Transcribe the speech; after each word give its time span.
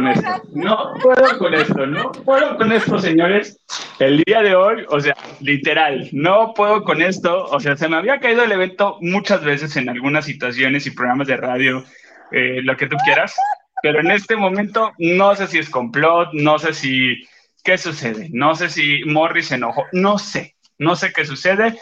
No 0.00 0.94
puedo 1.00 1.38
con 1.38 1.54
esto. 1.54 1.86
No 1.86 2.12
puedo 2.12 2.56
con 2.56 2.72
esto. 2.72 2.98
Señores. 2.98 3.60
El 3.98 4.22
día 4.24 4.42
de 4.42 4.54
hoy, 4.54 4.84
o 4.88 5.00
sea, 5.00 5.16
literal, 5.40 6.08
no 6.12 6.52
puedo 6.54 6.84
con 6.84 7.00
esto. 7.02 7.44
O 7.46 7.60
sea, 7.60 7.76
se 7.76 7.88
me 7.88 7.96
había 7.96 8.18
caído 8.20 8.42
el 8.44 8.52
evento 8.52 8.98
muchas 9.00 9.44
veces 9.44 9.76
en 9.76 9.88
algunas 9.88 10.24
situaciones 10.24 10.86
y 10.86 10.90
programas 10.90 11.28
de 11.28 11.36
radio, 11.36 11.84
eh, 12.32 12.60
lo 12.62 12.76
que 12.76 12.86
tú 12.86 12.96
quieras. 13.04 13.34
Pero 13.82 14.00
en 14.00 14.10
este 14.10 14.36
momento 14.36 14.92
no 14.98 15.34
sé 15.36 15.46
si 15.46 15.58
es 15.58 15.68
complot, 15.68 16.30
no 16.32 16.58
sé 16.58 16.72
si 16.72 17.22
qué 17.62 17.78
sucede, 17.78 18.28
no 18.32 18.54
sé 18.54 18.68
si 18.68 19.04
Morris 19.04 19.48
se 19.48 19.56
enojó, 19.56 19.84
no 19.92 20.18
sé, 20.18 20.56
no 20.78 20.96
sé 20.96 21.12
qué 21.12 21.24
sucede. 21.24 21.78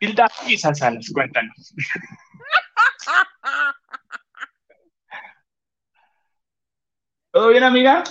Hilda 0.00 0.30
y 0.46 0.56
Salas, 0.58 1.10
cuéntanos. 1.12 1.74
¿Todo 7.34 7.48
bien, 7.48 7.64
amiga? 7.64 8.04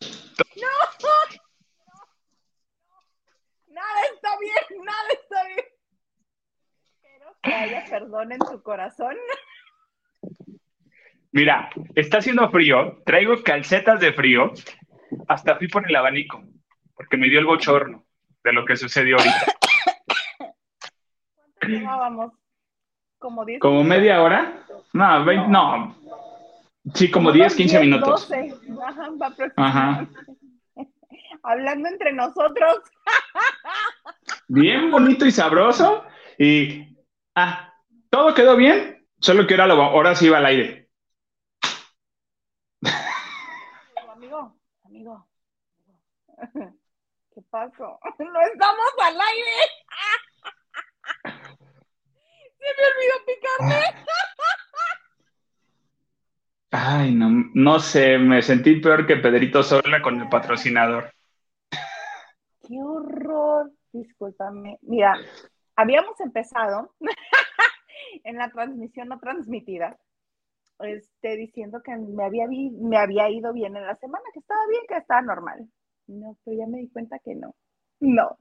No, 0.00 0.68
nada 3.68 4.00
está 4.14 4.30
bien, 4.40 4.82
nada 4.82 5.08
está 5.12 5.46
bien. 5.46 5.66
Espero 7.02 7.36
que 7.42 7.52
haya 7.52 7.84
perdón 7.90 8.32
en 8.32 8.38
tu 8.38 8.62
corazón. 8.62 9.14
Mira, 11.32 11.68
está 11.94 12.16
haciendo 12.16 12.50
frío, 12.50 13.02
traigo 13.04 13.42
calcetas 13.42 14.00
de 14.00 14.14
frío, 14.14 14.54
hasta 15.28 15.56
fui 15.56 15.68
por 15.68 15.86
el 15.86 15.94
abanico, 15.94 16.42
porque 16.94 17.18
me 17.18 17.28
dio 17.28 17.40
el 17.40 17.46
bochorno 17.46 18.06
de 18.42 18.52
lo 18.54 18.64
que 18.64 18.76
sucedió 18.76 19.18
ahorita. 19.18 19.52
¿Cuánto 21.36 21.66
llevábamos? 21.66 22.32
¿Como 23.18 23.44
10 23.44 23.60
¿Como 23.60 23.84
media 23.84 24.22
hora? 24.22 24.64
No, 24.94 25.24
20, 25.26 25.48
no. 25.48 26.01
Sí, 26.94 27.10
como 27.10 27.30
10, 27.30 27.54
15 27.54 27.80
minutos. 27.80 28.28
12. 28.28 28.54
Ajá, 28.84 29.10
va 29.10 29.34
Ajá. 29.56 30.08
Hablando 31.44 31.88
entre 31.88 32.12
nosotros. 32.12 32.82
Bien 34.48 34.90
bonito 34.90 35.24
y 35.24 35.32
sabroso. 35.32 36.04
Y, 36.38 36.96
ah, 37.34 37.72
todo 38.10 38.34
quedó 38.34 38.56
bien, 38.56 39.06
solo 39.20 39.46
que 39.46 39.54
ahora, 39.54 39.66
lo, 39.66 39.82
ahora 39.82 40.14
sí 40.14 40.28
va 40.28 40.38
al 40.38 40.46
aire. 40.46 40.88
Amigo, 44.12 44.56
amigo. 44.84 45.28
¿Qué 47.34 47.42
pasó? 47.50 47.98
No 48.18 48.40
estamos 48.40 48.92
al 49.02 49.20
aire. 49.20 49.56
Se 52.58 52.66
me 52.76 52.86
olvidó 52.88 53.16
picarme. 53.26 54.04
Ay, 56.74 57.14
no, 57.14 57.28
no 57.52 57.78
sé, 57.80 58.16
me 58.16 58.40
sentí 58.40 58.80
peor 58.80 59.06
que 59.06 59.16
Pedrito 59.16 59.62
Sola 59.62 60.00
con 60.00 60.18
el 60.18 60.28
patrocinador. 60.30 61.12
Qué 62.66 62.82
horror, 62.82 63.70
discúlpame. 63.92 64.78
Mira, 64.80 65.14
habíamos 65.76 66.18
empezado 66.20 66.94
en 68.24 68.38
la 68.38 68.50
transmisión 68.50 69.08
no 69.08 69.20
transmitida, 69.20 69.98
este, 70.78 71.36
diciendo 71.36 71.82
que 71.84 71.94
me 71.94 72.24
había, 72.24 72.46
me 72.48 72.96
había 72.96 73.28
ido 73.28 73.52
bien 73.52 73.76
en 73.76 73.86
la 73.86 73.96
semana, 73.96 74.24
que 74.32 74.40
estaba 74.40 74.66
bien, 74.70 74.82
que 74.88 74.96
estaba 74.96 75.20
normal. 75.20 75.68
No, 76.06 76.38
pero 76.42 76.56
ya 76.56 76.66
me 76.66 76.78
di 76.78 76.88
cuenta 76.88 77.18
que 77.18 77.34
no. 77.34 77.54
No. 78.00 78.38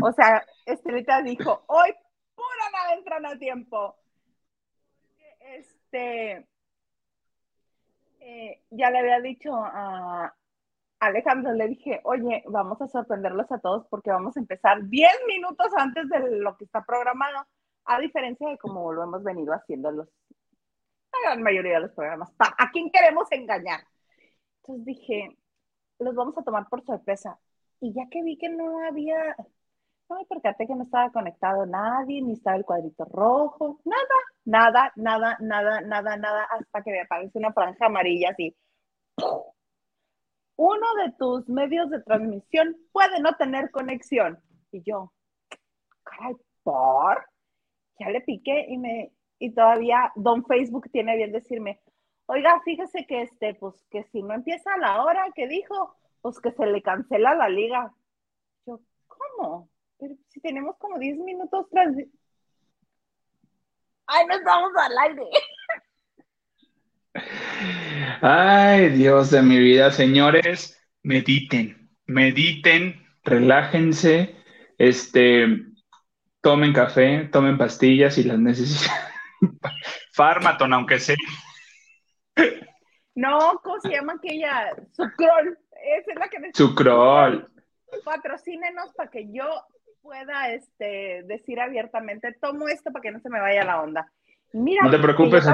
O 0.00 0.12
sea, 0.12 0.46
Estelita 0.66 1.20
dijo, 1.20 1.64
hoy 1.66 1.90
pura 2.36 2.70
nada 2.72 2.94
entran 2.94 3.26
a 3.26 3.36
tiempo. 3.36 3.96
Este, 5.40 6.46
eh, 8.24 8.62
ya 8.70 8.90
le 8.90 8.98
había 9.00 9.20
dicho 9.20 9.54
a 9.54 10.34
Alejandro, 11.02 11.52
le 11.52 11.66
dije, 11.66 12.00
oye, 12.04 12.44
vamos 12.46 12.80
a 12.80 12.86
sorprenderlos 12.86 13.50
a 13.50 13.58
todos 13.58 13.86
porque 13.88 14.10
vamos 14.10 14.36
a 14.36 14.40
empezar 14.40 14.84
10 14.88 15.10
minutos 15.26 15.66
antes 15.76 16.08
de 16.08 16.38
lo 16.38 16.56
que 16.56 16.64
está 16.64 16.84
programado, 16.84 17.44
a 17.84 17.98
diferencia 17.98 18.48
de 18.48 18.56
como 18.56 18.92
lo 18.92 19.02
hemos 19.02 19.24
venido 19.24 19.52
haciendo 19.52 19.90
la 19.90 20.06
gran 21.24 21.42
mayoría 21.42 21.74
de 21.74 21.80
los 21.80 21.92
programas. 21.92 22.32
¿A 22.38 22.70
quién 22.70 22.88
queremos 22.90 23.26
engañar? 23.32 23.80
Entonces 24.58 24.84
dije, 24.84 25.36
los 25.98 26.14
vamos 26.14 26.38
a 26.38 26.44
tomar 26.44 26.68
por 26.68 26.84
sorpresa. 26.84 27.36
Y 27.80 27.92
ya 27.92 28.08
que 28.08 28.22
vi 28.22 28.38
que 28.38 28.48
no 28.48 28.86
había, 28.86 29.34
no 30.12 30.18
me 30.18 30.26
percaté 30.26 30.66
que 30.66 30.74
no 30.74 30.84
estaba 30.84 31.10
conectado 31.10 31.64
nadie, 31.66 32.20
ni 32.22 32.34
estaba 32.34 32.56
el 32.56 32.64
cuadrito 32.64 33.04
rojo, 33.06 33.80
nada, 33.84 34.04
nada, 34.44 34.92
nada, 34.96 35.36
nada, 35.40 35.80
nada, 35.80 36.16
nada, 36.16 36.44
hasta 36.50 36.82
que 36.82 36.90
me 36.90 37.00
aparece 37.00 37.38
una 37.38 37.52
franja 37.52 37.86
amarilla 37.86 38.30
así. 38.30 38.54
Uno 40.56 40.86
de 41.02 41.12
tus 41.18 41.48
medios 41.48 41.90
de 41.90 42.02
transmisión 42.02 42.76
puede 42.92 43.20
no 43.20 43.34
tener 43.36 43.70
conexión. 43.70 44.38
Y 44.70 44.82
yo, 44.82 45.12
caray, 46.02 46.34
¿por? 46.62 47.26
Ya 47.98 48.10
le 48.10 48.20
piqué 48.20 48.66
y 48.68 48.78
me, 48.78 49.12
y 49.38 49.54
todavía 49.54 50.12
Don 50.14 50.44
Facebook 50.44 50.90
tiene 50.90 51.16
bien 51.16 51.32
decirme, 51.32 51.80
oiga, 52.26 52.60
fíjese 52.64 53.06
que 53.06 53.22
este, 53.22 53.54
pues 53.54 53.74
que 53.90 54.04
si 54.12 54.22
no 54.22 54.34
empieza 54.34 54.74
a 54.74 54.78
la 54.78 55.02
hora 55.02 55.24
que 55.34 55.48
dijo, 55.48 55.96
pues 56.20 56.38
que 56.40 56.52
se 56.52 56.66
le 56.66 56.82
cancela 56.82 57.34
la 57.34 57.48
liga. 57.48 57.92
Yo, 58.66 58.80
¿cómo? 59.08 59.71
Pero 60.02 60.16
si 60.30 60.40
tenemos 60.40 60.74
como 60.78 60.98
10 60.98 61.18
minutos 61.18 61.66
tras... 61.70 61.94
Ay, 64.08 64.26
no 64.26 64.34
estamos 64.34 64.72
al 64.76 64.98
aire. 64.98 65.22
Ay, 68.20 68.88
Dios 68.88 69.30
de 69.30 69.42
mi 69.42 69.60
vida, 69.60 69.92
señores, 69.92 70.76
mediten, 71.04 71.88
mediten, 72.06 73.00
relájense, 73.22 74.34
este, 74.76 75.46
tomen 76.40 76.72
café, 76.72 77.28
tomen 77.30 77.56
pastillas 77.56 78.16
si 78.16 78.24
las 78.24 78.40
necesitan. 78.40 78.96
Fármaton, 80.14 80.72
aunque 80.72 80.98
sea. 80.98 81.14
No, 83.14 83.60
¿cómo 83.62 83.80
se 83.80 83.90
llama 83.90 84.14
aquella? 84.14 84.74
Sucrol. 84.96 85.56
Esa 85.96 86.12
es 86.12 86.18
la 86.18 86.28
que 86.28 86.40
necesito. 86.40 86.70
Sucrol. 86.70 87.48
Patrocínenos 88.04 88.92
para 88.94 89.08
que 89.08 89.30
yo 89.30 89.44
pueda 90.02 90.52
este, 90.52 91.22
decir 91.24 91.60
abiertamente, 91.60 92.36
tomo 92.40 92.68
esto 92.68 92.90
para 92.92 93.02
que 93.02 93.12
no 93.12 93.20
se 93.20 93.30
me 93.30 93.40
vaya 93.40 93.64
la 93.64 93.80
onda. 93.80 94.12
Mira, 94.52 94.82
no 94.84 94.90
te 94.90 94.98
preocupes. 94.98 95.46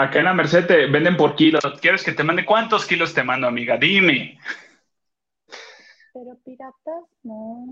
Acá 0.00 0.20
en 0.20 0.24
la 0.26 0.34
Merced 0.34 0.66
te 0.66 0.86
venden 0.86 1.16
por 1.16 1.34
kilos. 1.34 1.64
¿Quieres 1.80 2.04
que 2.04 2.12
te 2.12 2.22
mande 2.22 2.44
cuántos 2.44 2.86
kilos 2.86 3.14
te 3.14 3.24
mando, 3.24 3.48
amiga? 3.48 3.76
Dime. 3.76 4.38
Pero 6.12 6.38
piratas, 6.44 7.04
no. 7.24 7.66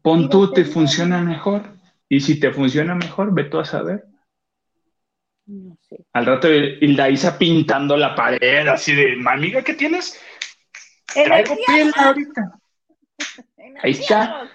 Pon 0.00 0.30
tú, 0.30 0.52
te 0.52 0.64
funciona 0.64 1.20
mejor. 1.22 1.62
Y 2.08 2.20
si 2.20 2.38
te 2.38 2.52
funciona 2.52 2.94
mejor, 2.94 3.34
ve 3.34 3.44
tú 3.44 3.58
a 3.58 3.64
saber. 3.64 4.04
No 5.46 5.76
sé. 5.88 6.04
Al 6.12 6.26
rato 6.26 6.48
Hilda 6.52 7.10
Isa 7.10 7.36
pintando 7.36 7.96
la 7.96 8.14
pared, 8.14 8.68
así 8.68 8.94
de, 8.94 9.20
amiga, 9.26 9.62
¿qué 9.62 9.74
tienes? 9.74 10.20
Traigo 11.12 11.56
piel 11.66 11.92
ahorita. 11.96 12.60
Ahí 13.82 13.92
está. 13.92 14.50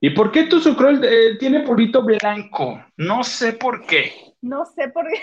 ¿Y 0.00 0.10
por 0.10 0.32
qué 0.32 0.44
tu 0.44 0.60
sucrol 0.60 1.04
eh, 1.04 1.36
tiene 1.38 1.60
polvito 1.60 2.02
blanco? 2.02 2.82
No 2.96 3.22
sé 3.22 3.52
por 3.52 3.86
qué. 3.86 4.34
No 4.40 4.64
sé 4.64 4.88
por 4.88 5.06
qué. 5.06 5.20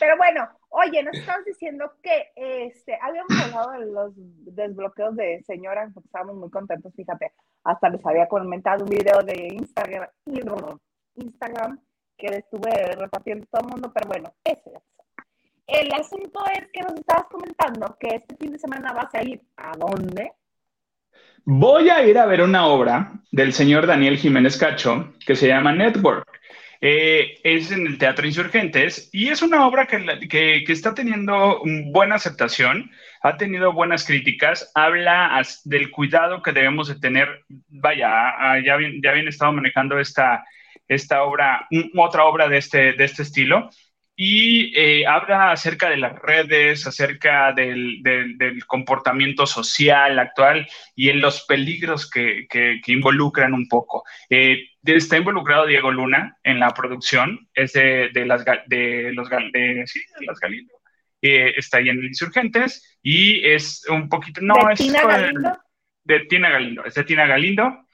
Pero 0.00 0.16
bueno, 0.16 0.48
oye, 0.70 1.02
nos 1.02 1.16
estabas 1.16 1.44
diciendo 1.44 1.92
que 2.02 2.32
este, 2.36 2.98
habíamos 3.00 3.30
hablado 3.42 3.72
de 3.72 3.86
los 3.86 4.12
desbloqueos 4.16 5.16
de 5.16 5.42
señora, 5.44 5.88
porque 5.92 6.06
estábamos 6.06 6.36
muy 6.36 6.50
contentos, 6.50 6.92
fíjate. 6.94 7.32
Hasta 7.64 7.88
les 7.90 8.04
había 8.04 8.28
comentado 8.28 8.84
un 8.84 8.90
video 8.90 9.22
de 9.22 9.48
Instagram, 9.54 10.08
Instagram 11.14 11.80
que 12.16 12.26
estuve 12.26 12.70
repartiendo 12.96 13.46
todo 13.50 13.62
el 13.62 13.72
mundo, 13.72 13.92
pero 13.94 14.08
bueno, 14.08 14.34
ese 14.44 14.72
El 15.66 15.92
asunto 15.94 16.44
es 16.52 16.68
que 16.72 16.80
nos 16.80 16.94
estabas 16.94 17.26
comentando 17.28 17.96
que 18.00 18.16
este 18.16 18.36
fin 18.36 18.52
de 18.52 18.58
semana 18.58 18.92
vas 18.92 19.14
a 19.14 19.22
ir 19.22 19.40
a 19.56 19.72
dónde? 19.76 20.32
Voy 21.44 21.88
a 21.88 22.06
ir 22.06 22.18
a 22.18 22.26
ver 22.26 22.42
una 22.42 22.66
obra 22.66 23.12
del 23.30 23.52
señor 23.52 23.86
Daniel 23.86 24.18
Jiménez 24.18 24.56
Cacho 24.56 25.14
que 25.26 25.36
se 25.36 25.48
llama 25.48 25.72
Network. 25.72 26.26
Eh, 26.80 27.38
es 27.42 27.72
en 27.72 27.86
el 27.86 27.98
Teatro 27.98 28.26
Insurgentes 28.26 29.10
y 29.12 29.28
es 29.28 29.42
una 29.42 29.66
obra 29.66 29.86
que, 29.86 29.98
que, 30.28 30.72
está 30.72 30.94
teniendo 30.94 31.60
buena 31.86 32.14
aceptación, 32.14 32.92
ha 33.20 33.36
tenido 33.36 33.72
buenas 33.72 34.06
críticas, 34.06 34.70
habla 34.76 35.42
del 35.64 35.90
cuidado 35.90 36.40
que 36.40 36.52
debemos 36.52 36.86
de 36.86 37.00
tener, 37.00 37.44
vaya, 37.68 38.08
ya, 38.64 38.76
ya 39.02 39.10
habían 39.10 39.26
estado 39.26 39.52
manejando 39.52 39.98
esta, 39.98 40.44
esta 40.86 41.24
obra, 41.24 41.66
otra 41.96 42.24
obra 42.26 42.48
de 42.48 42.58
este, 42.58 42.92
de 42.92 43.04
este 43.04 43.22
estilo, 43.22 43.70
y 44.20 44.76
eh, 44.76 45.06
habla 45.06 45.52
acerca 45.52 45.88
de 45.88 45.96
las 45.96 46.18
redes, 46.18 46.84
acerca 46.88 47.52
del, 47.52 48.02
comportamiento 48.66 49.46
social 49.46 50.18
actual 50.18 50.66
y 50.96 51.10
en 51.10 51.20
los 51.20 51.46
peligros 51.46 52.10
que, 52.10 52.48
involucran 52.88 53.54
un 53.54 53.68
poco. 53.68 54.02
Eh, 54.28 54.70
está 54.82 55.18
involucrado 55.18 55.66
Diego 55.66 55.92
Luna 55.92 56.36
en 56.42 56.58
la 56.58 56.74
producción, 56.74 57.48
es 57.54 57.74
de, 57.74 58.10
las, 58.26 58.44
de 58.66 59.12
los 59.12 59.30
de, 59.30 59.84
sí, 59.86 60.00
de 60.18 60.26
las 60.26 60.40
Galindo. 60.40 60.74
Eh, 61.22 61.54
está 61.56 61.78
ahí 61.78 61.88
en 61.88 62.02
Insurgentes 62.02 62.98
y 63.00 63.46
es 63.46 63.86
un 63.88 64.08
poquito, 64.08 64.40
no, 64.40 64.54
¿De 64.66 64.72
es 64.72 64.80
Tina 64.80 65.06
Galindo? 65.06 65.58
de 66.02 66.20
Tina 66.20 66.50
Galindo, 66.50 66.84
es 66.84 66.94
de 66.94 67.04
Tina 67.04 67.26
Galindo 67.26 67.87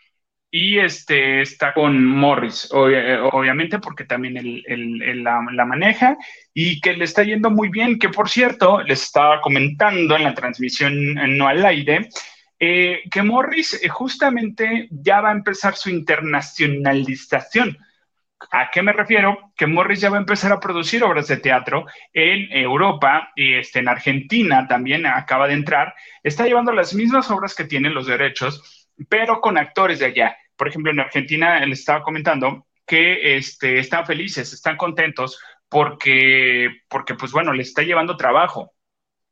y 0.56 0.78
este 0.78 1.40
está 1.40 1.74
con 1.74 2.06
Morris, 2.06 2.68
obviamente 2.70 3.80
porque 3.80 4.04
también 4.04 4.36
él, 4.36 5.24
la, 5.24 5.40
maneja 5.64 6.16
y 6.54 6.80
que 6.80 6.92
le 6.92 7.06
está 7.06 7.24
yendo 7.24 7.50
muy 7.50 7.70
bien, 7.70 7.98
que 7.98 8.08
por 8.08 8.30
cierto, 8.30 8.80
les 8.84 9.02
estaba 9.02 9.40
comentando 9.40 10.14
en 10.14 10.22
la 10.22 10.32
transmisión 10.32 11.14
no 11.36 11.48
al 11.48 11.66
aire, 11.66 12.08
eh, 12.60 13.02
que 13.10 13.22
Morris 13.24 13.82
eh, 13.82 13.88
justamente 13.88 14.86
ya 14.92 15.20
va 15.20 15.30
a 15.30 15.32
empezar 15.32 15.74
su 15.74 15.90
internacionalización. 15.90 17.76
¿A 18.52 18.70
qué 18.70 18.80
me 18.80 18.92
refiero? 18.92 19.52
Que 19.56 19.66
Morris 19.66 20.02
ya 20.02 20.10
va 20.10 20.18
a 20.18 20.20
empezar 20.20 20.52
a 20.52 20.60
producir 20.60 21.02
obras 21.02 21.26
de 21.26 21.38
teatro 21.38 21.84
en 22.12 22.46
Europa 22.52 23.32
y 23.34 23.54
este, 23.54 23.80
en 23.80 23.88
Argentina 23.88 24.68
también 24.68 25.04
acaba 25.04 25.48
de 25.48 25.54
entrar. 25.54 25.96
Está 26.22 26.46
llevando 26.46 26.70
las 26.70 26.94
mismas 26.94 27.28
obras 27.32 27.56
que 27.56 27.64
tienen 27.64 27.92
los 27.92 28.06
derechos, 28.06 28.88
pero 29.08 29.40
con 29.40 29.58
actores 29.58 29.98
de 29.98 30.06
allá. 30.06 30.36
Por 30.56 30.68
ejemplo, 30.68 30.92
en 30.92 31.00
Argentina 31.00 31.64
les 31.66 31.80
estaba 31.80 32.02
comentando 32.02 32.66
que 32.86 33.36
este, 33.36 33.78
están 33.78 34.06
felices, 34.06 34.52
están 34.52 34.76
contentos 34.76 35.40
porque, 35.68 36.68
porque, 36.88 37.14
pues 37.14 37.32
bueno, 37.32 37.52
les 37.52 37.68
está 37.68 37.82
llevando 37.82 38.16
trabajo 38.16 38.72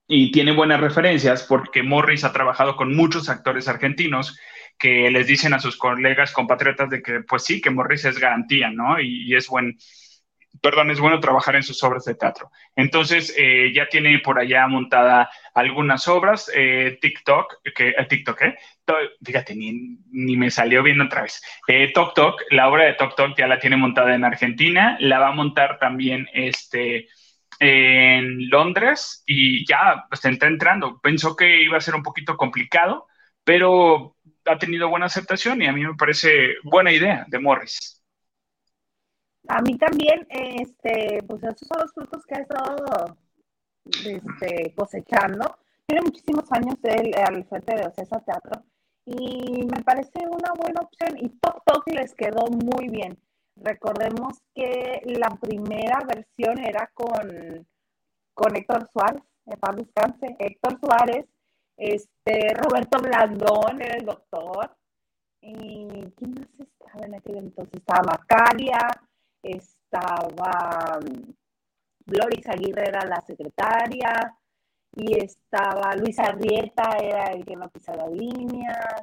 y 0.06 0.32
tiene 0.32 0.52
buenas 0.52 0.80
referencias 0.80 1.44
porque 1.44 1.82
Morris 1.82 2.24
ha 2.24 2.32
trabajado 2.32 2.76
con 2.76 2.94
muchos 2.94 3.28
actores 3.28 3.69
argentinos 3.69 4.36
que 4.78 5.10
les 5.10 5.26
dicen 5.26 5.54
a 5.54 5.60
sus 5.60 5.76
colegas 5.76 6.32
compatriotas 6.32 6.90
de 6.90 7.02
que, 7.02 7.20
pues 7.20 7.44
sí, 7.44 7.60
que 7.60 7.70
Morris 7.70 8.04
es 8.04 8.18
garantía, 8.18 8.70
¿no? 8.70 9.00
Y, 9.00 9.34
es 9.34 9.48
buen, 9.48 9.78
perdón, 10.60 10.90
es 10.90 11.00
bueno 11.00 11.20
trabajar 11.20 11.56
en 11.56 11.62
sus 11.62 11.82
obras 11.82 12.04
de 12.04 12.14
teatro. 12.14 12.50
Entonces, 12.76 13.34
eh, 13.37 13.72
ya 13.75 13.88
tiene 13.88 14.19
por 14.19 14.38
allá 14.38 14.66
montada 14.66 15.31
algunas 15.54 16.06
obras, 16.08 16.50
eh, 16.54 16.99
TikTok, 17.00 17.62
que, 17.75 17.90
eh, 17.90 18.06
TikTok, 18.08 18.43
¿eh? 18.43 18.58
Fíjate, 19.25 19.54
ni, 19.54 19.99
ni, 20.10 20.37
me 20.37 20.50
salió 20.50 20.82
bien 20.82 21.00
otra 21.00 21.22
vez. 21.22 21.40
Tok 21.94 22.14
Tok, 22.14 22.43
la 22.50 22.69
obra 22.69 22.84
de 22.84 22.94
Tok 22.94 23.16
Tok 23.16 23.37
ya 23.37 23.46
la 23.46 23.58
tiene 23.58 23.76
montada 23.76 24.14
en 24.14 24.25
Argentina, 24.25 24.96
la 25.00 25.19
va 25.19 25.28
a 25.28 25.32
montar 25.32 25.78
también 25.78 26.28
este 26.34 27.08
en 27.58 28.49
Londres 28.50 29.22
y 29.26 29.64
ya 29.66 30.04
pues, 30.08 30.25
está 30.25 30.46
entrando. 30.46 31.00
Pensó 31.00 31.37
que 31.37 31.62
iba 31.62 31.78
a 31.78 31.81
ser 31.81 31.94
un 31.94 32.02
poquito 32.02 32.37
complicado, 32.37 33.06
pero 33.44 34.16
ha 34.46 34.58
tenido 34.58 34.88
buena 34.88 35.06
aceptación 35.06 35.62
y 35.62 35.66
a 35.66 35.72
mí 35.72 35.84
me 35.84 35.94
parece 35.94 36.56
buena 36.64 36.93
idea 36.93 37.25
de 37.28 37.38
Morris. 37.38 38.01
A 39.54 39.60
mí 39.60 39.76
también, 39.76 40.26
este, 40.31 41.22
pues 41.28 41.43
esos 41.43 41.69
son 41.69 41.82
los 41.82 41.93
frutos 41.93 42.25
que 42.25 42.37
ha 42.37 42.38
estado 42.38 43.19
este, 43.84 44.75
cosechando. 44.75 45.58
Tiene 45.84 46.04
muchísimos 46.04 46.50
años 46.52 46.76
él 46.84 47.12
al 47.22 47.44
frente 47.44 47.75
de 47.76 47.87
Ocesa 47.87 48.19
Teatro 48.20 48.62
y 49.04 49.66
me 49.66 49.82
parece 49.82 50.20
una 50.26 50.54
buena 50.56 50.81
opción 50.81 51.19
y 51.19 51.28
Tok 51.38 51.62
Tok 51.66 51.87
les 51.88 52.14
quedó 52.14 52.46
muy 52.46 52.88
bien. 52.88 53.19
Recordemos 53.56 54.38
que 54.54 55.02
la 55.04 55.28
primera 55.38 55.99
versión 56.06 56.58
era 56.58 56.90
con, 56.94 57.69
con 58.32 58.56
Héctor 58.56 58.88
Suárez, 58.90 59.22
en 59.44 59.60
paz 59.60 59.76
descanse, 59.76 60.34
Héctor 60.38 60.81
Suárez, 60.81 61.26
este, 61.76 62.54
Roberto 62.54 63.02
Blandón 63.02 63.82
era 63.82 63.96
el 63.99 64.06
doctor, 64.06 64.75
y 65.43 65.88
¿quién 66.16 66.34
más 66.40 66.49
estaba 66.58 67.04
en 67.04 67.14
aquel 67.16 67.37
entonces? 67.37 67.75
Estaba 67.75 68.02
Macaria, 68.19 68.78
estaba 69.42 70.98
Gloris 72.06 72.48
Aguirre 72.48 72.88
era 72.88 73.04
la 73.04 73.20
secretaria, 73.20 74.36
y 74.94 75.14
estaba 75.18 75.94
Luis 75.96 76.18
Arrieta, 76.18 76.96
era 77.00 77.32
el 77.32 77.44
que 77.44 77.56
no 77.56 77.68
pisaba 77.70 78.08
líneas, 78.08 79.02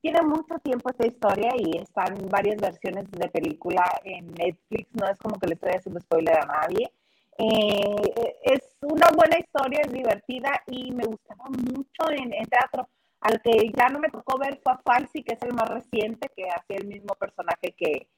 tiene 0.00 0.22
mucho 0.22 0.58
tiempo 0.62 0.90
esta 0.90 1.06
historia 1.06 1.50
y 1.58 1.78
están 1.78 2.14
varias 2.28 2.60
versiones 2.60 3.10
de 3.10 3.28
película 3.28 3.82
en 4.04 4.32
Netflix, 4.34 4.88
no 4.94 5.08
es 5.08 5.18
como 5.18 5.38
que 5.38 5.48
le 5.48 5.54
estoy 5.54 5.72
haciendo 5.72 6.00
spoiler 6.00 6.38
a 6.38 6.46
nadie. 6.46 6.92
Eh, 7.38 8.38
es 8.44 8.76
una 8.82 9.08
buena 9.16 9.38
historia, 9.38 9.80
es 9.82 9.92
divertida 9.92 10.62
y 10.68 10.92
me 10.92 11.04
gustaba 11.04 11.46
mucho 11.48 12.10
en, 12.10 12.30
teatro. 12.46 12.88
Al 13.20 13.42
que 13.42 13.72
ya 13.76 13.88
no 13.88 13.98
me 13.98 14.08
tocó 14.08 14.38
ver 14.38 14.60
fue 14.62 14.74
a 14.74 14.78
Falsi, 14.78 15.24
que 15.24 15.34
es 15.34 15.42
el 15.42 15.54
más 15.54 15.68
reciente, 15.68 16.30
que 16.36 16.44
hacía 16.50 16.76
el 16.76 16.86
mismo 16.86 17.14
personaje 17.18 17.74
que, 17.76 18.08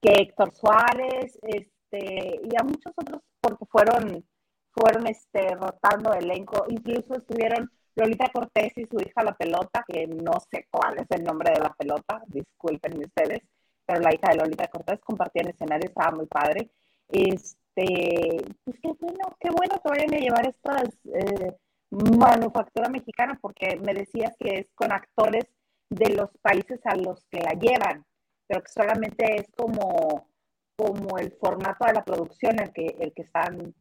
que 0.00 0.12
Héctor 0.12 0.52
Suárez, 0.54 1.38
este, 1.42 2.40
y 2.42 2.56
a 2.58 2.64
muchos 2.64 2.92
otros 2.96 3.22
porque 3.40 3.64
fueron, 3.66 4.24
fueron 4.72 5.06
este, 5.06 5.54
rotando 5.54 6.12
elenco, 6.12 6.64
incluso 6.68 7.14
estuvieron 7.14 7.70
Lolita 7.96 8.30
Cortés 8.32 8.72
y 8.76 8.86
su 8.86 9.00
hija 9.00 9.24
La 9.24 9.34
Pelota, 9.34 9.84
que 9.86 10.06
no 10.06 10.32
sé 10.50 10.66
cuál 10.70 10.98
es 10.98 11.06
el 11.10 11.24
nombre 11.24 11.52
de 11.52 11.60
la 11.60 11.74
pelota, 11.74 12.22
disculpen 12.28 12.98
ustedes, 12.98 13.40
pero 13.84 14.00
la 14.00 14.14
hija 14.14 14.30
de 14.30 14.36
Lolita 14.36 14.68
Cortés 14.68 15.00
compartía 15.00 15.42
el 15.42 15.50
escenario, 15.50 15.88
estaba 15.88 16.16
muy 16.16 16.26
padre. 16.26 16.70
Este, 17.08 18.36
pues 18.64 18.78
qué 18.80 18.92
bueno, 19.00 19.36
qué 19.40 19.50
bueno 19.50 19.80
que 19.82 19.88
vayan 19.88 20.14
a 20.14 20.18
llevar 20.18 20.46
estas 20.46 20.88
eh, 21.12 21.56
manufactura 21.90 22.88
mexicana, 22.88 23.38
porque 23.40 23.76
me 23.84 23.94
decías 23.94 24.34
que 24.38 24.60
es 24.60 24.66
con 24.74 24.92
actores 24.92 25.44
de 25.88 26.10
los 26.14 26.30
países 26.40 26.80
a 26.84 26.94
los 26.94 27.24
que 27.30 27.40
la 27.40 27.52
llevan, 27.52 28.06
pero 28.50 28.64
que 28.64 28.72
solamente 28.72 29.36
es 29.36 29.46
como, 29.56 30.28
como 30.74 31.18
el 31.18 31.30
formato 31.40 31.86
de 31.86 31.92
la 31.92 32.04
producción 32.04 32.58
el 32.58 32.72
que, 32.72 32.96
el 32.98 33.12
que 33.14 33.22
están 33.22 33.72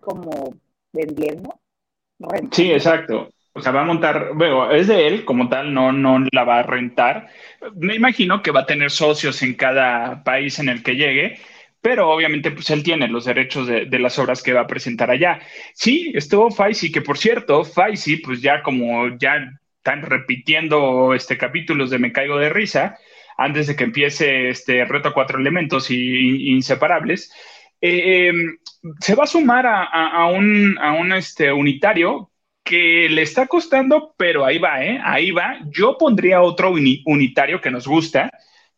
como 0.00 0.54
vendiendo. 0.92 1.58
Sí, 2.52 2.70
exacto. 2.70 3.30
O 3.54 3.60
sea, 3.62 3.72
va 3.72 3.80
a 3.80 3.86
montar, 3.86 4.32
bueno, 4.34 4.70
es 4.70 4.86
de 4.86 5.06
él 5.06 5.24
como 5.24 5.48
tal, 5.48 5.72
no, 5.72 5.92
no 5.92 6.18
la 6.30 6.44
va 6.44 6.58
a 6.58 6.62
rentar. 6.62 7.28
Me 7.74 7.94
imagino 7.94 8.42
que 8.42 8.50
va 8.50 8.60
a 8.60 8.66
tener 8.66 8.90
socios 8.90 9.42
en 9.42 9.54
cada 9.54 10.22
país 10.24 10.58
en 10.58 10.68
el 10.68 10.82
que 10.82 10.96
llegue, 10.96 11.38
pero 11.80 12.10
obviamente 12.10 12.50
pues 12.50 12.68
él 12.68 12.82
tiene 12.82 13.08
los 13.08 13.24
derechos 13.24 13.66
de, 13.66 13.98
las 13.98 14.18
obras 14.18 14.42
que 14.42 14.52
va 14.52 14.60
a 14.60 14.66
presentar 14.66 15.10
allá. 15.10 15.40
Sí, 15.72 16.12
estuvo 16.14 16.50
Faisy, 16.50 16.92
que 16.92 17.00
por 17.00 17.16
cierto, 17.16 17.64
Faisy, 17.64 18.18
pues 18.18 18.42
ya 18.42 18.62
como 18.62 19.16
ya 19.16 19.50
están 19.78 20.02
repitiendo 20.02 21.14
este 21.14 21.38
capítulos 21.38 21.88
de 21.88 21.98
Me 21.98 22.12
Caigo 22.12 22.36
de 22.36 22.50
Risa, 22.50 22.98
antes 23.40 23.66
de 23.66 23.74
que 23.74 23.84
empiece 23.84 24.50
este 24.50 24.84
reto 24.84 25.14
cuatro 25.14 25.38
elementos 25.38 25.90
y, 25.90 26.50
inseparables, 26.52 27.32
eh, 27.80 28.28
em, 28.28 28.58
se 29.00 29.14
va 29.14 29.24
a 29.24 29.26
sumar 29.26 29.64
a, 29.66 30.26
un, 30.26 30.78
a 30.78 30.92
un 30.92 31.12
este, 31.14 31.50
unitario 31.50 32.30
que 32.62 33.08
le 33.08 33.22
está 33.22 33.46
costando, 33.46 34.14
pero 34.18 34.44
ahí 34.44 34.58
va, 34.58 34.84
¿eh? 34.84 35.00
Ahí 35.02 35.30
va. 35.30 35.58
Yo 35.70 35.96
pondría 35.96 36.42
otro 36.42 36.70
unitario 36.70 37.62
que 37.62 37.70
nos 37.70 37.88
gusta, 37.88 38.30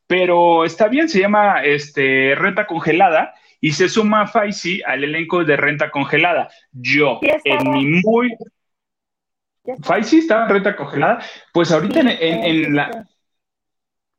pero 0.06 0.64
está 0.64 0.86
bien, 0.86 1.08
se 1.08 1.18
llama 1.18 1.64
este, 1.64 2.36
Renta 2.36 2.64
Congelada 2.64 3.34
y 3.60 3.72
se 3.72 3.88
suma 3.88 4.28
Faisy 4.28 4.80
al 4.86 5.02
elenco 5.02 5.44
de 5.44 5.56
Renta 5.56 5.90
Congelada. 5.90 6.48
Yo, 6.70 7.18
en 7.22 7.70
mi 7.70 8.00
muy... 8.04 8.32
Faisy 9.82 10.18
está 10.18 10.44
en 10.44 10.50
Renta 10.50 10.76
Congelada. 10.76 11.18
Pues 11.52 11.72
ahorita 11.72 12.00
en, 12.00 12.76
la... 12.76 13.08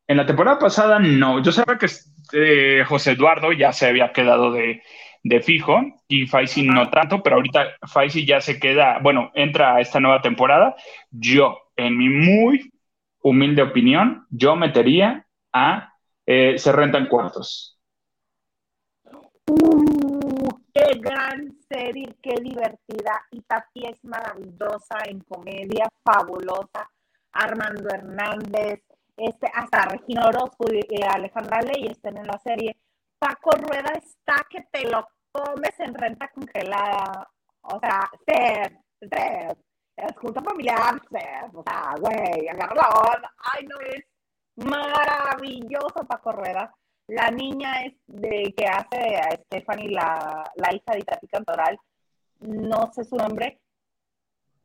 En 0.07 0.17
la 0.17 0.25
temporada 0.25 0.59
pasada 0.59 0.99
no, 0.99 1.41
yo 1.41 1.51
sabía 1.51 1.77
que 1.77 1.87
eh, 2.33 2.83
José 2.85 3.11
Eduardo 3.11 3.51
ya 3.53 3.71
se 3.71 3.87
había 3.87 4.11
quedado 4.11 4.51
de, 4.51 4.81
de 5.23 5.41
fijo 5.41 5.81
y 6.07 6.27
Faisy 6.27 6.63
no 6.63 6.89
tanto, 6.89 7.23
pero 7.23 7.37
ahorita 7.37 7.77
Faisy 7.87 8.25
ya 8.25 8.41
se 8.41 8.59
queda, 8.59 8.99
bueno, 8.99 9.31
entra 9.33 9.75
a 9.75 9.81
esta 9.81 9.99
nueva 9.99 10.21
temporada. 10.21 10.75
Yo, 11.09 11.57
en 11.75 11.97
mi 11.97 12.09
muy 12.09 12.71
humilde 13.21 13.61
opinión, 13.61 14.27
yo 14.29 14.55
metería 14.55 15.25
a 15.53 15.93
eh, 16.25 16.57
Se 16.57 16.71
Rentan 16.71 17.07
Cuartos. 17.07 17.79
Uh, 19.47 20.49
¡Qué 20.73 20.99
gran 20.99 21.53
serie! 21.69 22.15
¡Qué 22.21 22.35
divertida! 22.41 23.25
Y 23.31 23.41
Tati 23.41 23.85
es 23.85 24.03
maravillosa 24.03 24.97
en 25.05 25.19
comedia, 25.21 25.87
fabulosa. 26.03 26.89
Armando 27.33 27.89
Hernández, 27.89 28.83
este, 29.17 29.47
hasta 29.53 29.85
Regina 29.85 30.27
Orozco 30.27 30.65
y 30.71 31.03
Alejandra 31.03 31.61
Ley 31.61 31.87
están 31.87 32.17
en 32.17 32.27
la 32.27 32.37
serie. 32.39 32.77
Paco 33.19 33.51
Rueda 33.51 33.93
está 33.95 34.35
que 34.49 34.61
te 34.71 34.89
lo 34.89 35.07
comes 35.31 35.79
en 35.79 35.93
renta 35.93 36.29
congelada. 36.29 37.29
O 37.61 37.79
sea, 37.79 38.09
ser, 38.25 38.79
ser, 38.99 39.57
es 39.95 40.17
junta 40.17 40.41
familiar, 40.41 40.99
ser, 41.09 41.49
o 41.53 41.63
sea, 41.63 41.93
güey, 41.99 42.47
agarra 42.49 42.75
la 42.75 42.89
onda. 42.89 43.33
Ay, 43.37 43.65
no 43.65 43.79
es 43.81 44.03
maravilloso 44.65 46.05
Paco 46.07 46.31
Rueda. 46.31 46.73
La 47.07 47.29
niña 47.31 47.83
es 47.83 47.93
de 48.07 48.53
que 48.55 48.65
hace 48.65 49.17
a 49.17 49.31
Stephanie, 49.31 49.89
la, 49.89 50.49
la 50.55 50.73
hija 50.73 50.93
de 50.93 50.99
Itati 50.99 51.27
Cantoral, 51.27 51.77
no 52.39 52.91
sé 52.93 53.03
su 53.03 53.15
nombre, 53.15 53.61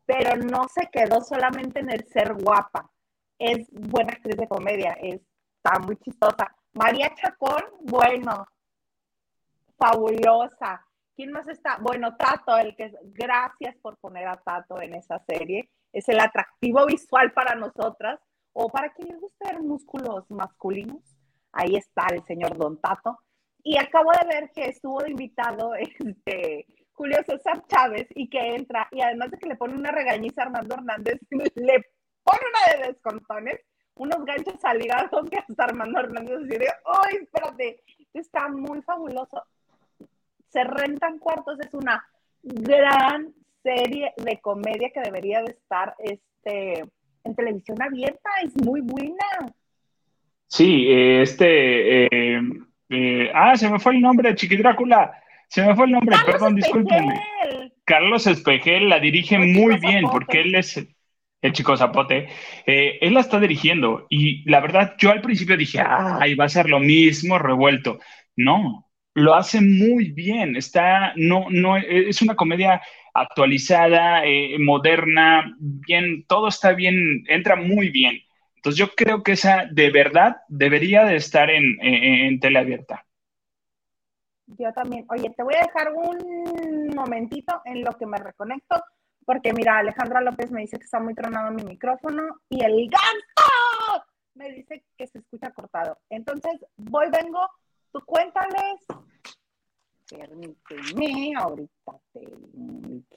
pero 0.07 0.37
no 0.37 0.69
se 0.69 0.89
quedó 0.91 1.21
solamente 1.21 1.81
en 1.81 1.91
el 1.91 2.07
ser 2.07 2.35
guapa. 2.35 2.91
Es 3.39 3.69
buena 3.71 4.13
actriz 4.13 4.37
de 4.37 4.49
comedia, 4.49 4.93
es 5.01 5.21
está 5.59 5.79
muy 5.81 5.97
chistosa. 5.97 6.55
María 6.73 7.13
Chacón, 7.15 7.63
bueno, 7.83 8.47
fabulosa. 9.77 10.85
¿Quién 11.15 11.33
más 11.33 11.49
está? 11.49 11.79
Bueno, 11.81 12.17
Tato, 12.17 12.57
el 12.57 12.77
que 12.77 12.93
gracias 13.03 13.77
por 13.83 13.99
poner 13.99 14.29
a 14.29 14.37
Tato 14.37 14.81
en 14.81 14.95
esa 14.95 15.19
serie. 15.27 15.69
Es 15.93 16.09
el 16.09 16.21
atractivo 16.21 16.87
visual 16.87 17.33
para 17.33 17.55
nosotras 17.55 18.21
o 18.53 18.69
para 18.69 18.93
quien 18.93 19.09
les 19.09 19.21
gusta 19.21 19.51
ver 19.51 19.61
músculos 19.63 20.31
masculinos. 20.31 21.03
Ahí 21.53 21.77
está 21.77 22.07
el 22.13 22.23
señor 22.25 22.57
Don 22.57 22.81
Tato. 22.81 23.19
Y 23.65 23.77
acabo 23.79 24.13
de 24.13 24.29
ver 24.29 24.51
que 24.53 24.67
estuvo 24.67 25.05
invitado 25.07 25.75
este, 25.75 26.67
Julio 26.93 27.19
César 27.27 27.65
Chávez 27.67 28.07
y 28.15 28.29
que 28.29 28.55
entra 28.55 28.89
y 28.93 29.01
además 29.01 29.33
de 29.33 29.39
que 29.39 29.49
le 29.49 29.57
pone 29.57 29.75
una 29.75 29.91
regañiza 29.91 30.43
Armando 30.43 30.77
Hernández, 30.77 31.19
le 31.57 31.85
pone 32.25 32.41
una 32.49 32.77
de 32.77 32.93
descontones, 32.93 33.61
unos 33.95 34.25
ganchos 34.25 34.65
al 34.65 34.83
hígado 34.83 35.25
que 35.25 35.39
hasta 35.39 35.65
Armando 35.65 36.01
Hernández 36.01 36.41
dice, 36.45 36.69
¡ay, 36.85 37.17
espérate! 37.23 37.83
Está 38.15 38.49
muy 38.49 38.81
fabuloso 38.83 39.45
se 40.49 40.65
rentan 40.65 41.19
cuartos, 41.19 41.59
es 41.61 41.73
una 41.75 42.05
gran 42.43 43.33
serie 43.63 44.13
de 44.17 44.39
comedia 44.39 44.91
que 44.91 45.01
debería 45.01 45.43
de 45.43 45.53
estar 45.53 45.95
este, 45.99 46.85
en 47.25 47.35
televisión 47.35 47.81
abierta, 47.83 48.31
es 48.43 48.55
muy 48.65 48.81
buena. 48.81 49.53
Sí, 50.47 50.87
este, 50.89 52.07
eh, 52.07 52.41
eh, 52.89 53.31
ah, 53.35 53.57
se 53.57 53.69
me 53.69 53.79
fue 53.79 53.95
el 53.95 54.01
nombre, 54.01 54.35
Chiqui 54.35 54.57
Drácula, 54.57 55.13
se 55.49 55.65
me 55.65 55.75
fue 55.75 55.87
el 55.87 55.93
nombre, 55.93 56.17
perdón, 56.25 56.55
discúlpenme. 56.55 57.21
Carlos 57.85 58.27
Espejel 58.27 58.89
la 58.89 59.01
dirige 59.01 59.39
muy 59.39 59.79
bien 59.79 60.05
porque 60.11 60.43
él 60.43 60.55
es 60.55 60.87
el 61.41 61.53
chico 61.53 61.77
Zapote, 61.77 62.29
eh, 62.67 62.99
él 63.01 63.15
la 63.15 63.21
está 63.21 63.39
dirigiendo 63.39 64.07
y 64.09 64.49
la 64.51 64.61
verdad 64.61 64.95
yo 64.99 65.11
al 65.11 65.21
principio 65.21 65.57
dije, 65.57 65.81
ay, 65.81 66.35
va 66.35 66.47
a 66.47 66.49
ser 66.49 66.69
lo 66.69 66.81
mismo 66.81 67.39
revuelto. 67.39 67.99
No, 68.37 68.89
lo 69.15 69.35
hace 69.35 69.61
muy 69.61 70.13
bien. 70.13 70.57
Está, 70.57 71.13
no, 71.17 71.47
no, 71.51 71.77
es 71.77 72.23
una 72.23 72.37
comedia 72.37 72.83
actualizada, 73.15 74.25
eh, 74.25 74.57
moderna, 74.59 75.55
bien, 75.59 76.25
todo 76.27 76.49
está 76.49 76.73
bien, 76.73 77.25
entra 77.29 77.57
muy 77.57 77.91
bien. 77.91 78.21
Entonces 78.57 78.79
yo 78.79 78.95
creo 78.95 79.23
que 79.23 79.33
esa 79.33 79.67
de 79.71 79.91
verdad 79.91 80.37
debería 80.49 81.05
de 81.05 81.17
estar 81.17 81.51
en, 81.51 81.79
en, 81.81 82.57
abierta. 82.57 83.05
Yo 84.47 84.73
también. 84.73 85.05
Oye, 85.11 85.31
te 85.37 85.43
voy 85.43 85.55
a 85.55 85.67
dejar 85.67 85.93
un 85.93 86.89
momentito 86.95 87.61
en 87.65 87.85
lo 87.85 87.93
que 87.93 88.07
me 88.07 88.19
reconecto, 88.19 88.83
porque 89.29 89.53
mira, 89.53 89.77
Alejandra 89.77 90.23
López 90.23 90.51
me 90.51 90.63
dice 90.63 90.79
que 90.79 90.87
está 90.87 91.01
muy 91.01 91.15
tronado 91.15 91.51
mi 91.51 91.63
micrófono 91.63 92.41
y 92.49 92.65
el 92.65 92.89
gato 92.89 94.07
me 94.33 94.51
dice 94.53 94.83
que 94.97 95.07
se 95.07 95.19
escucha 95.19 95.51
cortado. 95.51 95.99
Entonces, 96.09 96.65
voy, 96.77 97.09
vengo, 97.11 97.47
tú 97.93 98.01
cuéntales 98.07 98.87
Permíteme, 100.09 101.35
ahorita 101.37 101.93
te 102.15 102.21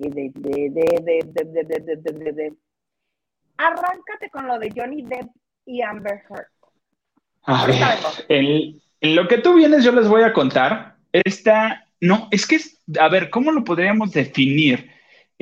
de, 0.09 0.31
de, 0.35 0.69
de, 2.33 2.53
Arráncate 3.55 4.29
con 4.29 4.49
lo 4.49 4.59
de 4.59 4.69
Johnny 4.75 5.03
Depp 5.03 5.29
y 5.65 5.81
Amber 5.81 6.23
Heard. 6.29 6.47
A 7.43 7.65
ver, 7.67 7.77
en, 8.27 9.15
lo 9.15 9.29
que 9.29 9.37
tú 9.37 9.53
vienes 9.53 9.85
yo 9.85 9.93
les 9.93 10.09
voy 10.09 10.23
a 10.23 10.33
contar. 10.33 10.97
Esta, 11.13 11.87
no, 12.01 12.27
es 12.31 12.45
que, 12.45 12.59
a 12.99 13.07
ver, 13.07 13.29
¿cómo 13.29 13.53
lo 13.53 13.63
podríamos 13.63 14.11
definir? 14.11 14.91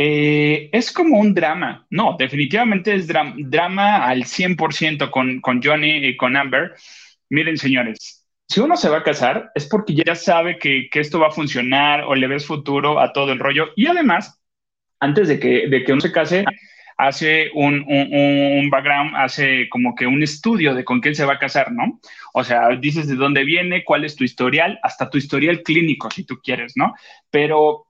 Eh, 0.01 0.69
es 0.71 0.93
como 0.93 1.19
un 1.19 1.33
drama. 1.33 1.85
No, 1.89 2.15
definitivamente 2.17 2.95
es 2.95 3.05
drama 3.05 4.05
al 4.07 4.23
100% 4.23 5.11
con, 5.11 5.41
con 5.41 5.61
Johnny 5.61 6.07
y 6.07 6.15
con 6.15 6.37
Amber. 6.37 6.73
Miren, 7.29 7.57
señores, 7.57 8.25
si 8.47 8.61
uno 8.61 8.77
se 8.77 8.87
va 8.87 8.99
a 8.99 9.03
casar 9.03 9.51
es 9.55 9.67
porque 9.67 9.93
ya 9.93 10.15
sabe 10.15 10.57
que, 10.57 10.87
esto 10.93 11.19
va 11.19 11.27
a 11.27 11.31
funcionar 11.31 12.05
o 12.05 12.15
le 12.15 12.27
ves 12.27 12.45
futuro 12.45 12.97
a 13.01 13.11
todo 13.11 13.33
el 13.33 13.39
rollo. 13.39 13.71
Y 13.75 13.87
además, 13.87 14.39
antes 15.01 15.27
de 15.27 15.37
que, 15.37 15.67
de 15.67 15.83
que 15.83 15.91
uno 15.91 15.99
se 15.99 16.13
case, 16.13 16.45
hace 16.95 17.51
un, 17.53 17.83
un, 17.85 18.69
background, 18.69 19.17
hace 19.17 19.67
como 19.67 19.95
que 19.95 20.07
un 20.07 20.23
estudio 20.23 20.75
de 20.75 20.85
con 20.85 21.01
quién 21.01 21.13
se 21.13 21.25
va 21.25 21.33
a 21.33 21.39
casar, 21.39 21.73
¿no? 21.73 21.99
O 22.33 22.45
sea, 22.45 22.69
dices 22.69 23.09
de 23.09 23.15
dónde 23.15 23.43
viene, 23.43 23.83
cuál 23.83 24.05
es 24.05 24.15
tu 24.15 24.23
historial, 24.23 24.79
hasta 24.81 25.09
tu 25.09 25.17
historial 25.17 25.61
clínico, 25.61 26.09
si 26.09 26.23
tú 26.23 26.39
quieres, 26.41 26.77
¿no? 26.77 26.93
Pero 27.29 27.85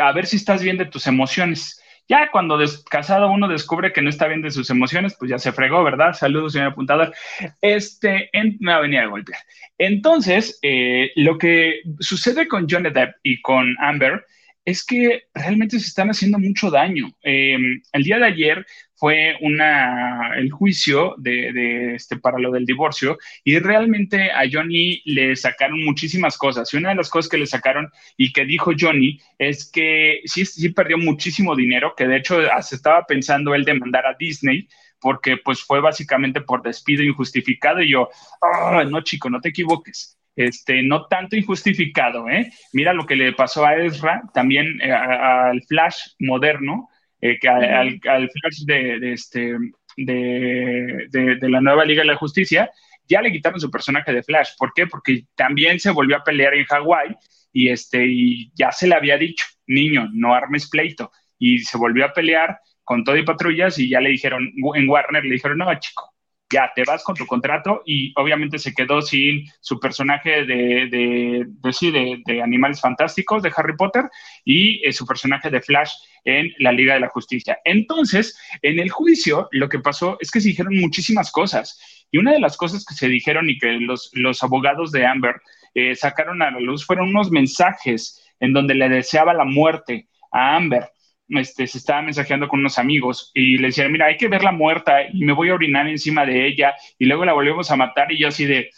a 0.00 0.12
ver 0.12 0.26
si 0.26 0.36
estás 0.36 0.62
bien 0.62 0.78
de 0.78 0.86
tus 0.86 1.06
emociones. 1.06 1.80
Ya 2.08 2.30
cuando 2.30 2.58
casado 2.90 3.30
uno 3.30 3.48
descubre 3.48 3.92
que 3.92 4.02
no 4.02 4.10
está 4.10 4.26
bien 4.26 4.42
de 4.42 4.50
sus 4.50 4.68
emociones, 4.70 5.14
pues 5.18 5.30
ya 5.30 5.38
se 5.38 5.52
fregó, 5.52 5.84
¿verdad? 5.84 6.12
Saludos, 6.12 6.52
señor 6.52 6.72
apuntador. 6.72 7.14
Este, 7.60 8.28
me 8.60 8.72
va 8.72 8.78
a 8.78 8.82
venir 8.82 9.00
a 9.00 9.06
golpear. 9.06 9.40
Entonces, 9.78 10.58
eh, 10.62 11.12
lo 11.16 11.38
que 11.38 11.80
sucede 12.00 12.48
con 12.48 12.68
Johnny 12.68 12.90
Depp 12.90 13.14
y 13.22 13.40
con 13.40 13.76
Amber 13.80 14.24
es 14.64 14.84
que 14.84 15.22
realmente 15.34 15.78
se 15.78 15.86
están 15.86 16.10
haciendo 16.10 16.38
mucho 16.38 16.70
daño. 16.70 17.08
Em, 17.22 17.80
el 17.92 18.02
día 18.02 18.18
de 18.18 18.26
ayer 18.26 18.66
fue 19.02 19.36
una, 19.40 20.30
el 20.36 20.52
juicio 20.52 21.16
de, 21.18 21.96
este, 21.96 22.18
para 22.18 22.38
lo 22.38 22.52
del 22.52 22.64
divorcio 22.64 23.18
y 23.42 23.58
realmente 23.58 24.30
a 24.30 24.42
Johnny 24.48 25.02
le 25.06 25.34
sacaron 25.34 25.84
muchísimas 25.84 26.38
cosas. 26.38 26.72
Y 26.72 26.76
una 26.76 26.90
de 26.90 26.94
las 26.94 27.10
cosas 27.10 27.28
que 27.28 27.36
le 27.36 27.48
sacaron 27.48 27.90
y 28.16 28.32
que 28.32 28.44
dijo 28.44 28.70
Johnny 28.78 29.18
es 29.38 29.68
que 29.72 30.20
sí, 30.24 30.44
sí 30.44 30.68
perdió 30.68 30.98
muchísimo 30.98 31.56
dinero, 31.56 31.94
que 31.96 32.06
de 32.06 32.18
hecho 32.18 32.36
se 32.60 32.76
estaba 32.76 33.04
pensando 33.04 33.56
él 33.56 33.64
demandar 33.64 34.06
a 34.06 34.14
Disney 34.16 34.68
porque 35.00 35.36
pues 35.36 35.64
fue 35.64 35.80
básicamente 35.80 36.40
por 36.40 36.62
despido 36.62 37.02
injustificado 37.02 37.82
y 37.82 37.90
yo, 37.90 38.08
ah, 38.40 38.84
no 38.88 39.00
chico, 39.00 39.28
no 39.28 39.40
te 39.40 39.48
equivoques 39.48 40.16
este, 40.36 40.82
no 40.82 41.06
tanto 41.06 41.36
injustificado, 41.36 42.28
¿eh? 42.30 42.52
Mira 42.72 42.92
lo 42.92 43.04
que 43.04 43.16
le 43.16 43.32
pasó 43.32 43.66
a 43.66 43.76
Ezra, 43.76 44.22
también 44.32 44.80
eh, 44.80 44.92
al 44.92 45.62
Flash 45.64 46.12
moderno, 46.20 46.88
eh, 47.22 47.38
que 47.40 47.48
al, 47.48 48.00
Flash 48.00 48.64
de, 48.66 49.12
este, 49.12 49.56
de, 49.96 51.38
la 51.48 51.60
nueva 51.60 51.84
Liga 51.84 52.02
de 52.02 52.08
la 52.08 52.16
Justicia, 52.16 52.68
ya 53.08 53.22
le 53.22 53.30
quitaron 53.30 53.60
su 53.60 53.70
personaje 53.70 54.12
de 54.12 54.24
Flash. 54.24 54.50
¿Por 54.58 54.72
qué? 54.74 54.88
Porque 54.88 55.24
también 55.36 55.78
se 55.78 55.90
volvió 55.90 56.16
a 56.16 56.24
pelear 56.24 56.54
en 56.54 56.64
Hawái 56.64 57.14
y, 57.52 57.68
este, 57.68 58.04
y 58.06 58.50
ya 58.54 58.72
se 58.72 58.88
le 58.88 58.96
había 58.96 59.16
dicho, 59.16 59.46
niño, 59.66 60.08
no 60.12 60.34
armes 60.34 60.68
pleito. 60.68 61.12
Y 61.38 61.60
se 61.60 61.78
volvió 61.78 62.04
a 62.04 62.12
pelear 62.12 62.58
con 62.82 63.04
todo 63.04 63.16
y 63.16 63.24
patrullas 63.24 63.78
y 63.78 63.88
ya 63.88 64.00
le 64.00 64.10
dijeron, 64.10 64.52
en 64.74 64.88
Warner 64.88 65.24
le 65.24 65.34
dijeron, 65.34 65.58
no, 65.58 65.72
chico, 65.78 66.11
ya 66.52 66.70
te 66.74 66.84
vas 66.84 67.02
con 67.02 67.16
tu 67.16 67.26
contrato 67.26 67.82
y 67.86 68.12
obviamente 68.16 68.58
se 68.58 68.74
quedó 68.74 69.00
sin 69.00 69.46
su 69.60 69.80
personaje 69.80 70.44
de, 70.44 70.86
de, 70.90 71.46
de, 71.46 72.22
de 72.24 72.42
Animales 72.42 72.80
Fantásticos 72.80 73.42
de 73.42 73.52
Harry 73.56 73.76
Potter 73.76 74.04
y 74.44 74.86
eh, 74.86 74.92
su 74.92 75.06
personaje 75.06 75.50
de 75.50 75.60
Flash 75.60 75.92
en 76.24 76.52
la 76.58 76.72
Liga 76.72 76.94
de 76.94 77.00
la 77.00 77.08
Justicia. 77.08 77.58
Entonces, 77.64 78.38
en 78.60 78.78
el 78.78 78.90
juicio, 78.90 79.48
lo 79.50 79.68
que 79.68 79.78
pasó 79.78 80.16
es 80.20 80.30
que 80.30 80.40
se 80.40 80.48
dijeron 80.48 80.76
muchísimas 80.78 81.32
cosas 81.32 82.06
y 82.10 82.18
una 82.18 82.32
de 82.32 82.40
las 82.40 82.56
cosas 82.56 82.84
que 82.84 82.94
se 82.94 83.08
dijeron 83.08 83.48
y 83.48 83.58
que 83.58 83.72
los, 83.72 84.10
los 84.12 84.42
abogados 84.42 84.92
de 84.92 85.06
Amber 85.06 85.36
eh, 85.74 85.94
sacaron 85.94 86.42
a 86.42 86.50
la 86.50 86.60
luz 86.60 86.84
fueron 86.84 87.08
unos 87.08 87.30
mensajes 87.30 88.22
en 88.38 88.52
donde 88.52 88.74
le 88.74 88.88
deseaba 88.88 89.32
la 89.32 89.44
muerte 89.44 90.08
a 90.30 90.56
Amber 90.56 90.90
este, 91.38 91.66
se 91.66 91.78
estaba 91.78 92.02
mensajeando 92.02 92.48
con 92.48 92.60
unos 92.60 92.78
amigos 92.78 93.30
y 93.34 93.58
le 93.58 93.68
decía, 93.68 93.88
mira, 93.88 94.06
hay 94.06 94.16
que 94.16 94.28
verla 94.28 94.52
muerta 94.52 95.02
y 95.12 95.24
me 95.24 95.32
voy 95.32 95.50
a 95.50 95.54
orinar 95.54 95.88
encima 95.88 96.26
de 96.26 96.46
ella 96.46 96.74
y 96.98 97.06
luego 97.06 97.24
la 97.24 97.32
volvemos 97.32 97.70
a 97.70 97.76
matar 97.76 98.12
y 98.12 98.18
yo 98.18 98.28
así 98.28 98.44
de, 98.44 98.70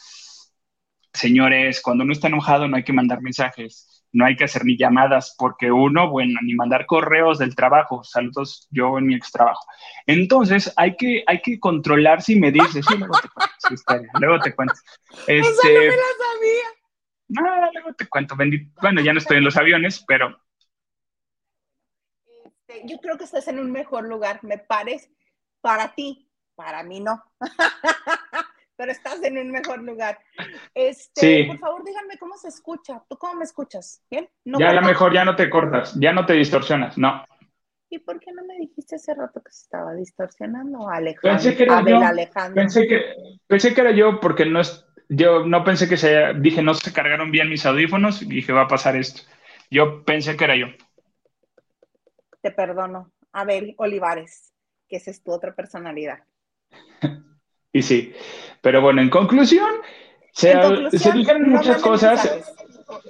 señores, 1.13 1.81
cuando 1.83 2.05
uno 2.05 2.13
está 2.13 2.29
enojado 2.29 2.69
no 2.69 2.77
hay 2.77 2.85
que 2.85 2.93
mandar 2.93 3.21
mensajes, 3.23 4.05
no 4.13 4.25
hay 4.25 4.37
que 4.37 4.45
hacer 4.45 4.65
ni 4.65 4.77
llamadas 4.77 5.35
porque 5.37 5.73
uno, 5.73 6.09
bueno, 6.09 6.39
ni 6.43 6.55
mandar 6.55 6.87
correos 6.87 7.39
del 7.39 7.57
trabajo, 7.57 8.05
saludos 8.05 8.69
yo 8.71 8.97
en 8.99 9.07
mi 9.07 9.17
ex 9.17 9.33
trabajo. 9.33 9.67
Entonces 10.07 10.73
hay 10.77 10.97
que, 10.97 11.25
hay 11.27 11.41
que 11.43 11.59
controlarse 11.59 12.35
y 12.35 12.41
medirse, 12.41 12.83
sí, 12.83 12.97
luego 12.97 13.15
te 13.21 13.29
cuento, 13.29 14.09
luego 14.21 14.39
te 14.41 14.55
cuento. 14.55 14.75
Este, 15.27 15.75
no 15.75 15.81
me 15.81 15.87
la 15.87 16.03
sabía. 16.19 16.69
No, 17.29 17.73
luego 17.73 17.95
te 17.95 18.07
cuento, 18.07 18.37
bueno, 18.37 19.01
ya 19.01 19.13
no 19.13 19.19
estoy 19.19 19.39
en 19.39 19.45
los 19.45 19.57
aviones, 19.57 20.05
pero 20.07 20.39
este, 22.67 22.83
yo 22.87 22.99
creo 22.99 23.17
que 23.17 23.25
estás 23.25 23.49
en 23.49 23.59
un 23.59 23.71
mejor 23.71 24.09
lugar, 24.09 24.41
me 24.43 24.59
parece, 24.59 25.11
para 25.61 25.95
ti, 25.95 26.29
para 26.55 26.83
mí 26.83 27.01
no. 27.01 27.23
Pero 28.77 28.91
estás 28.91 29.23
en 29.23 29.39
un 29.39 29.53
mejor 29.53 29.83
lugar. 29.83 30.19
Este, 30.75 31.45
Por 31.47 31.59
favor, 31.59 31.85
díganme 31.85 32.19
cómo 32.19 32.37
se 32.37 32.49
escucha. 32.49 33.05
¿Tú 33.09 33.17
cómo 33.17 33.35
me 33.35 33.45
escuchas? 33.45 34.03
¿Bien? 34.11 34.29
ya 34.45 34.71
a 34.71 34.75
lo 34.75 34.83
mejor 34.83 35.15
ya 35.15 35.25
no 35.25 35.37
te 35.37 35.49
cortas, 35.49 35.95
ya 35.95 36.13
no 36.13 36.27
te 36.27 36.33
distorsionas, 36.33 36.99
no. 36.99 37.25
¿Y 37.89 38.01
por 38.01 38.19
qué 38.19 38.33
no 38.33 38.45
me 38.45 38.57
dijiste 38.57 38.97
hace 38.97 39.15
rato 39.15 39.41
que 39.41 39.53
se 39.53 39.63
estaba 39.63 39.95
distorsionando, 39.95 40.89
Alejandro? 40.89 41.31
Pensé 41.31 41.57
que 41.57 41.63
era 41.63 41.83
yo. 41.83 42.01
Pensé 42.53 42.89
que, 42.89 43.15
pensé 43.47 43.75
que 43.75 43.81
era 43.81 43.93
yo 43.93 44.19
porque 44.19 44.45
no 44.45 44.61
es, 44.61 44.85
yo 45.09 45.47
no 45.47 45.63
pensé 45.63 45.89
que 45.89 45.97
se, 45.97 46.35
dije, 46.41 46.61
no 46.61 46.75
se 46.75 46.93
cargaron 46.93 47.31
bien 47.31 47.49
mis 47.49 47.65
audífonos 47.65 48.23
y 48.23 48.25
dije, 48.25 48.53
va 48.53 48.63
a 48.63 48.69
pasar 48.69 48.97
esto. 48.97 49.23
Yo 49.71 50.05
pensé 50.05 50.37
que 50.37 50.45
era 50.45 50.57
yo 50.57 50.67
te 52.45 52.51
perdono. 52.51 53.11
A 53.33 53.45
ver, 53.45 53.75
Olivares, 53.79 54.53
que 54.87 54.97
esa 54.97 55.11
es 55.11 55.23
tu 55.23 55.33
otra 55.33 55.55
personalidad. 55.55 56.19
Y 57.77 57.83
sí, 57.83 58.13
pero 58.61 58.81
bueno, 58.81 59.03
en 59.03 59.11
conclusión, 59.11 59.69
se, 60.31 60.55
dijeron 61.13 61.51
muchas 61.51 61.83
cosas. 61.83 62.55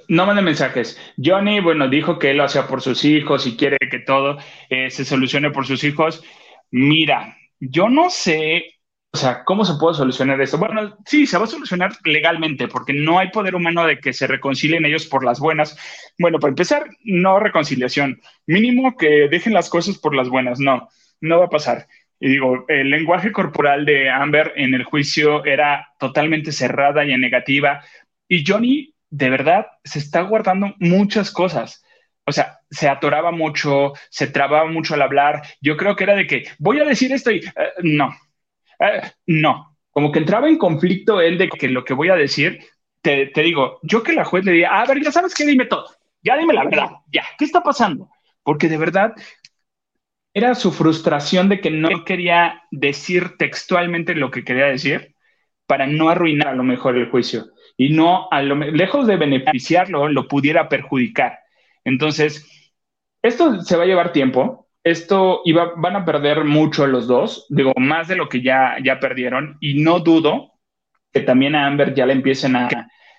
No 0.07 0.25
manden 0.25 0.43
mensajes. 0.43 0.99
Johnny, 1.23 1.59
bueno, 1.59 1.87
dijo 1.87 2.17
que 2.17 2.31
él 2.31 2.37
lo 2.37 2.45
hacía 2.45 2.65
por 2.65 2.81
sus 2.81 3.05
hijos 3.05 3.45
y 3.45 3.57
quiere 3.57 3.77
que 3.91 3.99
todo 3.99 4.39
eh, 4.71 4.89
se 4.89 5.05
solucione 5.05 5.51
por 5.51 5.67
sus 5.67 5.83
hijos. 5.83 6.23
Mira, 6.71 7.37
yo 7.59 7.89
no 7.89 8.09
sé, 8.09 8.74
o 9.15 9.17
sea, 9.17 9.45
¿cómo 9.45 9.63
se 9.63 9.75
puede 9.75 9.95
solucionar 9.95 10.41
esto? 10.41 10.57
Bueno, 10.57 10.97
sí, 11.05 11.25
se 11.25 11.37
va 11.37 11.45
a 11.45 11.47
solucionar 11.47 11.93
legalmente, 12.03 12.67
porque 12.67 12.91
no 12.91 13.17
hay 13.17 13.29
poder 13.29 13.55
humano 13.55 13.87
de 13.87 13.97
que 13.97 14.11
se 14.11 14.27
reconcilien 14.27 14.83
ellos 14.83 15.05
por 15.05 15.23
las 15.23 15.39
buenas. 15.39 15.77
Bueno, 16.19 16.37
para 16.37 16.49
empezar, 16.49 16.85
no 17.05 17.39
reconciliación. 17.39 18.19
Mínimo 18.45 18.97
que 18.97 19.29
dejen 19.29 19.53
las 19.53 19.69
cosas 19.69 19.97
por 19.99 20.13
las 20.13 20.27
buenas. 20.27 20.59
No, 20.59 20.89
no 21.21 21.39
va 21.39 21.45
a 21.45 21.49
pasar. 21.49 21.87
Y 22.19 22.27
digo, 22.27 22.65
el 22.67 22.89
lenguaje 22.89 23.31
corporal 23.31 23.85
de 23.85 24.09
Amber 24.09 24.51
en 24.57 24.73
el 24.73 24.83
juicio 24.83 25.45
era 25.45 25.93
totalmente 25.97 26.51
cerrada 26.51 27.05
y 27.05 27.17
negativa. 27.17 27.85
Y 28.27 28.43
Johnny, 28.45 28.95
de 29.09 29.29
verdad, 29.29 29.67
se 29.85 29.99
está 29.99 30.23
guardando 30.23 30.75
muchas 30.79 31.31
cosas. 31.31 31.85
O 32.25 32.33
sea, 32.33 32.59
se 32.69 32.89
atoraba 32.89 33.31
mucho, 33.31 33.93
se 34.09 34.27
trababa 34.27 34.69
mucho 34.69 34.93
al 34.93 35.03
hablar. 35.03 35.41
Yo 35.61 35.77
creo 35.77 35.95
que 35.95 36.03
era 36.03 36.15
de 36.15 36.27
que 36.27 36.49
voy 36.59 36.81
a 36.81 36.83
decir 36.83 37.13
esto 37.13 37.31
y 37.31 37.37
eh, 37.37 37.71
no, 37.81 38.13
eh, 38.79 39.01
no. 39.27 39.77
Como 39.91 40.11
que 40.11 40.19
entraba 40.19 40.49
en 40.49 40.57
conflicto 40.57 41.21
él 41.21 41.37
de 41.37 41.49
que 41.49 41.69
lo 41.69 41.85
que 41.85 41.93
voy 41.93 42.09
a 42.09 42.15
decir, 42.15 42.59
te, 43.01 43.27
te 43.27 43.41
digo, 43.41 43.79
yo 43.83 44.03
que 44.03 44.13
la 44.13 44.25
juez 44.25 44.43
le 44.43 44.51
diga, 44.51 44.81
a 44.81 44.85
ver, 44.85 45.01
ya 45.01 45.11
sabes 45.11 45.33
qué, 45.33 45.45
dime 45.45 45.65
todo, 45.65 45.85
ya 46.21 46.37
dime 46.37 46.53
la 46.53 46.65
verdad, 46.65 46.89
ya, 47.11 47.23
¿qué 47.37 47.45
está 47.45 47.61
pasando? 47.61 48.09
Porque 48.43 48.67
de 48.67 48.77
verdad 48.77 49.13
era 50.33 50.53
su 50.53 50.73
frustración 50.73 51.47
de 51.47 51.61
que 51.61 51.71
no 51.71 52.03
quería 52.03 52.63
decir 52.71 53.37
textualmente 53.37 54.15
lo 54.15 54.31
que 54.31 54.43
quería 54.43 54.65
decir 54.65 55.15
para 55.65 55.87
no 55.87 56.09
arruinar 56.09 56.49
a 56.49 56.55
lo 56.55 56.63
mejor 56.63 56.97
el 56.97 57.09
juicio 57.09 57.45
y 57.77 57.89
no, 57.89 58.27
a 58.31 58.41
lo, 58.41 58.55
lejos 58.55 59.07
de 59.07 59.17
beneficiarlo, 59.17 60.07
lo 60.07 60.27
pudiera 60.27 60.69
perjudicar. 60.69 61.39
Entonces, 61.83 62.45
esto 63.21 63.61
se 63.61 63.75
va 63.75 63.83
a 63.83 63.87
llevar 63.87 64.13
tiempo, 64.13 64.64
esto 64.85 65.41
iba, 65.45 65.73
van 65.75 65.95
a 65.95 66.05
perder 66.05 66.45
mucho 66.45 66.85
los 66.85 67.07
dos, 67.07 67.47
digo, 67.49 67.73
más 67.75 68.07
de 68.07 68.15
lo 68.15 68.29
que 68.29 68.41
ya, 68.41 68.77
ya 68.83 68.99
perdieron, 68.99 69.57
y 69.59 69.81
no 69.81 69.99
dudo 69.99 70.53
que 71.11 71.21
también 71.21 71.55
a 71.55 71.65
Amber 71.65 71.95
ya 71.95 72.05
le 72.05 72.13
empiecen 72.13 72.55
a, 72.55 72.69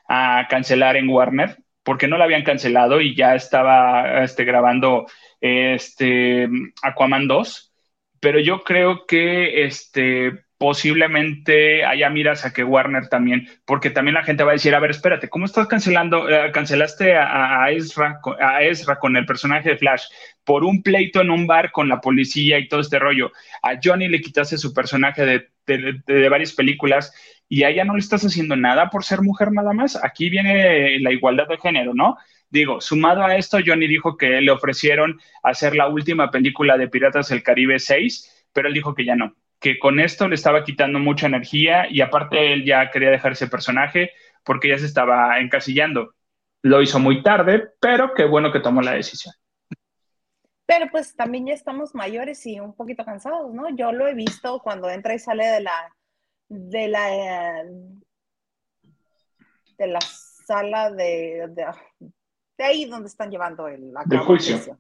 a 0.09 0.47
cancelar 0.49 0.97
en 0.97 1.09
Warner, 1.09 1.57
porque 1.83 2.07
no 2.07 2.19
la 2.19 2.25
habían 2.25 2.45
cancelado 2.45 3.01
y 3.01 3.17
ya 3.17 3.35
estaba 3.35 4.23
este, 4.23 4.45
grabando 4.45 5.07
este, 5.41 6.49
Aquaman 6.83 7.27
2, 7.27 7.75
pero 8.21 8.39
yo 8.39 8.63
creo 8.63 9.05
que 9.05 9.65
este, 9.65 10.46
posiblemente 10.59 11.85
haya 11.85 12.09
miras 12.09 12.45
a 12.47 12.53
que 12.53 12.65
Warner 12.65 13.09
también, 13.09 13.49
porque 13.65 13.91
también 13.91 14.15
la 14.15 14.25
gente 14.25 14.43
va 14.43 14.53
a 14.53 14.55
decir, 14.55 14.75
a 14.75 14.81
ver, 14.81 14.91
espérate, 14.91 15.29
¿cómo 15.29 15.45
estás 15.45 15.67
cancelando, 15.67 16.29
eh, 16.29 16.51
cancelaste 16.53 17.17
a, 17.17 17.71
Ezra, 17.71 18.21
a 18.41 18.63
Ezra 18.63 18.99
con 18.99 19.17
el 19.17 19.27
personaje 19.27 19.71
de 19.71 19.77
Flash 19.77 20.05
por 20.45 20.65
un 20.65 20.83
pleito 20.83 21.21
en 21.21 21.31
un 21.31 21.47
bar 21.47 21.73
con 21.73 21.89
la 21.89 22.01
policía 22.01 22.59
y 22.59 22.69
todo 22.69 22.81
este 22.81 22.99
rollo? 22.99 23.33
A 23.63 23.79
Johnny 23.83 24.09
le 24.09 24.21
quitaste 24.21 24.57
su 24.57 24.73
personaje 24.73 25.27
de, 25.27 25.49
de 26.07 26.29
varias 26.29 26.53
películas 26.53 27.13
y 27.49 27.63
a 27.63 27.71
ella 27.71 27.85
no 27.85 27.95
le 27.95 28.01
estás 28.01 28.25
haciendo 28.25 28.57
nada 28.57 28.91
por 28.91 29.05
ser 29.05 29.23
mujer 29.23 29.53
nada 29.53 29.73
más. 29.73 30.03
Aquí 30.03 30.31
viene 30.31 30.99
la 31.01 31.13
igualdad 31.13 31.49
de 31.49 31.59
género, 31.59 31.95
¿no? 31.95 32.17
Digo, 32.49 32.81
sumado 32.81 33.25
a 33.25 33.37
esto, 33.37 33.59
Johnny 33.65 33.87
dijo 33.87 34.17
que 34.17 34.41
le 34.41 34.51
ofrecieron 34.51 35.21
hacer 35.43 35.77
la 35.77 35.89
última 35.89 36.31
película 36.31 36.79
de 36.79 36.89
Piratas 36.89 37.29
del 37.29 37.43
Caribe 37.43 37.79
6, 37.79 38.47
pero 38.53 38.69
él 38.69 38.75
dijo 38.75 38.95
que 38.95 39.05
ya 39.05 39.17
no, 39.17 39.35
que 39.59 39.79
con 39.79 40.01
esto 40.01 40.29
le 40.29 40.35
estaba 40.35 40.65
quitando 40.65 40.99
mucha 40.99 41.27
energía 41.27 41.87
y 41.91 42.01
aparte 42.01 42.53
él 42.53 42.65
ya 42.65 42.91
quería 42.91 43.11
dejar 43.11 43.33
ese 43.33 43.49
personaje 43.49 44.13
porque 44.45 44.69
ya 44.69 44.79
se 44.79 44.87
estaba 44.87 45.41
encasillando. 45.41 46.15
Lo 46.63 46.83
hizo 46.83 46.99
muy 46.99 47.23
tarde, 47.23 47.71
pero 47.81 48.15
qué 48.15 48.25
bueno 48.25 48.53
que 48.53 48.61
tomó 48.61 48.83
la 48.83 48.93
decisión. 48.93 49.35
Pero 50.67 50.87
pues 50.91 51.15
también 51.15 51.47
ya 51.47 51.55
estamos 51.55 51.95
mayores 51.95 52.45
y 52.47 52.59
un 52.59 52.75
poquito 52.75 53.05
cansados, 53.05 53.55
¿no? 53.55 53.69
Yo 53.77 53.93
lo 53.93 54.09
he 54.09 54.15
visto 54.15 54.61
cuando 54.61 54.91
entra 54.91 55.15
y 55.15 55.19
sale 55.19 55.47
de 55.47 55.61
la 55.61 55.93
de 56.49 56.89
la 56.89 57.65
de 59.79 59.87
la 59.87 60.01
sala 60.01 60.91
de, 60.91 61.49
de 62.59 62.65
ahí 62.65 62.85
donde 62.87 63.09
están 63.09 63.31
llevando 63.31 63.69
el 63.69 63.93
del 64.07 64.19
juicio. 64.21 64.79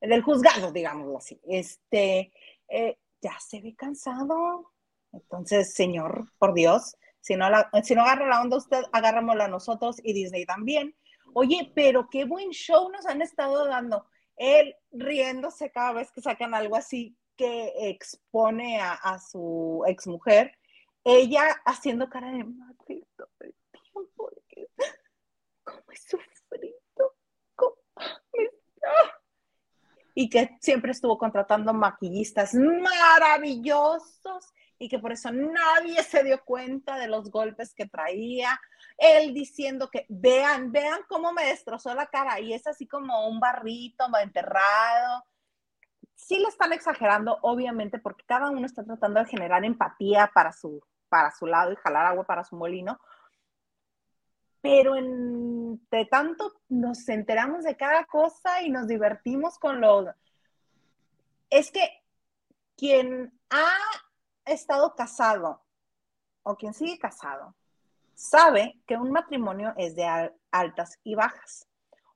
Del 0.00 0.22
juzgado, 0.22 0.72
digámoslo 0.72 1.18
así. 1.18 1.40
Este, 1.44 2.32
eh, 2.68 2.98
ya 3.22 3.38
se 3.40 3.60
ve 3.60 3.74
cansado. 3.74 4.72
Entonces, 5.12 5.72
señor, 5.74 6.26
por 6.38 6.52
Dios, 6.54 6.96
si 7.20 7.36
no, 7.36 7.46
si 7.82 7.94
no 7.94 8.02
agarra 8.02 8.26
la 8.26 8.42
onda 8.42 8.56
usted, 8.56 8.82
agarrámosla 8.92 9.48
nosotros 9.48 9.96
y 10.02 10.12
Disney 10.12 10.44
también. 10.44 10.94
Oye, 11.34 11.72
pero 11.74 12.08
qué 12.10 12.24
buen 12.24 12.50
show 12.50 12.90
nos 12.90 13.06
han 13.06 13.22
estado 13.22 13.66
dando. 13.66 14.06
Él 14.36 14.74
riéndose 14.90 15.70
cada 15.70 15.92
vez 15.92 16.10
que 16.10 16.20
sacan 16.20 16.54
algo 16.54 16.76
así 16.76 17.16
que 17.36 17.72
expone 17.88 18.80
a, 18.80 18.94
a 18.94 19.18
su 19.18 19.84
exmujer. 19.86 20.52
Ella 21.04 21.44
haciendo 21.64 22.08
cara 22.08 22.30
de 22.30 22.44
madre 22.44 23.06
todo 23.16 23.28
el 23.40 23.54
tiempo. 23.70 24.30
¿Cómo 25.64 25.92
es 25.92 26.02
su 26.02 26.18
y 30.14 30.28
que 30.28 30.56
siempre 30.60 30.92
estuvo 30.92 31.18
contratando 31.18 31.72
maquillistas 31.72 32.54
maravillosos 32.54 34.52
y 34.78 34.88
que 34.88 34.98
por 34.98 35.12
eso 35.12 35.30
nadie 35.30 36.02
se 36.02 36.24
dio 36.24 36.44
cuenta 36.44 36.98
de 36.98 37.06
los 37.06 37.30
golpes 37.30 37.72
que 37.72 37.86
traía. 37.86 38.60
Él 38.98 39.32
diciendo 39.32 39.88
que 39.90 40.06
vean, 40.08 40.72
vean 40.72 41.00
cómo 41.08 41.32
me 41.32 41.46
destrozó 41.46 41.94
la 41.94 42.06
cara 42.06 42.40
y 42.40 42.52
es 42.52 42.66
así 42.66 42.88
como 42.88 43.28
un 43.28 43.38
barrito 43.38 44.04
enterrado. 44.20 45.24
Sí 46.16 46.38
le 46.38 46.48
están 46.48 46.72
exagerando, 46.72 47.38
obviamente, 47.42 47.98
porque 47.98 48.24
cada 48.26 48.50
uno 48.50 48.66
está 48.66 48.84
tratando 48.84 49.20
de 49.20 49.26
generar 49.26 49.64
empatía 49.64 50.30
para 50.34 50.52
su, 50.52 50.82
para 51.08 51.30
su 51.30 51.46
lado 51.46 51.72
y 51.72 51.76
jalar 51.76 52.06
agua 52.06 52.24
para 52.24 52.44
su 52.44 52.56
molino, 52.56 52.98
pero 54.62 54.96
entre 54.96 56.06
tanto 56.06 56.60
nos 56.68 57.06
enteramos 57.08 57.64
de 57.64 57.76
cada 57.76 58.04
cosa 58.06 58.62
y 58.62 58.70
nos 58.70 58.86
divertimos 58.86 59.58
con 59.58 59.80
lo... 59.80 60.14
Es 61.50 61.70
que 61.70 61.86
quien 62.76 63.38
ha 63.50 63.76
estado 64.46 64.94
casado 64.94 65.62
o 66.44 66.56
quien 66.56 66.72
sigue 66.72 66.98
casado 66.98 67.54
sabe 68.14 68.80
que 68.86 68.96
un 68.96 69.10
matrimonio 69.10 69.74
es 69.76 69.96
de 69.96 70.32
altas 70.52 70.98
y 71.02 71.16
bajas. 71.16 71.68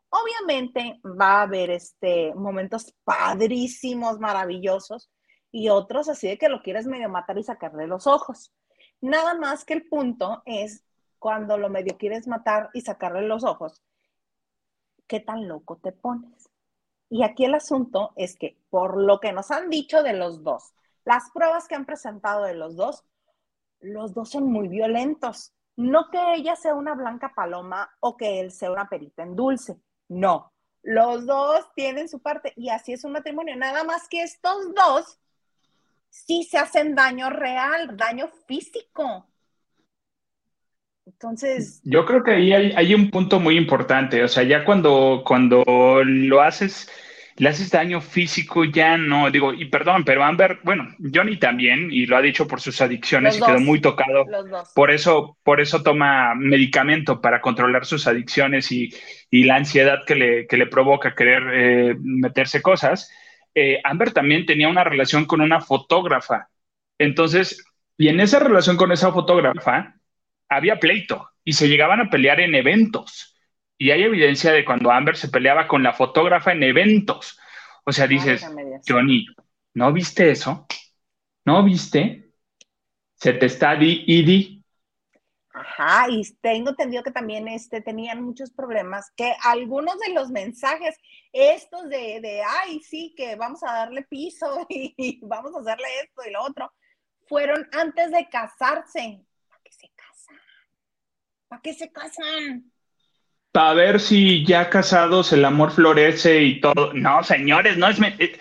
Obviamente 0.09 1.01
va 1.05 1.41
a 1.41 1.43
haber 1.43 1.71
este, 1.71 2.33
momentos 2.35 2.95
padrísimos, 3.03 4.21
maravillosos, 4.21 5.11
y 5.51 5.69
otros 5.69 6.09
así 6.09 6.29
de 6.29 6.39
que 6.39 6.49
lo 6.49 6.63
quieres 6.63 6.87
medio 6.87 7.09
matar 7.09 7.39
y 7.39 7.43
sacarle 7.43 7.89
los 7.89 8.07
ojos. 8.07 8.53
Nada 9.01 9.35
más 9.35 9.65
que 9.65 9.75
el 9.75 9.89
punto 9.89 10.43
es 10.47 10.86
cuando 11.19 11.59
lo 11.59 11.69
medio 11.69 11.97
quieres 11.97 12.27
matar 12.27 12.71
y 12.73 12.81
sacarle 12.81 13.23
los 13.23 13.45
ojos, 13.45 13.83
¿qué 15.07 15.21
tan 15.21 15.49
loco 15.49 15.77
te 15.77 15.93
pones? 15.93 16.51
Y 17.09 17.23
aquí 17.23 17.45
el 17.45 17.55
asunto 17.55 18.13
es 18.17 18.37
que 18.37 18.59
por 18.71 19.01
lo 19.01 19.21
que 19.21 19.33
nos 19.33 19.51
han 19.51 19.71
dicho 19.71 20.03
de 20.03 20.13
los 20.13 20.43
dos, 20.43 20.75
las 21.05 21.31
pruebas 21.31 21.69
que 21.69 21.77
han 21.77 21.87
presentado 21.87 22.45
de 22.45 22.55
los 22.55 22.77
dos, 22.77 23.05
los 23.81 24.13
dos 24.15 24.31
son 24.31 24.51
muy 24.51 24.69
violentos. 24.69 25.53
No 25.77 26.11
que 26.11 26.35
ella 26.35 26.57
sea 26.57 26.75
una 26.75 26.95
blanca 26.95 27.33
paloma 27.35 27.91
o 28.01 28.17
que 28.17 28.41
él 28.41 28.51
sea 28.51 28.73
una 28.73 28.89
perita 28.89 29.23
en 29.23 29.37
dulce. 29.37 29.79
No, 30.09 30.53
los 30.83 31.27
dos 31.27 31.67
tienen 31.75 32.09
su 32.09 32.21
parte 32.21 32.53
y 32.57 32.71
así 32.71 32.93
es 32.93 33.05
un 33.05 33.13
matrimonio. 33.13 33.57
Nada 33.57 33.85
más 33.85 34.09
que 34.09 34.23
estos 34.23 34.75
dos 34.75 35.19
sí 36.11 36.45
se 36.45 36.59
hacen 36.59 36.95
daño 36.95 37.29
real, 37.31 37.97
daño 37.97 38.29
físico. 38.47 39.27
Entonces. 41.07 41.81
Yo 41.85 42.05
creo 42.05 42.25
que 42.25 42.33
ahí 42.33 42.53
hay, 42.53 42.95
un 42.95 43.11
punto 43.11 43.39
muy 43.39 43.57
importante. 43.57 44.23
O 44.25 44.29
sea, 44.29 44.43
ya 44.43 44.65
cuando, 44.65 45.23
cuando 45.25 45.63
lo 46.05 46.43
haces, 46.43 46.91
le 47.37 47.49
haces 47.49 47.71
daño 47.71 48.01
físico, 48.01 48.65
ya 48.65 48.97
no. 48.99 49.31
Digo, 49.31 49.55
y 49.55 49.67
perdón, 49.67 50.05
pero 50.05 50.25
Amber, 50.25 50.59
bueno, 50.65 50.89
Johnny 51.15 51.39
también, 51.39 51.93
y 51.93 52.07
lo 52.07 52.17
ha 52.17 52.23
dicho 52.23 52.49
por 52.49 52.61
sus 52.61 52.81
adicciones 52.81 53.39
y 53.39 53.41
quedó 53.41 53.61
muy 53.61 53.81
tocado. 53.81 54.27
Por 54.75 54.91
eso, 54.91 55.39
por 55.45 55.61
eso 55.61 55.83
toma 55.85 56.35
medicamento 56.35 57.21
para 57.21 57.41
controlar 57.41 57.87
sus 57.87 58.09
adicciones 58.09 58.73
y, 58.73 58.91
la 59.31 59.57
ansiedad 59.57 60.01
que 60.07 60.17
le, 60.17 60.47
que 60.49 60.57
le 60.57 60.67
provoca 60.67 61.15
querer 61.15 61.43
eh, 61.53 61.97
meterse 62.01 62.61
cosas. 62.63 63.11
Eh, 63.55 63.81
Amber 63.85 64.13
también 64.13 64.45
tenía 64.45 64.69
una 64.69 64.83
relación 64.83 65.25
con 65.25 65.41
una 65.41 65.61
fotógrafa. 65.61 66.49
Entonces, 66.99 67.65
y 67.97 68.09
en 68.09 68.19
esa 68.19 68.41
relación 68.41 68.77
con 68.77 68.93
esa 68.93 69.13
fotógrafa, 69.13 69.97
había 70.49 70.79
pleito 70.79 71.31
y 71.45 71.53
se 71.53 71.69
llegaban 71.69 72.01
a 72.01 72.11
pelear 72.11 72.41
en 72.41 72.55
eventos. 72.55 73.37
Y 73.79 73.91
hay 73.91 74.03
evidencia 74.03 74.53
de 74.53 74.65
cuando 74.65 74.91
Amber 74.91 75.17
se 75.17 75.29
peleaba 75.29 75.69
con 75.69 75.83
la 75.83 75.93
fotógrafa 75.93 76.53
en 76.53 76.63
eventos. 76.63 77.39
O 77.85 77.93
sea, 77.93 78.07
dices, 78.07 78.45
Johnny, 78.87 79.27
¿no 79.75 79.93
viste 79.93 80.31
eso? 80.31 80.67
¿No 81.45 81.63
viste? 81.63 82.33
Se 83.15 83.33
te 83.33 83.47
está 83.47 83.77
di 83.77 84.05
y 84.07 84.25
di. 84.25 84.57
Ajá, 85.57 86.07
y 86.11 86.23
tengo 86.43 86.71
entendido 86.71 87.03
que 87.03 87.11
también 87.11 87.49
este, 87.49 87.81
tenían 87.81 88.23
muchos 88.23 88.51
problemas, 88.51 89.11
que 89.17 89.33
algunos 89.43 89.99
de 90.01 90.13
los 90.13 90.29
mensajes, 90.29 90.99
estos 91.33 91.89
de, 91.89 92.21
de, 92.21 92.43
ay, 92.43 92.81
sí, 92.81 93.15
que 93.17 93.37
vamos 93.37 93.63
a 93.63 93.73
darle 93.73 94.03
piso 94.03 94.67
y, 94.69 95.19
vamos 95.23 95.55
a 95.55 95.61
hacerle 95.61 95.87
esto 96.05 96.23
y 96.29 96.33
lo 96.33 96.43
otro, 96.45 96.71
fueron 97.27 97.67
antes 97.73 98.11
de 98.11 98.29
casarse. 98.29 99.25
¿Para 99.49 99.63
qué 99.65 99.73
se 99.73 99.89
casan? 99.95 100.37
¿Para 101.49 101.63
qué 101.63 101.75
se 101.75 101.91
casan? 101.93 102.73
Para 103.53 103.75
ver 103.75 104.01
si 104.01 104.45
ya 104.45 104.69
casados 104.69 105.33
el 105.33 105.45
amor 105.45 105.73
florece 105.73 106.43
y 106.43 106.61
todo. 106.61 106.93
No, 106.93 107.23
señores, 107.23 107.77
no 107.77 107.89
es... 107.89 107.99
Eh, 108.19 108.39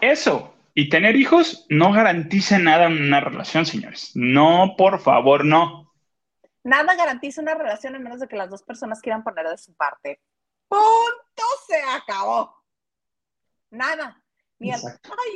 eso, 0.00 0.54
y 0.74 0.88
tener 0.88 1.16
hijos 1.16 1.66
no 1.68 1.92
garantiza 1.92 2.58
nada 2.58 2.86
en 2.86 3.02
una 3.02 3.20
relación, 3.20 3.66
señores. 3.66 4.12
No, 4.14 4.74
por 4.76 5.00
favor, 5.00 5.44
no. 5.44 5.92
Nada 6.62 6.94
garantiza 6.94 7.40
una 7.40 7.54
relación 7.54 7.96
a 7.96 7.98
menos 7.98 8.20
de 8.20 8.28
que 8.28 8.36
las 8.36 8.50
dos 8.50 8.62
personas 8.62 9.00
quieran 9.00 9.24
poner 9.24 9.48
de 9.48 9.58
su 9.58 9.74
parte. 9.74 10.20
Punto, 10.68 11.42
se 11.66 11.80
acabó. 11.96 12.62
Nada. 13.70 14.22
Ni 14.60 14.72
ay, 14.72 14.80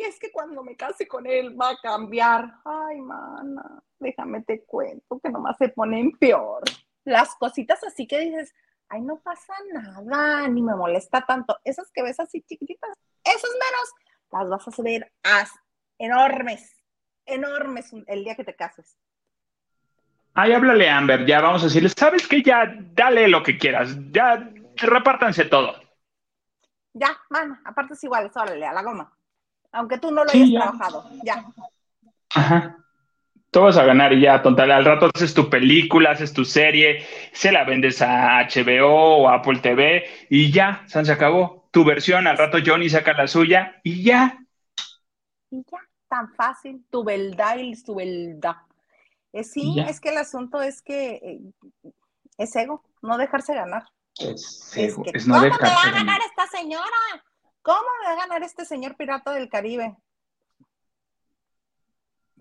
es 0.06 0.18
que 0.18 0.32
cuando 0.32 0.62
me 0.62 0.76
case 0.76 1.06
con 1.06 1.26
él 1.26 1.60
va 1.60 1.70
a 1.70 1.78
cambiar. 1.80 2.58
Ay, 2.64 3.00
mana, 3.00 3.82
déjame 3.98 4.42
te 4.42 4.64
cuento 4.64 5.20
que 5.20 5.30
nomás 5.30 5.56
se 5.58 5.68
ponen 5.68 6.12
peor. 6.18 6.62
Las 7.04 7.34
cositas 7.36 7.82
así 7.84 8.06
que 8.06 8.20
dices, 8.20 8.54
ay, 8.88 9.00
no 9.00 9.20
pasa 9.20 9.54
nada, 9.72 10.48
ni 10.48 10.62
me 10.62 10.74
molesta 10.74 11.22
tanto. 11.22 11.58
Esas 11.64 11.90
que 11.92 12.02
ves 12.02 12.20
así 12.20 12.42
chiquititas, 12.42 12.90
esos 13.24 13.50
menos, 13.50 13.92
las 14.32 14.48
vas 14.48 14.78
a 14.78 14.82
ver 14.82 15.12
enormes, 15.98 16.76
enormes 17.26 17.92
el 18.06 18.24
día 18.24 18.34
que 18.34 18.44
te 18.44 18.54
cases. 18.54 18.98
Ay, 20.34 20.52
háblale 20.52 20.88
Amber, 20.88 21.26
ya 21.26 21.40
vamos 21.40 21.62
a 21.62 21.66
decirle, 21.66 21.90
¿sabes 21.90 22.26
qué? 22.26 22.42
Ya, 22.42 22.74
dale 22.94 23.28
lo 23.28 23.42
que 23.42 23.58
quieras, 23.58 23.96
ya 24.10 24.50
repártanse 24.76 25.44
todo. 25.44 25.74
Ya, 26.94 27.18
man, 27.30 27.62
es 27.90 28.04
iguales, 28.04 28.36
órale, 28.36 28.66
a 28.66 28.72
la 28.72 28.82
goma. 28.82 29.16
Aunque 29.72 29.98
tú 29.98 30.10
no 30.10 30.24
lo 30.24 30.30
hayas 30.30 30.50
trabajado, 30.50 31.10
ya. 31.24 31.44
Ajá. 32.34 32.78
Tú 33.52 33.60
vas 33.60 33.76
a 33.76 33.84
ganar 33.84 34.14
y 34.14 34.22
ya, 34.22 34.40
tontal. 34.40 34.70
Al 34.70 34.86
rato 34.86 35.10
haces 35.14 35.34
tu 35.34 35.50
película, 35.50 36.12
haces 36.12 36.32
tu 36.32 36.42
serie, 36.42 37.06
se 37.34 37.52
la 37.52 37.64
vendes 37.64 38.00
a 38.00 38.38
HBO 38.48 39.18
o 39.18 39.28
Apple 39.28 39.58
TV 39.58 40.04
y 40.30 40.50
ya, 40.50 40.82
se 40.86 41.12
acabó. 41.12 41.68
Tu 41.70 41.84
versión, 41.84 42.26
al 42.26 42.38
rato 42.38 42.56
Johnny 42.64 42.88
saca 42.88 43.12
la 43.12 43.28
suya 43.28 43.78
y 43.84 44.04
ya. 44.04 44.38
Y 45.50 45.58
ya, 45.70 45.78
tan 46.08 46.32
fácil. 46.32 46.82
Tu 46.88 47.04
verdad 47.04 47.58
y 47.58 47.74
tu 47.82 47.94
verdad. 47.94 48.56
Eh, 49.34 49.44
sí, 49.44 49.78
es 49.86 50.00
que 50.00 50.08
el 50.08 50.16
asunto 50.16 50.62
es 50.62 50.80
que 50.80 51.16
eh, 51.16 51.40
es 52.38 52.56
ego, 52.56 52.82
no 53.02 53.18
dejarse 53.18 53.54
ganar. 53.54 53.84
Es, 54.18 54.72
ego, 54.74 55.04
es, 55.12 55.26
no 55.26 55.34
¿Cómo 55.34 55.44
me 55.44 55.68
va 55.68 55.82
a 55.82 55.90
ganar 55.90 56.20
esta 56.22 56.46
señora? 56.46 56.86
¿Cómo 57.60 57.82
me 58.00 58.08
va 58.08 58.12
a 58.14 58.16
ganar 58.16 58.42
este 58.44 58.64
señor 58.64 58.96
pirata 58.96 59.32
del 59.32 59.50
Caribe? 59.50 59.94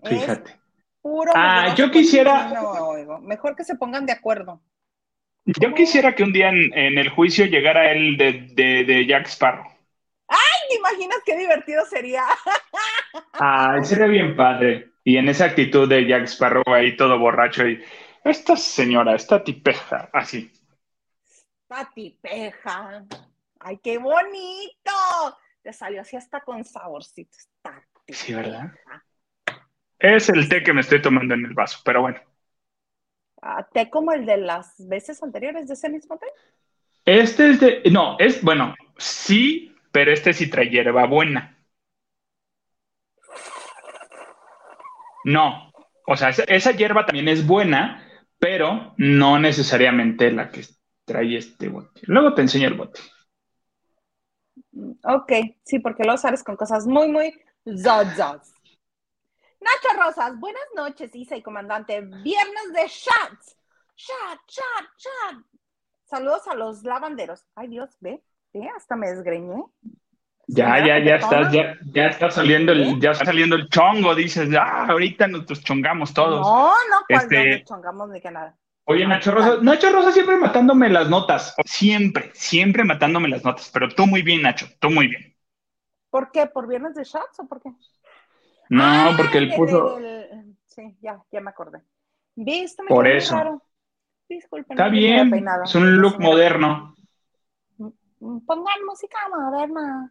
Fíjate. 0.02 0.61
Puro 1.02 1.32
ah, 1.34 1.74
yo 1.74 1.90
quisiera. 1.90 2.52
Mejor 3.20 3.56
que 3.56 3.64
se 3.64 3.76
pongan 3.76 4.06
de 4.06 4.12
acuerdo. 4.12 4.62
Yo 5.44 5.74
quisiera 5.74 6.14
que 6.14 6.22
un 6.22 6.32
día 6.32 6.48
en, 6.48 6.98
el 6.98 7.08
juicio 7.08 7.46
llegara 7.46 7.90
él 7.90 8.16
de, 8.16 8.84
de 8.84 9.06
Jack 9.06 9.26
Sparrow. 9.26 9.66
¡Ay! 10.28 10.68
¿Te 10.68 10.76
imaginas 10.76 11.18
qué 11.26 11.36
divertido 11.36 11.84
sería? 11.84 12.24
Ay, 13.32 13.84
sería 13.84 14.06
bien 14.06 14.36
padre. 14.36 14.92
Y 15.04 15.16
en 15.16 15.28
esa 15.28 15.46
actitud 15.46 15.88
de 15.88 16.06
Jack 16.06 16.24
Sparrow 16.24 16.62
ahí 16.66 16.96
todo 16.96 17.18
borracho 17.18 17.66
y 17.66 17.82
esta 18.24 18.56
señora, 18.56 19.16
esta 19.16 19.42
tipeja, 19.42 20.08
así. 20.12 20.50
Esta 21.62 21.90
tipeja. 21.92 23.04
Ay, 23.58 23.78
qué 23.78 23.98
bonito. 23.98 24.92
Te 25.60 25.72
salió 25.72 26.00
así 26.02 26.16
hasta 26.16 26.40
con 26.40 26.64
saborcito. 26.64 27.36
Esta 27.36 27.82
Sí, 28.08 28.34
¿verdad? 28.34 28.72
Es 30.02 30.28
el 30.28 30.48
té 30.48 30.64
que 30.64 30.72
me 30.72 30.80
estoy 30.80 31.00
tomando 31.00 31.34
en 31.34 31.44
el 31.44 31.54
vaso, 31.54 31.78
pero 31.84 32.02
bueno. 32.02 32.18
Ah, 33.40 33.64
¿Té 33.72 33.88
como 33.88 34.12
el 34.12 34.26
de 34.26 34.36
las 34.36 34.74
veces 34.88 35.22
anteriores 35.22 35.68
de 35.68 35.74
ese 35.74 35.88
mismo 35.88 36.18
té? 36.18 36.26
Este 37.04 37.50
es 37.50 37.60
de, 37.60 37.82
no, 37.92 38.16
es, 38.18 38.42
bueno, 38.42 38.74
sí, 38.98 39.76
pero 39.92 40.12
este 40.12 40.32
sí 40.32 40.50
trae 40.50 40.70
hierba 40.70 41.06
buena. 41.06 41.56
No, 45.24 45.72
o 46.08 46.16
sea, 46.16 46.30
esa, 46.30 46.72
hierba 46.72 47.06
también 47.06 47.28
es 47.28 47.46
buena, 47.46 48.04
pero 48.40 48.94
no 48.96 49.38
necesariamente 49.38 50.32
la 50.32 50.50
que 50.50 50.62
trae 51.04 51.36
este 51.36 51.68
bote. 51.68 52.00
Luego 52.06 52.34
te 52.34 52.42
enseño 52.42 52.66
el 52.66 52.74
bote. 52.74 53.00
Ok, 55.04 55.32
sí, 55.64 55.78
porque 55.78 56.02
lo 56.02 56.16
sabes 56.16 56.42
con 56.42 56.56
cosas 56.56 56.88
muy, 56.88 57.08
muy 57.08 57.40
zazas. 57.80 58.51
Nacho 59.62 59.96
Rosas, 59.96 60.38
buenas 60.40 60.64
noches, 60.74 61.14
Isa 61.14 61.36
y 61.36 61.42
comandante. 61.42 62.00
Viernes 62.00 62.72
de 62.72 62.82
chats. 62.88 63.56
Chat, 63.94 64.40
chat, 64.46 64.86
chat. 64.96 65.38
Saludos 66.04 66.48
a 66.48 66.54
los 66.54 66.82
lavanderos. 66.82 67.46
Ay, 67.54 67.68
Dios, 67.68 67.96
ve, 68.00 68.22
ve, 68.52 68.68
hasta 68.76 68.96
me 68.96 69.08
desgreñé. 69.08 69.62
Ya, 70.48 70.84
ya, 70.84 70.98
ya 70.98 71.16
estás, 71.16 71.52
ya, 71.52 71.78
ya 71.84 72.08
está 72.08 72.30
saliendo 72.30 72.72
el, 72.72 73.00
ya 73.00 73.12
está 73.12 73.26
saliendo 73.26 73.54
el 73.54 73.68
chongo, 73.68 74.14
dices, 74.14 74.48
ah, 74.58 74.86
ahorita 74.88 75.28
nos 75.28 75.46
chongamos 75.62 76.12
todos. 76.12 76.40
No, 76.40 76.72
no, 76.72 76.96
cuando 77.08 77.36
este, 77.36 77.58
nos 77.58 77.64
chongamos 77.64 78.10
ni 78.10 78.20
que 78.20 78.30
nada. 78.32 78.58
Oye, 78.84 79.06
Nacho 79.06 79.30
Rosa, 79.30 79.58
Nacho 79.62 79.90
Rosa 79.90 80.10
siempre 80.10 80.36
matándome 80.36 80.88
las 80.88 81.08
notas, 81.08 81.54
siempre, 81.64 82.32
siempre 82.34 82.82
matándome 82.82 83.28
las 83.28 83.44
notas, 83.44 83.70
pero 83.72 83.88
tú 83.88 84.06
muy 84.06 84.22
bien, 84.22 84.42
Nacho, 84.42 84.66
tú 84.80 84.90
muy 84.90 85.06
bien. 85.06 85.36
¿Por 86.10 86.32
qué? 86.32 86.46
¿Por 86.46 86.66
viernes 86.66 86.94
de 86.96 87.04
shots 87.04 87.38
o 87.38 87.46
por 87.46 87.62
qué? 87.62 87.70
No, 88.72 88.84
ah, 88.84 89.14
porque 89.14 89.36
él 89.36 89.52
puso... 89.54 89.98
Sí, 90.64 90.96
ya, 91.02 91.22
ya 91.30 91.40
me 91.42 91.50
acordé. 91.50 91.80
¿Viste? 92.34 92.82
por 92.88 93.06
eso. 93.06 93.62
Disculpen. 94.26 94.72
Está 94.72 94.88
bien, 94.88 95.30
es 95.62 95.74
un 95.74 95.98
look 95.98 96.18
moderno. 96.18 96.94
Pongan 98.18 98.86
música 98.86 99.18
moderna. 99.28 100.10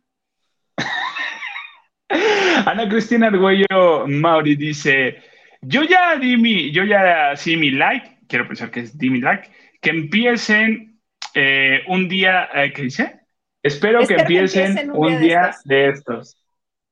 Ana 2.67 2.88
Cristina 2.88 3.28
Argüello 3.28 4.06
Mauri 4.06 4.56
dice: 4.56 5.24
Yo 5.62 5.82
ya 5.82 6.17
di 6.17 6.38
mi, 6.38 6.71
yo 6.71 6.84
ya 6.84 7.36
sí 7.36 7.58
mi 7.58 7.71
like, 7.71 8.19
quiero 8.28 8.47
pensar 8.47 8.69
que 8.69 8.82
es 8.82 8.95
di 8.95 9.10
mi 9.10 9.21
like, 9.21 9.50
que 9.82 9.89
empiecen 9.89 11.02
eh, 11.34 11.82
un 11.88 12.08
día, 12.08 12.50
eh, 12.54 12.71
¿qué 12.74 12.84
dice? 12.84 13.21
Espero, 13.63 14.06
que, 14.06 14.15
empiecen 14.15 14.91
un 14.91 15.19
día, 15.19 15.56
de, 15.65 15.89
estos. 15.89 16.40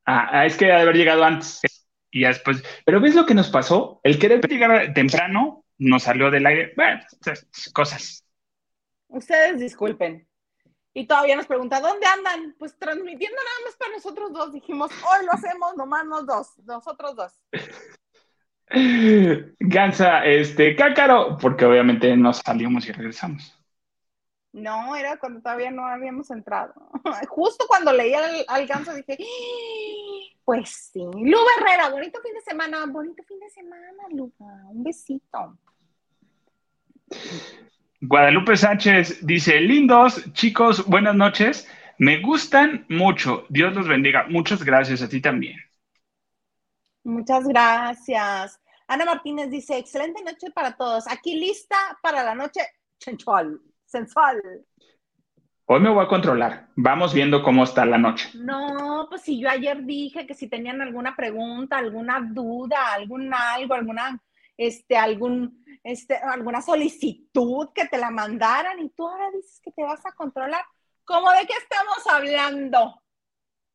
Ah, 0.09 0.45
es 0.45 0.57
que 0.57 0.65
debe 0.65 0.81
haber 0.81 0.95
llegado 0.95 1.23
antes 1.23 1.61
y 2.11 2.23
después. 2.23 2.63
Pero 2.85 2.99
¿ves 2.99 3.15
lo 3.15 3.25
que 3.25 3.35
nos 3.35 3.49
pasó? 3.49 3.99
El 4.03 4.19
querer 4.19 4.45
llegar 4.47 4.93
temprano 4.93 5.65
nos 5.77 6.03
salió 6.03 6.31
del 6.31 6.45
aire. 6.45 6.73
Bueno, 6.75 7.01
cosas. 7.73 8.25
Ustedes 9.07 9.59
disculpen. 9.59 10.27
Y 10.93 11.05
todavía 11.05 11.35
nos 11.35 11.45
pregunta, 11.45 11.79
¿dónde 11.79 12.05
andan? 12.05 12.55
Pues 12.57 12.77
transmitiendo 12.77 13.37
nada 13.37 13.65
más 13.65 13.75
para 13.77 13.93
nosotros 13.93 14.33
dos. 14.33 14.53
Dijimos, 14.53 14.91
hoy 14.91 15.25
lo 15.25 15.33
hacemos 15.33 15.75
nomás 15.77 16.05
nos 16.05 16.25
dos, 16.25 16.59
nosotros 16.65 17.15
dos. 17.15 17.33
Gansa, 19.59 20.25
este, 20.25 20.75
cácaro, 20.75 21.37
porque 21.39 21.65
obviamente 21.65 22.15
nos 22.17 22.37
salimos 22.37 22.87
y 22.87 22.91
regresamos. 22.91 23.58
No, 24.51 24.95
era 24.95 25.17
cuando 25.17 25.41
todavía 25.41 25.71
no 25.71 25.85
habíamos 25.85 26.31
entrado. 26.31 26.73
Justo 27.29 27.65
cuando 27.67 27.93
leí 27.93 28.13
al, 28.13 28.45
al 28.47 28.67
ganso 28.67 28.93
dije, 28.93 29.17
¡Ah! 29.19 30.39
pues 30.43 30.89
sí. 30.91 30.99
Lu 30.99 31.37
Herrera, 31.57 31.89
bonito 31.89 32.19
fin 32.21 32.33
de 32.33 32.41
semana, 32.41 32.85
bonito 32.87 33.23
fin 33.23 33.39
de 33.39 33.49
semana, 33.49 34.03
Lu. 34.11 34.33
Un 34.39 34.83
besito. 34.83 35.57
Guadalupe 38.01 38.55
Sánchez 38.57 39.25
dice, 39.25 39.59
lindos 39.59 40.31
chicos, 40.33 40.85
buenas 40.87 41.15
noches. 41.15 41.67
Me 41.99 42.21
gustan 42.21 42.85
mucho. 42.89 43.45
Dios 43.49 43.75
los 43.75 43.87
bendiga. 43.87 44.25
Muchas 44.29 44.63
gracias 44.63 45.01
a 45.01 45.09
ti 45.09 45.21
también. 45.21 45.57
Muchas 47.03 47.45
gracias. 47.47 48.59
Ana 48.87 49.05
Martínez 49.05 49.51
dice, 49.51 49.77
excelente 49.77 50.23
noche 50.23 50.49
para 50.51 50.75
todos. 50.77 51.07
Aquí 51.07 51.35
lista 51.35 51.75
para 52.01 52.23
la 52.23 52.33
noche 52.33 52.61
sensual. 52.97 53.59
Sensual. 53.89 54.41
Hoy 55.65 55.79
me 55.81 55.89
voy 55.89 56.03
a 56.03 56.07
controlar. 56.07 56.69
Vamos 56.75 57.13
viendo 57.13 57.43
cómo 57.43 57.63
está 57.63 57.85
la 57.85 57.97
noche. 57.97 58.29
No, 58.33 59.05
pues 59.09 59.21
si 59.21 59.39
yo 59.39 59.49
ayer 59.49 59.83
dije 59.83 60.25
que 60.25 60.33
si 60.33 60.47
tenían 60.47 60.81
alguna 60.81 61.15
pregunta, 61.15 61.77
alguna 61.77 62.19
duda, 62.21 62.93
algún 62.93 63.31
algo, 63.33 63.75
alguna, 63.75 64.19
este, 64.57 64.97
algún 64.97 65.63
este, 65.83 66.15
alguna 66.15 66.61
solicitud 66.61 67.69
que 67.73 67.87
te 67.87 67.97
la 67.97 68.11
mandaran 68.11 68.79
y 68.79 68.89
tú 68.89 69.07
ahora 69.07 69.31
dices 69.31 69.61
que 69.63 69.71
te 69.71 69.83
vas 69.83 70.05
a 70.05 70.11
controlar. 70.11 70.61
¿Cómo 71.05 71.31
de 71.31 71.47
qué 71.47 71.53
estamos 71.53 72.05
hablando? 72.11 73.01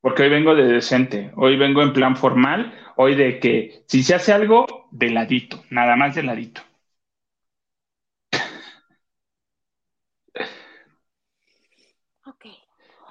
Porque 0.01 0.25
hoy 0.25 0.29
vengo 0.29 0.55
de 0.55 0.65
decente, 0.65 1.33
hoy 1.37 1.57
vengo 1.57 1.83
en 1.83 1.93
plan 1.93 2.17
formal, 2.17 2.75
hoy 2.97 3.15
de 3.15 3.41
que 3.41 3.85
si 3.89 4.03
se 4.03 4.15
hace 4.15 4.33
algo, 4.33 4.89
de 4.91 5.11
ladito, 5.11 5.65
nada 5.71 5.97
más 5.97 6.15
de 6.15 6.23
ladito. 6.23 6.61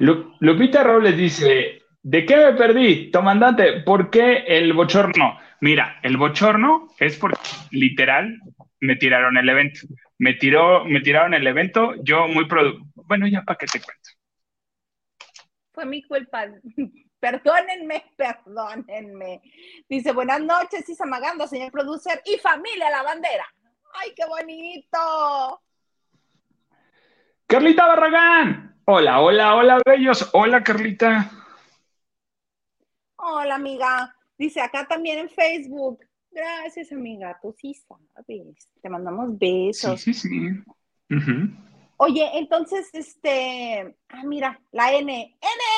Lupita 0.03 0.83
Robles 0.83 1.15
dice, 1.15 1.81
¿de 2.01 2.25
qué 2.25 2.35
me 2.35 2.53
perdí, 2.53 3.09
comandante? 3.09 3.81
¿Por 3.83 4.09
qué 4.09 4.43
el 4.47 4.73
bochorno? 4.73 5.39
Mira, 5.61 5.97
el 6.03 6.17
bochorno 6.17 6.89
es 6.99 7.17
porque 7.17 7.39
literal 7.71 8.37
me 8.81 8.97
tiraron 8.97 9.37
el 9.37 9.47
evento. 9.47 9.79
Me, 10.17 10.33
tiró, 10.33 10.83
me 10.83 10.99
tiraron 10.99 11.33
el 11.33 11.47
evento, 11.47 11.93
yo 12.03 12.27
muy... 12.27 12.45
Bueno, 13.07 13.27
ya 13.27 13.43
para 13.43 13.57
qué 13.57 13.65
te 13.65 13.79
cuento. 13.79 14.09
Fue 15.71 15.85
mi 15.85 16.03
culpa. 16.03 16.47
Perdónenme, 17.21 18.03
perdónenme. 18.17 19.41
Dice, 19.87 20.11
buenas 20.11 20.41
noches, 20.41 20.89
Isamagando, 20.89 21.47
señor 21.47 21.71
producer 21.71 22.21
y 22.25 22.37
familia 22.37 22.89
La 22.89 23.01
Bandera. 23.01 23.45
¡Ay, 23.93 24.11
qué 24.13 24.25
bonito! 24.25 25.61
Carlita 27.47 27.87
Barragán. 27.87 28.72
Hola, 28.85 29.21
hola, 29.21 29.55
hola, 29.55 29.81
bellos. 29.85 30.29
Hola, 30.33 30.61
Carlita. 30.61 31.31
Hola, 33.15 33.55
amiga. 33.55 34.13
Dice 34.37 34.59
acá 34.59 34.85
también 34.85 35.19
en 35.19 35.29
Facebook. 35.29 35.99
Gracias, 36.29 36.91
amiga. 36.91 37.39
Tú 37.41 37.55
sí 37.57 37.73
sabes. 37.73 38.69
Te 38.81 38.89
mandamos 38.89 39.37
besos. 39.37 40.01
Sí, 40.01 40.13
sí, 40.13 40.29
sí. 40.29 41.19
Oye, 41.95 42.29
entonces, 42.33 42.89
este, 42.91 43.95
ah, 44.09 44.23
mira, 44.25 44.59
la 44.71 44.91
N, 44.91 45.37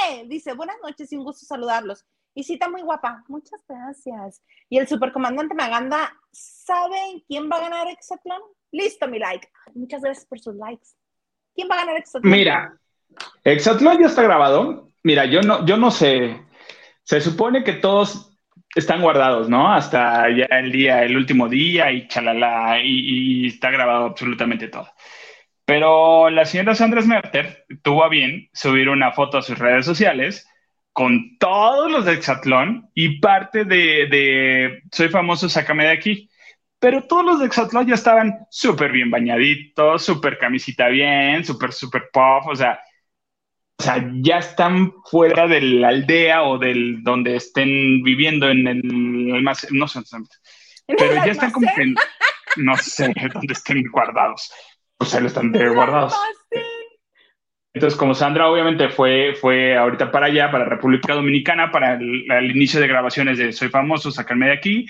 N, 0.10 0.28
dice, 0.28 0.54
buenas 0.54 0.78
noches 0.82 1.12
y 1.12 1.18
un 1.18 1.26
gusto 1.26 1.46
saludarlos. 1.46 2.08
Y 2.34 2.44
cita 2.44 2.70
muy 2.70 2.82
guapa, 2.82 3.24
muchas 3.28 3.62
gracias. 3.68 4.42
Y 4.68 4.80
el 4.80 4.88
supercomandante 4.88 5.54
Maganda, 5.54 6.12
¿saben 6.32 7.24
quién 7.28 7.52
va 7.52 7.58
a 7.58 7.70
ganar 7.70 7.88
Exatlón? 7.88 8.42
Listo, 8.72 9.08
mi 9.08 9.20
like. 9.20 9.48
Muchas 9.76 10.02
gracias 10.02 10.26
por 10.26 10.40
sus 10.40 10.56
likes. 10.56 10.88
¿Quién 11.54 11.70
va 11.70 11.76
a 11.76 11.86
ganar 11.86 11.98
Exatlón? 11.98 12.32
Mira, 12.32 12.80
Exatlón 13.44 14.00
ya 14.00 14.08
está 14.08 14.24
grabado. 14.24 14.92
Mira, 15.04 15.26
yo 15.26 15.42
no, 15.42 15.66
yo 15.66 15.78
no 15.78 15.92
sé. 15.92 16.42
Se 17.04 17.22
supone 17.22 17.64
que 17.64 17.74
todos 17.74 18.32
están 18.76 19.02
guardados, 19.02 19.50
¿no? 19.50 19.72
Hasta 19.72 20.30
ya 20.30 20.46
el 20.46 20.72
día, 20.72 21.04
el 21.04 21.16
último 21.16 21.48
día 21.48 21.92
y 21.92 22.08
chalala, 22.08 22.80
y, 22.82 23.46
y 23.46 23.48
está 23.48 23.70
grabado 23.72 24.06
absolutamente 24.06 24.68
todo. 24.68 24.90
Pero 25.66 26.30
la 26.30 26.46
señora 26.46 26.76
Sandra 26.76 27.02
Smerter 27.02 27.66
tuvo 27.82 28.04
a 28.04 28.10
bien 28.10 28.50
subir 28.54 28.90
una 28.90 29.12
foto 29.12 29.38
a 29.40 29.42
sus 29.42 29.58
redes 29.58 29.86
sociales 29.86 30.48
con 30.94 31.38
todos 31.40 31.92
los 31.92 32.06
de 32.06 32.14
Exatlón 32.14 32.90
y 32.94 33.20
parte 33.20 33.66
de, 33.66 34.82
Soy 34.92 35.10
famoso, 35.10 35.50
sácame 35.50 35.86
de 35.86 35.92
aquí. 35.92 36.30
Pero 36.80 37.04
todos 37.04 37.26
los 37.26 37.40
de 37.40 37.48
Exatlón 37.48 37.88
ya 37.88 37.96
estaban 37.96 38.46
súper 38.50 38.92
bien 38.92 39.10
bañaditos, 39.12 40.06
súper 40.06 40.38
camisita 40.38 40.88
bien, 40.88 41.44
súper, 41.44 41.74
súper 41.74 42.10
pop, 42.14 42.48
o 42.48 42.56
sea, 42.56 42.80
o 43.78 43.84
sea, 43.84 44.10
ya 44.22 44.38
están 44.38 44.94
fuera 45.10 45.48
de 45.48 45.62
la 45.62 45.90
aldea 45.90 46.44
o 46.44 46.58
del 46.58 47.04
donde 47.04 47.36
estén 47.36 48.04
viviendo 48.04 48.50
en 48.50 48.68
el 48.68 49.36
almacén, 49.36 49.78
no 49.78 49.88
sé, 49.88 50.02
pero 50.88 51.14
ya 51.26 51.32
están 51.32 51.52
como 51.52 51.68
que, 51.76 51.94
no 52.58 52.78
sé, 52.78 53.14
dónde 53.34 53.54
estén 53.54 53.84
guardados 53.92 54.52
pues 54.98 55.14
ahí 55.16 55.26
están 55.26 55.52
guardados. 55.74 56.16
Entonces, 57.74 58.00
como 58.00 58.16
Sandra 58.16 58.50
obviamente 58.50 58.90
fue, 58.90 59.34
fue 59.36 59.78
ahorita 59.78 60.12
para 60.12 60.28
allá, 60.28 60.50
para 60.50 60.66
República 60.66 61.14
Dominicana, 61.14 61.72
para 61.72 61.96
el, 61.96 62.52
inicio 62.52 62.80
de 62.80 62.88
grabaciones 62.88 63.38
de 63.38 63.52
Soy 63.52 63.68
Famoso, 63.68 64.12
sacarme 64.12 64.48
de 64.48 64.54
aquí, 64.54 64.86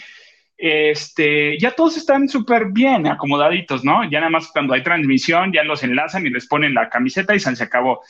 este, 0.56 1.58
ya 1.60 1.72
todos 1.72 1.98
están 1.98 2.30
súper 2.30 2.68
bien 2.72 3.08
acomodaditos, 3.08 3.84
¿no? 3.84 4.08
Ya 4.10 4.20
nada 4.20 4.30
más 4.30 4.52
cuando 4.52 4.74
hay 4.74 4.84
transmisión, 4.84 5.52
ya 5.52 5.64
los 5.64 5.84
enlazan 5.84 6.28
y 6.28 6.30
les 6.30 6.48
ponen 6.48 6.76
la 6.76 6.90
camiseta 6.90 7.34
y 7.34 7.40
se 7.40 7.64
acabó. 7.64 8.02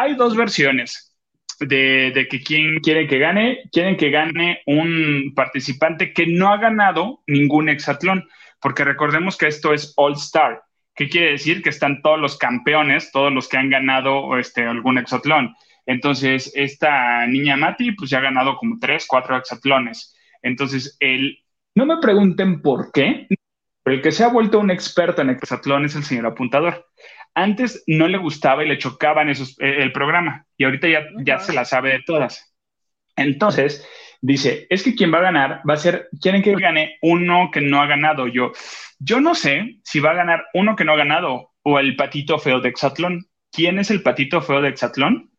Hay 0.00 0.14
dos 0.14 0.36
versiones 0.36 1.16
de, 1.58 2.12
de 2.14 2.28
que 2.28 2.40
quién 2.40 2.78
quieren 2.78 3.08
que 3.08 3.18
gane. 3.18 3.58
Quieren 3.72 3.96
que 3.96 4.10
gane 4.10 4.62
un 4.64 5.32
participante 5.34 6.12
que 6.12 6.24
no 6.24 6.52
ha 6.52 6.58
ganado 6.58 7.24
ningún 7.26 7.68
hexatlón, 7.68 8.28
porque 8.60 8.84
recordemos 8.84 9.36
que 9.36 9.48
esto 9.48 9.74
es 9.74 9.92
All 9.96 10.12
Star. 10.12 10.62
¿Qué 10.94 11.08
quiere 11.08 11.32
decir? 11.32 11.64
Que 11.64 11.70
están 11.70 12.00
todos 12.00 12.20
los 12.20 12.38
campeones, 12.38 13.10
todos 13.10 13.32
los 13.32 13.48
que 13.48 13.56
han 13.56 13.70
ganado 13.70 14.38
este, 14.38 14.66
algún 14.66 14.98
hexatlón. 14.98 15.56
Entonces, 15.84 16.52
esta 16.54 17.26
niña 17.26 17.56
Mati, 17.56 17.90
pues 17.90 18.08
ya 18.08 18.18
ha 18.18 18.22
ganado 18.22 18.56
como 18.56 18.78
tres, 18.78 19.04
cuatro 19.04 19.36
hexatlones. 19.36 20.14
Entonces, 20.42 20.96
él, 21.00 21.38
no 21.74 21.86
me 21.86 21.96
pregunten 21.96 22.62
por 22.62 22.92
qué, 22.92 23.26
pero 23.82 23.96
el 23.96 24.02
que 24.02 24.12
se 24.12 24.22
ha 24.22 24.28
vuelto 24.28 24.60
un 24.60 24.70
experto 24.70 25.22
en 25.22 25.30
hexatlón 25.30 25.86
es 25.86 25.96
el 25.96 26.04
señor 26.04 26.26
apuntador. 26.26 26.86
Antes 27.34 27.84
no 27.86 28.08
le 28.08 28.18
gustaba 28.18 28.64
y 28.64 28.68
le 28.68 28.78
chocaban 28.78 29.28
esos, 29.28 29.58
eh, 29.60 29.76
el 29.82 29.92
programa, 29.92 30.46
y 30.56 30.64
ahorita 30.64 30.88
ya, 30.88 31.06
ya 31.24 31.38
se 31.38 31.52
la 31.52 31.64
sabe 31.64 31.90
de 31.92 32.02
todas. 32.04 32.54
Entonces, 33.16 33.86
dice, 34.20 34.66
es 34.70 34.82
que 34.82 34.94
quien 34.94 35.12
va 35.12 35.18
a 35.18 35.22
ganar 35.22 35.62
va 35.68 35.74
a 35.74 35.78
ser, 35.78 36.08
quieren 36.20 36.42
que 36.42 36.54
gane 36.54 36.98
uno 37.02 37.50
que 37.52 37.60
no 37.60 37.80
ha 37.80 37.86
ganado. 37.86 38.26
Yo, 38.26 38.52
yo 38.98 39.20
no 39.20 39.34
sé 39.34 39.78
si 39.84 40.00
va 40.00 40.10
a 40.10 40.14
ganar 40.14 40.46
uno 40.54 40.76
que 40.76 40.84
no 40.84 40.92
ha 40.92 40.96
ganado 40.96 41.52
o 41.62 41.78
el 41.78 41.96
patito 41.96 42.38
feo 42.38 42.60
de 42.60 42.68
Exatlón. 42.68 43.26
¿Quién 43.50 43.78
es 43.78 43.90
el 43.90 44.02
patito 44.02 44.40
feo 44.40 44.60
de 44.60 44.68
Exatlón? 44.68 45.30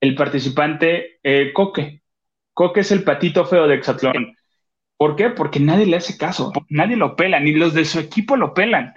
El 0.00 0.14
participante 0.14 1.20
eh, 1.22 1.52
Coque. 1.52 2.02
Coque 2.54 2.80
es 2.80 2.92
el 2.92 3.02
patito 3.02 3.44
feo 3.46 3.66
de 3.66 3.76
Exatlón. 3.76 4.36
¿Por 4.96 5.16
qué? 5.16 5.30
Porque 5.30 5.58
nadie 5.58 5.86
le 5.86 5.96
hace 5.96 6.16
caso, 6.16 6.52
nadie 6.68 6.96
lo 6.96 7.16
pela, 7.16 7.40
ni 7.40 7.52
los 7.52 7.74
de 7.74 7.84
su 7.84 7.98
equipo 7.98 8.36
lo 8.36 8.54
pelan. 8.54 8.94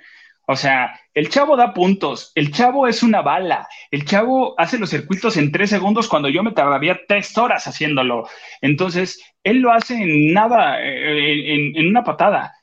O 0.47 0.55
sea, 0.55 0.99
el 1.13 1.29
chavo 1.29 1.57
da 1.57 1.73
puntos, 1.73 2.31
el 2.35 2.51
chavo 2.51 2.87
es 2.87 3.01
una 3.01 3.21
bala, 3.21 3.67
el 3.89 4.05
chavo 4.05 4.53
hace 4.59 4.77
los 4.77 4.91
circuitos 4.91 5.37
en 5.37 5.51
tres 5.51 5.71
segundos 5.71 6.07
cuando 6.07 6.29
yo 6.29 6.43
me 6.43 6.51
tardaría 6.51 6.99
tres 7.07 7.35
horas 7.37 7.67
haciéndolo. 7.67 8.27
Entonces, 8.61 9.19
él 9.43 9.59
lo 9.59 9.71
hace 9.71 9.95
en 9.95 10.33
nada, 10.33 10.81
eh, 10.81 11.73
en, 11.75 11.87
una 11.87 12.03
patada, 12.03 12.53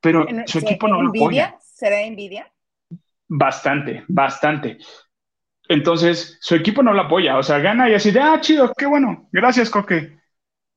pero 0.00 0.26
su 0.46 0.58
equipo 0.58 0.86
no 0.86 1.02
lo 1.02 1.10
apoya. 1.10 1.56
¿Será 1.60 2.02
envidia? 2.02 2.52
Bastante, 3.26 4.04
bastante. 4.06 4.78
Entonces, 5.68 6.38
su 6.40 6.54
equipo 6.54 6.82
no 6.82 6.92
lo 6.92 7.02
apoya, 7.02 7.36
o 7.38 7.42
sea, 7.42 7.58
gana 7.58 7.90
y 7.90 7.94
así 7.94 8.12
de, 8.12 8.20
ah, 8.20 8.38
chido, 8.40 8.72
qué 8.76 8.86
bueno, 8.86 9.28
gracias, 9.32 9.70
Coque. 9.70 10.18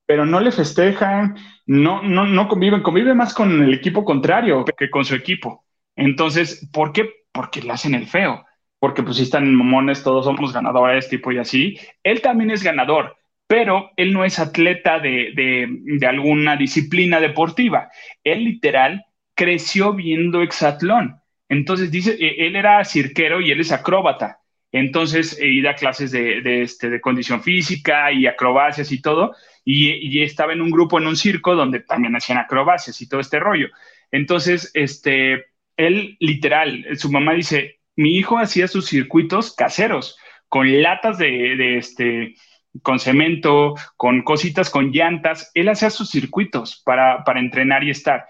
Pero 0.08 0.26
no 0.26 0.40
le 0.40 0.52
festejan, 0.52 1.36
no, 1.66 2.02
no, 2.02 2.26
no 2.26 2.48
conviven, 2.48 2.82
convive 2.82 3.14
más 3.14 3.34
con 3.34 3.62
el 3.62 3.74
equipo 3.74 4.06
contrario 4.06 4.64
que 4.66 4.90
con 4.90 5.04
su 5.04 5.14
equipo. 5.14 5.67
Entonces, 5.98 6.70
¿por 6.72 6.94
qué? 6.94 7.10
Porque 7.34 7.62
le 7.62 7.74
hacen 7.74 7.96
el 7.96 8.08
feo. 8.08 8.46
Porque 8.80 9.04
pues 9.04 9.18
si 9.18 9.24
están 9.24 9.54
mamones, 9.54 10.04
todos 10.04 10.26
somos 10.26 10.54
ganadores, 10.54 11.10
tipo 11.10 11.32
y 11.32 11.40
así. 11.40 11.78
Él 12.04 12.22
también 12.22 12.52
es 12.52 12.64
ganador, 12.64 13.18
pero 13.48 13.90
él 13.98 14.14
no 14.14 14.24
es 14.24 14.40
atleta 14.40 15.00
de, 15.00 15.34
de, 15.36 16.08
alguna 16.08 16.56
disciplina 16.56 17.20
deportiva. 17.20 17.90
Él 18.24 18.44
literal 18.44 19.06
creció 19.36 19.94
viendo 19.94 20.42
hexatlón. 20.42 21.20
Entonces 21.50 21.90
dice, 21.92 22.16
e, 22.20 22.46
él 22.48 22.56
era 22.56 22.86
cirquero 22.86 23.42
y 23.42 23.52
él 23.52 23.60
es 23.60 23.72
acróbata. 23.72 24.40
Entonces, 24.72 25.40
eh, 25.42 25.62
da 25.64 25.76
clases 25.76 26.12
de, 26.12 26.42
de, 26.42 26.62
este, 26.62 26.90
de 26.90 27.02
condición 27.02 27.42
física 27.42 28.12
y 28.12 28.28
acrobacias 28.28 28.92
y 28.92 29.02
todo. 29.02 29.34
Y, 29.66 29.94
y, 29.94 30.24
estaba 30.24 30.54
en 30.54 30.62
un 30.62 30.70
grupo 30.70 31.00
en 31.00 31.08
un 31.08 31.16
circo 31.16 31.56
donde 31.56 31.80
también 31.80 32.16
hacían 32.16 32.38
acrobacias 32.38 33.02
y 33.02 33.10
todo 33.10 33.22
este 33.22 33.40
rollo. 33.40 33.70
Entonces, 34.12 34.72
este, 34.74 35.46
él 35.78 36.18
literal, 36.20 36.86
su 36.96 37.12
mamá 37.12 37.34
dice, 37.34 37.80
mi 37.96 38.16
hijo 38.16 38.38
hacía 38.38 38.68
sus 38.68 38.88
circuitos 38.88 39.56
caseros, 39.56 40.18
con 40.50 40.82
latas 40.82 41.18
de, 41.18 41.78
este, 41.78 42.36
con 42.82 43.00
cemento, 43.00 43.76
con 43.96 44.24
cositas, 44.24 44.70
con 44.70 44.92
llantas, 44.92 45.52
él 45.54 45.70
hacía 45.70 45.90
sus 45.90 46.10
circuitos 46.10 46.82
para, 46.84 47.24
entrenar 47.36 47.84
y 47.84 47.90
estar. 47.90 48.26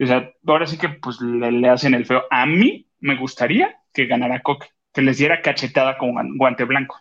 O 0.00 0.06
sea, 0.06 0.30
ahora 0.46 0.66
sí 0.66 0.78
que 0.78 0.88
pues 0.88 1.20
le, 1.20 1.68
hacen 1.68 1.94
el 1.94 2.06
feo. 2.06 2.24
A 2.30 2.46
mí 2.46 2.88
me 3.00 3.16
gustaría 3.16 3.76
que 3.92 4.06
ganara 4.06 4.40
Coque, 4.40 4.68
que 4.92 5.02
les 5.02 5.18
diera 5.18 5.40
cachetada 5.40 5.98
con 5.98 6.36
guante 6.36 6.64
blanco. 6.64 7.00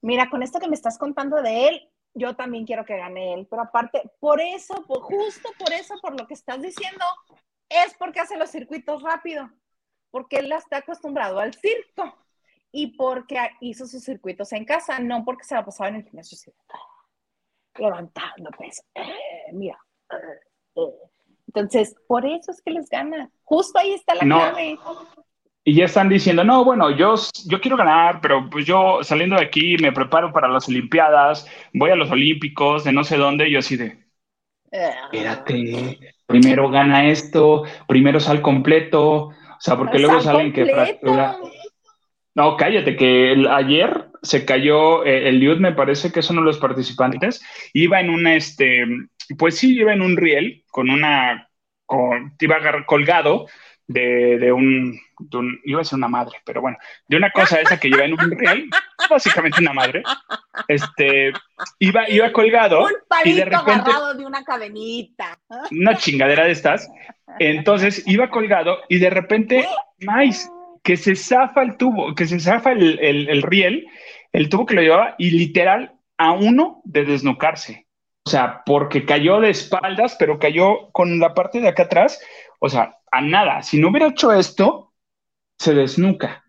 Mira, 0.00 0.28
con 0.30 0.42
esto 0.42 0.58
que 0.58 0.68
me 0.68 0.74
estás 0.74 0.98
contando 0.98 1.42
de 1.42 1.68
él, 1.68 1.88
yo 2.14 2.34
también 2.34 2.66
quiero 2.66 2.84
que 2.84 2.96
gane 2.96 3.34
él, 3.34 3.46
pero 3.48 3.62
aparte, 3.62 4.02
por 4.20 4.40
eso, 4.40 4.74
justo 4.86 5.48
por 5.58 5.72
eso, 5.72 5.94
por 6.02 6.18
lo 6.18 6.26
que 6.26 6.34
estás 6.34 6.60
diciendo, 6.60 7.04
es 7.84 7.94
porque 7.98 8.20
hace 8.20 8.36
los 8.36 8.50
circuitos 8.50 9.02
rápido, 9.02 9.50
porque 10.10 10.38
él 10.38 10.52
está 10.52 10.78
acostumbrado 10.78 11.38
al 11.38 11.54
circo 11.54 12.16
y 12.70 12.96
porque 12.96 13.38
hizo 13.60 13.86
sus 13.86 14.02
circuitos 14.02 14.52
en 14.52 14.64
casa, 14.64 14.98
no 14.98 15.24
porque 15.24 15.44
se 15.44 15.54
la 15.54 15.64
pasaba 15.64 15.88
en 15.88 15.96
el 15.96 16.04
gimnasio 16.04 16.38
levantando 17.78 18.50
peso. 18.58 18.82
Eh, 18.94 19.52
mira. 19.52 19.78
Eh, 20.10 20.16
eh. 20.76 20.80
Entonces, 21.48 21.94
por 22.06 22.24
eso 22.24 22.50
es 22.50 22.62
que 22.62 22.70
les 22.70 22.88
gana. 22.88 23.30
Justo 23.44 23.78
ahí 23.78 23.92
está 23.92 24.14
la 24.14 24.20
clave. 24.20 24.78
Y 25.64 25.76
ya 25.76 25.84
están 25.84 26.08
diciendo, 26.08 26.42
no, 26.42 26.64
bueno, 26.64 26.90
yo, 26.90 27.14
yo 27.46 27.60
quiero 27.60 27.76
ganar, 27.76 28.20
pero 28.20 28.48
pues 28.50 28.66
yo 28.66 28.98
saliendo 29.02 29.36
de 29.36 29.44
aquí 29.44 29.76
me 29.78 29.92
preparo 29.92 30.32
para 30.32 30.48
las 30.48 30.68
Olimpiadas, 30.68 31.46
voy 31.72 31.90
a 31.90 31.94
los 31.94 32.10
Olímpicos, 32.10 32.82
de 32.82 32.92
no 32.92 33.04
sé 33.04 33.16
dónde, 33.16 33.48
y 33.48 33.52
yo 33.52 33.60
así 33.60 33.76
de, 33.76 34.02
Espérate, 34.72 36.11
primero 36.32 36.70
gana 36.70 37.08
esto, 37.08 37.64
primero 37.86 38.20
sal 38.20 38.40
completo, 38.42 39.28
o 39.28 39.34
sea, 39.58 39.76
porque 39.76 39.98
luego 39.98 40.20
salen 40.20 40.52
que 40.52 40.66
fractura. 40.66 41.36
No, 42.34 42.56
cállate, 42.56 42.96
que 42.96 43.46
ayer 43.50 44.06
se 44.22 44.44
cayó 44.44 45.04
eh, 45.04 45.28
el 45.28 45.38
Liud, 45.38 45.58
me 45.58 45.72
parece 45.72 46.10
que 46.10 46.20
es 46.20 46.30
uno 46.30 46.40
de 46.40 46.46
los 46.46 46.58
participantes, 46.58 47.44
iba 47.74 48.00
en 48.00 48.10
una, 48.10 48.34
este, 48.34 48.84
pues 49.38 49.58
sí, 49.58 49.78
iba 49.78 49.92
en 49.92 50.02
un 50.02 50.16
riel 50.16 50.64
con 50.70 50.90
una, 50.90 51.48
con, 51.86 52.34
iba 52.40 52.84
colgado 52.86 53.46
de, 53.86 54.52
un, 54.52 54.98
iba 55.64 55.80
a 55.80 55.84
ser 55.84 55.96
una 55.96 56.08
madre, 56.08 56.38
pero 56.44 56.60
bueno, 56.60 56.76
de 57.08 57.16
una 57.16 57.30
cosa 57.30 57.60
esa 57.60 57.78
que 57.78 57.88
lleva 57.88 58.04
en 58.04 58.14
un 58.14 58.30
riel, 58.30 58.68
básicamente 59.10 59.60
una 59.60 59.72
madre, 59.72 60.02
este, 60.68 61.32
iba, 61.78 62.08
iba 62.08 62.32
colgado 62.32 62.86
y 63.24 63.32
de 63.32 63.44
repente... 63.44 63.90
de 64.16 64.26
una 64.26 64.44
cadenita. 64.44 65.38
Una 65.70 65.96
chingadera 65.96 66.44
de 66.44 66.52
estas. 66.52 66.90
Entonces 67.38 68.02
iba 68.06 68.30
colgado 68.30 68.78
y 68.88 68.98
de 68.98 69.10
repente, 69.10 69.66
más 70.00 70.50
que 70.82 70.96
se 70.96 71.14
zafa 71.14 71.62
el 71.62 71.76
tubo, 71.76 72.14
que 72.14 72.26
se 72.26 72.40
zafa 72.40 72.72
el, 72.72 72.98
el 73.00 73.42
riel, 73.42 73.86
el 74.32 74.48
tubo 74.48 74.66
que 74.66 74.74
lo 74.74 74.82
llevaba 74.82 75.14
y 75.18 75.30
literal 75.30 75.94
a 76.18 76.32
uno 76.32 76.80
de 76.84 77.04
desnucarse. 77.04 77.86
O 78.24 78.30
sea, 78.30 78.62
porque 78.64 79.04
cayó 79.04 79.40
de 79.40 79.50
espaldas, 79.50 80.14
pero 80.16 80.38
cayó 80.38 80.90
con 80.92 81.18
la 81.18 81.34
parte 81.34 81.60
de 81.60 81.68
acá 81.68 81.84
atrás 81.84 82.20
o 82.64 82.68
sea, 82.68 82.96
a 83.12 83.20
nada. 83.20 83.62
Si 83.62 83.78
no 83.78 83.90
hubiera 83.90 84.08
hecho 84.08 84.32
esto, 84.32 84.92
se 85.58 85.74
desnuca. 85.74 86.44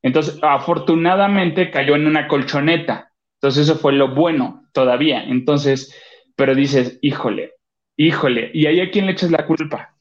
Entonces, 0.00 0.38
afortunadamente 0.42 1.70
cayó 1.70 1.96
en 1.96 2.06
una 2.06 2.28
colchoneta. 2.28 3.12
Entonces, 3.36 3.68
eso 3.68 3.76
fue 3.76 3.92
lo 3.92 4.14
bueno 4.14 4.68
todavía. 4.72 5.24
Entonces, 5.24 5.94
pero 6.36 6.54
dices, 6.54 6.98
híjole, 7.02 7.54
híjole. 7.96 8.50
¿Y 8.54 8.66
ahí 8.66 8.80
a 8.80 8.90
quién 8.90 9.06
le 9.06 9.12
echas 9.12 9.30
la 9.30 9.44
culpa? 9.44 9.94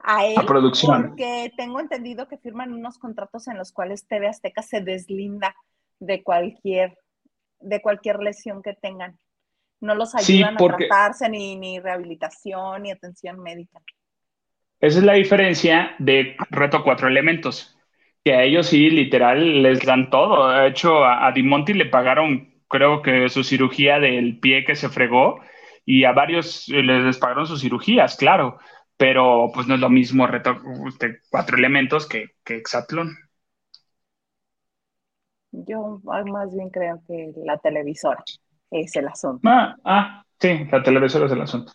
A 0.00 0.26
él. 0.26 0.34
A 0.36 0.44
producción. 0.44 1.08
Porque 1.08 1.52
tengo 1.56 1.80
entendido 1.80 2.28
que 2.28 2.36
firman 2.36 2.72
unos 2.72 2.98
contratos 2.98 3.48
en 3.48 3.56
los 3.56 3.72
cuales 3.72 4.06
TV 4.06 4.28
Azteca 4.28 4.62
se 4.62 4.82
deslinda 4.82 5.56
de 6.00 6.22
cualquier, 6.22 6.98
de 7.60 7.80
cualquier 7.80 8.18
lesión 8.18 8.62
que 8.62 8.74
tengan 8.74 9.18
no 9.82 9.96
los 9.96 10.14
ayudan 10.14 10.54
a 10.54 10.56
tratarse, 10.56 11.28
ni, 11.28 11.56
ni 11.56 11.80
rehabilitación, 11.80 12.84
ni 12.84 12.92
atención 12.92 13.40
médica. 13.40 13.80
Esa 14.82 14.98
es 14.98 15.04
la 15.04 15.12
diferencia 15.12 15.94
de 16.00 16.36
reto 16.50 16.82
cuatro 16.82 17.06
elementos, 17.06 17.78
que 18.24 18.34
a 18.34 18.42
ellos 18.42 18.66
sí, 18.66 18.90
literal, 18.90 19.62
les 19.62 19.80
dan 19.86 20.10
todo. 20.10 20.48
De 20.50 20.66
hecho, 20.66 21.04
a, 21.04 21.30
Dimonti 21.30 21.72
le 21.72 21.86
pagaron, 21.86 22.52
creo 22.66 23.00
que 23.00 23.28
su 23.28 23.44
cirugía 23.44 24.00
del 24.00 24.40
pie 24.40 24.64
que 24.64 24.74
se 24.74 24.88
fregó, 24.88 25.40
y 25.84 26.02
a 26.02 26.10
varios 26.10 26.66
les 26.68 27.16
pagaron 27.18 27.46
sus 27.46 27.60
cirugías, 27.60 28.16
claro, 28.16 28.58
pero 28.96 29.52
pues 29.54 29.68
no 29.68 29.76
es 29.76 29.80
lo 29.80 29.88
mismo 29.88 30.26
reto 30.26 30.60
de 30.98 31.18
cuatro 31.30 31.56
elementos 31.56 32.08
que, 32.08 32.30
que 32.44 32.56
Exatlón. 32.56 33.16
Yo 35.52 36.00
más 36.04 36.52
bien 36.52 36.70
creo 36.70 37.00
que 37.06 37.30
la 37.44 37.56
televisora 37.58 38.24
es 38.68 38.96
el 38.96 39.06
asunto. 39.06 39.48
Ah, 39.48 39.76
ah, 39.84 40.24
sí, 40.40 40.66
la 40.72 40.82
televisión 40.82 41.22
es 41.24 41.30
el 41.30 41.40
asunto. 41.40 41.72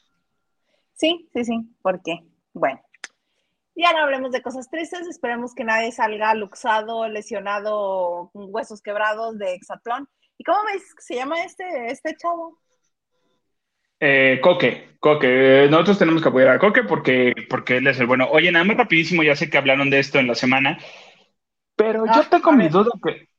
Sí, 0.94 1.30
sí, 1.32 1.46
sí, 1.46 1.70
porque, 1.82 2.20
bueno, 2.54 2.82
ya 3.78 3.94
no 3.94 4.00
hablemos 4.00 4.32
de 4.32 4.42
cosas 4.42 4.70
tristes, 4.70 5.08
esperemos 5.08 5.54
que 5.54 5.64
nadie 5.64 5.92
salga 5.92 6.34
luxado, 6.34 7.08
lesionado, 7.08 8.32
con 8.34 8.48
huesos 8.50 8.82
quebrados 8.82 9.38
de 9.38 9.54
hexatlón. 9.54 10.10
¿Y 10.38 10.44
cómo 10.44 10.60
ves, 10.66 10.84
se 11.00 11.16
llama 11.16 11.44
este, 11.44 11.92
este 11.92 12.16
chavo? 12.16 12.60
Eh, 14.00 14.40
Coque, 14.42 14.98
Coque, 15.00 15.68
nosotros 15.70 16.00
tenemos 16.00 16.22
que 16.22 16.30
apoyar 16.30 16.50
a 16.50 16.60
Coque 16.60 16.84
porque, 16.84 17.34
porque 17.50 17.78
él 17.78 17.88
es 17.88 18.00
el 18.00 18.08
bueno. 18.08 18.28
Oye, 18.32 18.52
nada 18.52 18.66
más 18.66 18.78
rapidísimo, 18.78 19.24
ya 19.24 19.36
sé 19.36 19.50
que 19.50 19.58
hablaron 19.58 19.90
de 19.90 20.00
esto 20.00 20.20
en 20.20 20.28
la 20.28 20.36
semana, 20.36 20.78
pero 21.76 22.06
yo 22.06 22.22
ah, 22.22 22.28
tengo 22.30 22.52
mi 22.54 22.70
duda 22.70 22.92
que, 23.04 23.30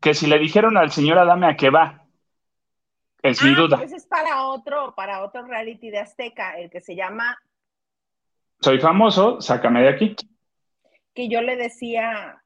que 0.00 0.14
si 0.14 0.26
le 0.26 0.38
dijeron 0.38 0.76
al 0.76 0.92
señor 0.92 1.18
Adame 1.18 1.46
a 1.46 1.56
qué 1.56 1.70
va, 1.70 2.04
es 3.22 3.42
mi 3.42 3.50
ah, 3.50 3.56
duda. 3.56 3.82
Ese 3.82 3.96
es 3.96 4.06
para 4.06 4.44
otro, 4.46 4.94
para 4.96 5.24
otro 5.24 5.44
reality 5.44 5.90
de 5.90 5.98
Azteca, 5.98 6.58
el 6.58 6.70
que 6.70 6.80
se 6.80 6.94
llama. 6.94 7.36
Soy 8.62 8.78
famoso, 8.78 9.40
sácame 9.40 9.82
de 9.82 9.88
aquí. 9.88 10.14
Que 11.14 11.28
yo 11.28 11.42
le 11.42 11.56
decía, 11.56 12.40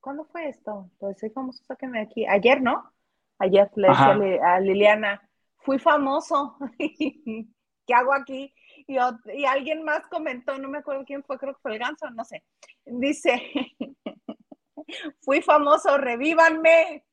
¿cuándo 0.00 0.24
fue 0.24 0.48
esto? 0.48 0.90
Pues 0.98 1.18
soy 1.18 1.28
famoso, 1.28 1.62
sácame 1.64 1.98
de 1.98 2.04
aquí. 2.04 2.26
Ayer, 2.26 2.62
¿no? 2.62 2.90
Ayer 3.38 3.70
le 3.76 3.88
decía 3.88 4.38
a 4.42 4.58
Liliana, 4.58 5.28
fui 5.58 5.78
famoso. 5.78 6.56
¿Qué 6.78 7.94
hago 7.94 8.14
aquí? 8.14 8.54
Y, 8.86 8.96
y, 9.34 9.44
alguien 9.44 9.84
más 9.84 10.06
comentó, 10.06 10.56
no 10.56 10.68
me 10.68 10.78
acuerdo 10.78 11.04
quién 11.04 11.22
fue, 11.24 11.38
creo 11.38 11.52
que 11.52 11.60
fue 11.60 11.72
el 11.72 11.78
ganso, 11.78 12.08
no 12.10 12.24
sé. 12.24 12.42
Dice, 12.86 13.42
fui 15.20 15.42
famoso, 15.42 15.98
revívanme. 15.98 17.04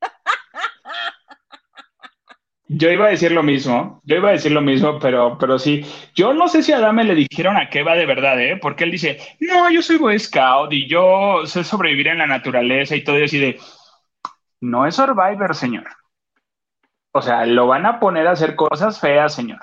Yo 2.70 2.92
iba 2.92 3.06
a 3.06 3.10
decir 3.10 3.32
lo 3.32 3.44
mismo, 3.44 4.02
yo 4.04 4.18
iba 4.18 4.30
a 4.30 4.34
decir 4.34 4.52
lo 4.52 4.62
mismo, 4.62 5.00
pero, 5.00 5.38
pero 5.38 5.58
sí. 5.58 5.86
Yo 6.14 6.34
no 6.34 6.50
sé 6.50 6.64
si 6.64 6.74
a 6.74 6.78
Adame 6.78 7.06
le 7.06 7.16
dijeron 7.16 7.56
a 7.56 7.70
qué 7.70 7.82
va 7.82 7.96
de 7.96 8.06
verdad, 8.06 8.40
¿eh? 8.42 8.58
Porque 8.62 8.84
él 8.84 8.92
dice, 8.92 9.20
no, 9.40 9.70
yo 9.72 9.82
soy 9.82 9.98
Boy 9.98 10.20
Scout 10.20 10.74
y 10.74 10.88
yo 10.88 11.46
sé 11.46 11.64
sobrevivir 11.64 12.10
en 12.10 12.18
la 12.18 12.28
naturaleza 12.28 12.96
y 12.96 13.04
todo, 13.04 13.18
y 13.20 13.24
así 13.24 13.40
de, 13.40 13.58
no 14.60 14.86
es 14.86 14.96
Survivor, 14.96 15.56
señor. 15.56 15.88
O 17.14 17.22
sea, 17.22 17.46
lo 17.46 17.68
van 17.68 17.86
a 17.86 18.00
poner 18.00 18.28
a 18.28 18.32
hacer 18.32 18.56
cosas 18.56 19.00
feas, 19.00 19.34
señor. 19.34 19.60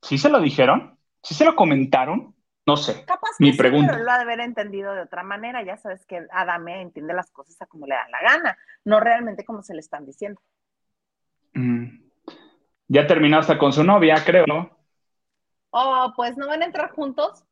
¿Sí 0.00 0.16
se 0.16 0.30
lo 0.30 0.40
dijeron? 0.40 0.98
¿Sí 1.22 1.34
se 1.34 1.44
lo 1.44 1.56
comentaron? 1.56 2.34
No 2.66 2.76
sé. 2.76 3.04
Capaz 3.04 3.30
Mi 3.38 3.52
pregunta. 3.52 3.98
lo 3.98 4.10
ha 4.10 4.16
de 4.16 4.22
haber 4.22 4.40
entendido 4.40 4.94
de 4.94 5.02
otra 5.02 5.22
manera. 5.22 5.62
Ya 5.62 5.76
sabes 5.76 6.06
que 6.06 6.26
Adame 6.30 6.80
entiende 6.80 7.12
las 7.14 7.30
cosas 7.30 7.60
a 7.60 7.66
como 7.66 7.86
le 7.86 7.94
da 7.94 8.08
la 8.08 8.22
gana, 8.22 8.58
no 8.84 9.00
realmente 9.00 9.44
como 9.44 9.62
se 9.62 9.74
le 9.74 9.80
están 9.80 10.06
diciendo. 10.06 10.40
Mm. 11.52 12.03
Ya 12.88 13.06
terminó 13.06 13.38
hasta 13.38 13.58
con 13.58 13.72
su 13.72 13.82
novia, 13.82 14.16
creo, 14.24 14.44
¿no? 14.46 14.70
Oh, 15.70 16.12
pues 16.14 16.36
no 16.36 16.46
van 16.46 16.62
a 16.62 16.66
entrar 16.66 16.90
juntos. 16.92 17.44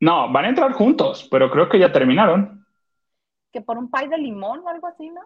No, 0.00 0.32
van 0.32 0.44
a 0.46 0.48
entrar 0.48 0.72
juntos, 0.72 1.28
pero 1.30 1.50
creo 1.50 1.68
que 1.68 1.78
ya 1.78 1.92
terminaron. 1.92 2.66
Que 3.52 3.60
por 3.60 3.78
un 3.78 3.90
pay 3.90 4.08
de 4.08 4.18
limón 4.18 4.60
o 4.60 4.68
algo 4.68 4.86
así, 4.86 5.08
¿no? 5.10 5.22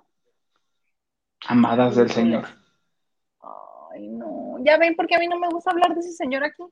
Amadas 1.46 1.96
del 1.96 2.11
Señor. 2.11 2.46
Ay, 3.92 4.09
no. 4.09 4.57
Ya 4.64 4.78
ven, 4.78 4.94
porque 4.96 5.14
a 5.14 5.18
mí 5.18 5.28
no 5.28 5.38
me 5.38 5.48
gusta 5.48 5.70
hablar 5.70 5.94
de 5.94 6.01
ese 6.01 6.12
señor 6.12 6.42
aquí. 6.42 6.62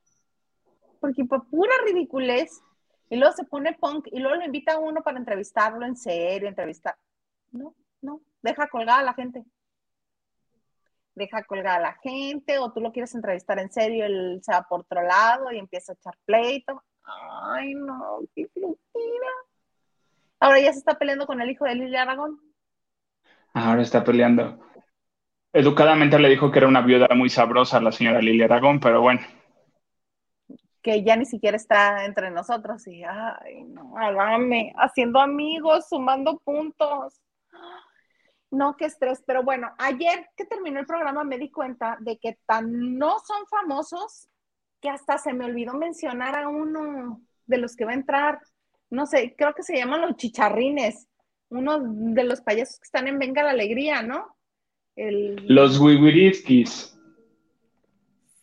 Porque 1.01 1.25
por 1.25 1.49
pura 1.49 1.73
ridiculez. 1.85 2.63
Y 3.11 3.17
luego 3.17 3.35
se 3.35 3.45
pone 3.45 3.75
punk 3.75 4.07
y 4.11 4.21
luego 4.21 4.37
lo 4.37 4.47
invita 4.47 4.73
a 4.73 4.79
uno 4.79 5.03
para 5.03 5.19
entrevistarlo 5.19 5.85
en 5.85 5.97
serio, 5.97 6.49
entrevistar. 6.49 6.97
No, 7.51 7.75
no, 8.01 8.23
deja 8.41 8.69
colgada 8.69 9.01
a 9.01 9.05
la 9.05 9.13
gente 9.13 9.45
deja 11.15 11.45
colgar 11.45 11.81
a 11.81 11.83
la 11.83 11.93
gente, 12.03 12.59
o 12.59 12.73
tú 12.73 12.81
lo 12.81 12.93
quieres 12.93 13.15
entrevistar 13.15 13.59
en 13.59 13.71
serio, 13.71 14.07
él 14.07 14.41
se 14.43 14.53
va 14.53 14.63
por 14.63 14.81
otro 14.81 15.03
lado 15.03 15.53
y 15.53 15.59
empieza 15.59 15.93
a 15.93 15.95
echar 15.95 16.15
pleito. 16.25 16.83
Ay, 17.05 17.75
no, 17.75 18.21
qué 18.35 18.49
flojera. 18.49 19.33
Ahora 20.41 20.61
ya 20.61 20.73
se 20.73 20.79
está 20.79 20.99
peleando 20.99 21.27
con 21.27 21.41
el 21.41 21.51
hijo 21.51 21.65
de 21.65 21.75
Lilia 21.75 22.03
Aragón. 22.03 22.41
Ahora 23.55 23.83
está 23.83 24.03
peleando. 24.03 24.59
Educadamente 25.53 26.19
le 26.19 26.31
dijo 26.31 26.51
que 26.51 26.59
era 26.59 26.69
una 26.69 26.81
viuda 26.81 27.09
muy 27.15 27.29
sabrosa 27.29 27.81
la 27.81 27.93
señora 27.93 28.21
Lilia 28.21 28.47
Aragón, 28.47 28.81
pero 28.81 29.03
bueno. 29.03 29.21
Que 30.81 31.05
ya 31.05 31.15
ni 31.15 31.27
siquiera 31.27 31.57
está 31.57 32.05
entre 32.07 32.31
nosotros 32.31 32.87
y, 32.87 33.05
ay, 33.05 33.65
no, 33.65 33.97
hágame, 33.97 34.73
haciendo 34.77 35.21
amigos, 35.21 35.89
sumando 35.89 36.39
puntos. 36.39 37.21
No, 38.53 38.77
qué 38.77 38.85
estrés, 38.85 39.23
pero 39.27 39.43
bueno, 39.43 39.73
ayer 39.79 40.29
que 40.37 40.45
terminó 40.45 40.79
el 40.79 40.87
programa 40.87 41.25
me 41.25 41.39
di 41.39 41.51
cuenta 41.51 41.97
de 42.01 42.19
que 42.19 42.39
tan 42.47 42.99
no 42.99 43.19
son 43.21 43.47
famosos 43.47 44.29
que 44.79 44.91
hasta 44.91 45.17
se 45.17 45.33
me 45.33 45.47
olvidó 45.47 45.73
mencionar 45.73 46.37
a 46.37 46.49
uno 46.49 47.23
de 47.47 47.57
los 47.57 47.75
que 47.75 47.87
va 47.87 47.93
a 47.93 47.95
entrar, 47.95 48.41
no 48.91 49.07
sé, 49.07 49.35
creo 49.39 49.55
que 49.55 49.63
se 49.63 49.77
llaman 49.77 50.03
los 50.03 50.17
chicharrines, 50.17 51.09
uno 51.49 51.79
de 51.81 52.25
los 52.25 52.43
payasos 52.43 52.79
que 52.79 52.85
están 52.85 53.09
en 53.09 53.19
Venga 53.19 53.43
la 53.43 53.53
Alegría, 53.53 54.03
¿no? 54.03 54.37
Los 54.97 55.81
Wiwiriskis. 55.81 56.95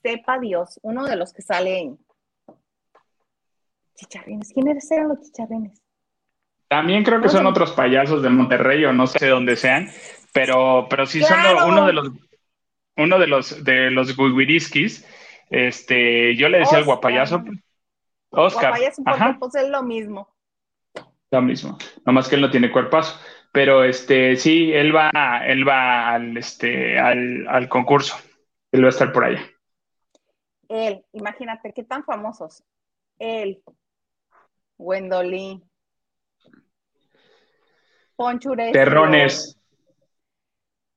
Sepa 0.01 0.39
Dios, 0.39 0.79
uno 0.81 1.05
de 1.05 1.15
los 1.15 1.33
que 1.33 1.43
sale 1.43 1.95
Chicharrines. 3.93 4.53
¿Quiénes 4.53 4.89
eran 4.91 5.09
los 5.09 5.21
chicharrines? 5.21 5.83
También 6.69 7.03
creo 7.03 7.19
que 7.19 7.29
son 7.29 7.47
otros 7.47 7.71
payasos 7.71 8.21
de 8.21 8.29
Monterrey 8.29 8.85
o 8.85 8.93
no 8.93 9.07
sé 9.07 9.27
dónde 9.27 9.55
sean, 9.55 9.89
pero, 10.33 10.87
pero 10.87 11.07
sí 11.07 11.21
son 11.21 11.39
uno 11.65 11.85
de 11.85 11.93
los 11.93 12.11
uno 12.95 13.17
de 13.17 13.27
los 13.27 13.63
de 13.63 13.89
los 13.89 14.15
Este, 15.49 16.35
yo 16.35 16.47
le 16.47 16.59
decía 16.59 16.77
al 16.77 16.83
guapayaso, 16.85 17.43
Oscar. 18.29 18.77
Guapayaso 18.77 19.39
pues 19.39 19.55
es 19.55 19.69
lo 19.69 19.81
mismo. 19.81 20.31
Lo 21.31 21.41
mismo, 21.41 21.77
nomás 22.05 22.27
que 22.27 22.35
él 22.35 22.41
no 22.41 22.51
tiene 22.51 22.71
cuerpazo. 22.71 23.19
Pero 23.51 23.83
este, 23.83 24.35
sí, 24.35 24.71
él 24.71 24.95
va, 24.95 25.09
él 25.43 25.67
va 25.67 26.09
al, 26.13 26.37
este, 26.37 26.99
al, 26.99 27.47
al 27.47 27.67
concurso. 27.67 28.15
Él 28.71 28.83
va 28.83 28.87
a 28.87 28.91
estar 28.91 29.11
por 29.11 29.25
allá. 29.25 29.41
él, 30.67 31.03
imagínate 31.13 31.73
qué 31.73 31.83
tan 31.83 32.03
famosos. 32.03 32.63
Él, 33.17 33.63
Wendolí, 34.77 35.63
Ponchures. 38.19 38.73
Terrones. 38.73 39.57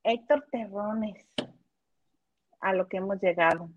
Héctor 0.03 0.45
Terrones. 0.51 1.25
A 2.59 2.75
lo 2.75 2.89
que 2.89 2.97
hemos 2.97 3.23
llegado. 3.23 3.71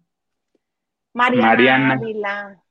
Mariana, 1.14 1.48
Mariana. 1.50 1.94
Ávila. 1.94 2.64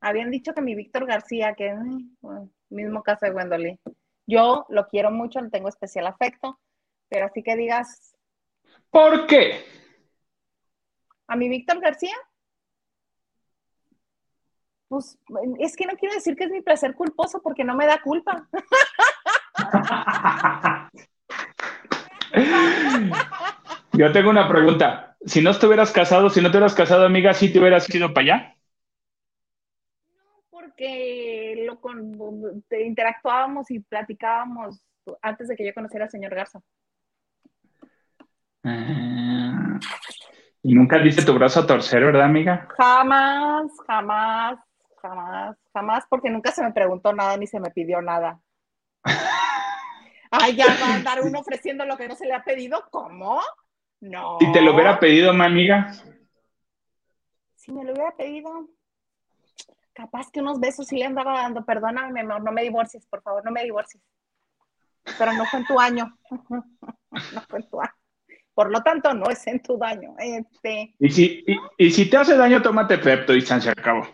Habían 0.00 0.30
dicho 0.30 0.54
que 0.54 0.60
mi 0.60 0.76
Víctor 0.76 1.06
García, 1.06 1.54
que 1.54 1.74
mm, 1.74 2.16
bueno, 2.20 2.50
mismo 2.70 3.02
caso 3.02 3.26
de 3.26 3.32
Wendolí. 3.32 3.80
Yo 4.28 4.64
lo 4.68 4.86
quiero 4.86 5.10
mucho, 5.10 5.40
le 5.40 5.50
tengo 5.50 5.68
especial 5.68 6.06
afecto, 6.06 6.60
pero 7.08 7.26
así 7.26 7.42
que 7.42 7.56
digas, 7.56 8.14
¿Por 8.90 9.26
qué? 9.26 9.64
a 11.26 11.34
mi 11.34 11.48
Víctor 11.48 11.80
García, 11.80 12.14
pues 14.86 15.18
es 15.58 15.74
que 15.74 15.86
no 15.86 15.96
quiero 15.96 16.14
decir 16.14 16.36
que 16.36 16.44
es 16.44 16.50
mi 16.52 16.62
placer 16.62 16.94
culposo 16.94 17.42
porque 17.42 17.64
no 17.64 17.74
me 17.74 17.86
da 17.86 18.00
culpa. 18.00 18.48
Yo 23.92 24.12
tengo 24.12 24.30
una 24.30 24.48
pregunta. 24.48 25.16
Si 25.26 25.40
no 25.40 25.50
estuvieras 25.50 25.92
casado, 25.92 26.28
si 26.30 26.40
no 26.40 26.50
te 26.50 26.58
hubieras 26.58 26.74
casado, 26.74 27.06
amiga, 27.06 27.32
¿sí 27.34 27.52
te 27.52 27.60
hubieras 27.60 27.92
ido 27.94 28.12
para 28.12 28.24
allá? 28.24 28.56
Porque 30.50 31.64
lo 31.66 31.80
con, 31.80 32.62
te 32.68 32.86
interactuábamos 32.86 33.70
y 33.70 33.80
platicábamos 33.80 34.82
antes 35.22 35.48
de 35.48 35.56
que 35.56 35.66
yo 35.66 35.74
conociera 35.74 36.06
al 36.06 36.10
señor 36.10 36.34
Garza. 36.34 36.60
Ah, 38.64 39.78
Y 40.62 40.74
nunca 40.74 40.98
diste 40.98 41.24
tu 41.24 41.34
brazo 41.34 41.60
a 41.60 41.66
torcer, 41.66 42.04
¿verdad, 42.04 42.24
amiga? 42.24 42.68
Jamás, 42.78 43.70
jamás, 43.86 44.58
jamás, 45.02 45.56
jamás, 45.72 46.04
porque 46.10 46.30
nunca 46.30 46.52
se 46.52 46.62
me 46.62 46.72
preguntó 46.72 47.12
nada 47.12 47.36
ni 47.36 47.46
se 47.46 47.60
me 47.60 47.70
pidió 47.70 48.02
nada. 48.02 48.40
Ay, 50.30 50.56
ya 50.56 50.66
va 50.66 50.88
a 50.88 50.94
andar 50.94 51.20
uno 51.22 51.40
ofreciendo 51.40 51.84
lo 51.84 51.96
que 51.96 52.08
no 52.08 52.16
se 52.16 52.26
le 52.26 52.34
ha 52.34 52.42
pedido. 52.42 52.84
¿Cómo? 52.90 53.40
No. 54.00 54.38
Si 54.40 54.50
te 54.52 54.60
lo 54.60 54.74
hubiera 54.74 54.98
pedido, 54.98 55.32
mi 55.32 55.44
amiga. 55.44 55.92
Si 57.54 57.72
me 57.72 57.84
lo 57.84 57.92
hubiera 57.92 58.14
pedido, 58.16 58.68
capaz 59.92 60.30
que 60.30 60.40
unos 60.40 60.60
besos 60.60 60.86
sí 60.86 60.98
le 60.98 61.06
andaba 61.06 61.34
dando. 61.34 61.64
Perdóname, 61.64 62.20
amor, 62.20 62.42
no 62.42 62.52
me 62.52 62.62
divorcies, 62.62 63.06
por 63.06 63.22
favor, 63.22 63.44
no 63.44 63.52
me 63.52 63.62
divorcies. 63.62 64.02
Pero 65.18 65.32
no 65.32 65.44
fue 65.46 65.60
en 65.60 65.66
tu 65.66 65.78
año. 65.80 66.16
No 67.32 67.40
fue 67.42 67.60
en 67.60 67.70
tu 67.70 67.80
año. 67.80 67.94
Por 68.54 68.72
lo 68.72 68.82
tanto, 68.82 69.14
no 69.14 69.30
es 69.30 69.46
en 69.46 69.62
tu 69.62 69.78
daño. 69.78 70.16
Este, 70.18 70.96
Y 70.98 71.10
si, 71.10 71.44
y, 71.46 71.56
y 71.78 71.90
si 71.92 72.10
te 72.10 72.16
hace 72.16 72.36
daño, 72.36 72.60
tómate 72.60 72.98
Pepto 72.98 73.32
y 73.34 73.40
se 73.40 73.54
acabó. 73.70 74.04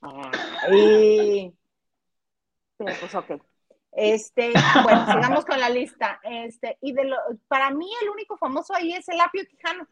Ay. 0.00 1.55
Pero 2.78 2.92
pues 3.00 3.14
ok. 3.14 3.42
Este, 3.92 4.52
bueno, 4.84 5.06
sigamos 5.06 5.44
con 5.44 5.58
la 5.58 5.70
lista. 5.70 6.20
Este, 6.22 6.78
y 6.82 6.92
de 6.92 7.04
lo, 7.04 7.16
para 7.48 7.70
mí 7.70 7.88
el 8.02 8.10
único 8.10 8.36
famoso 8.36 8.74
ahí 8.74 8.92
es 8.92 9.08
el 9.08 9.20
Apio 9.20 9.44
Quijano. 9.46 9.88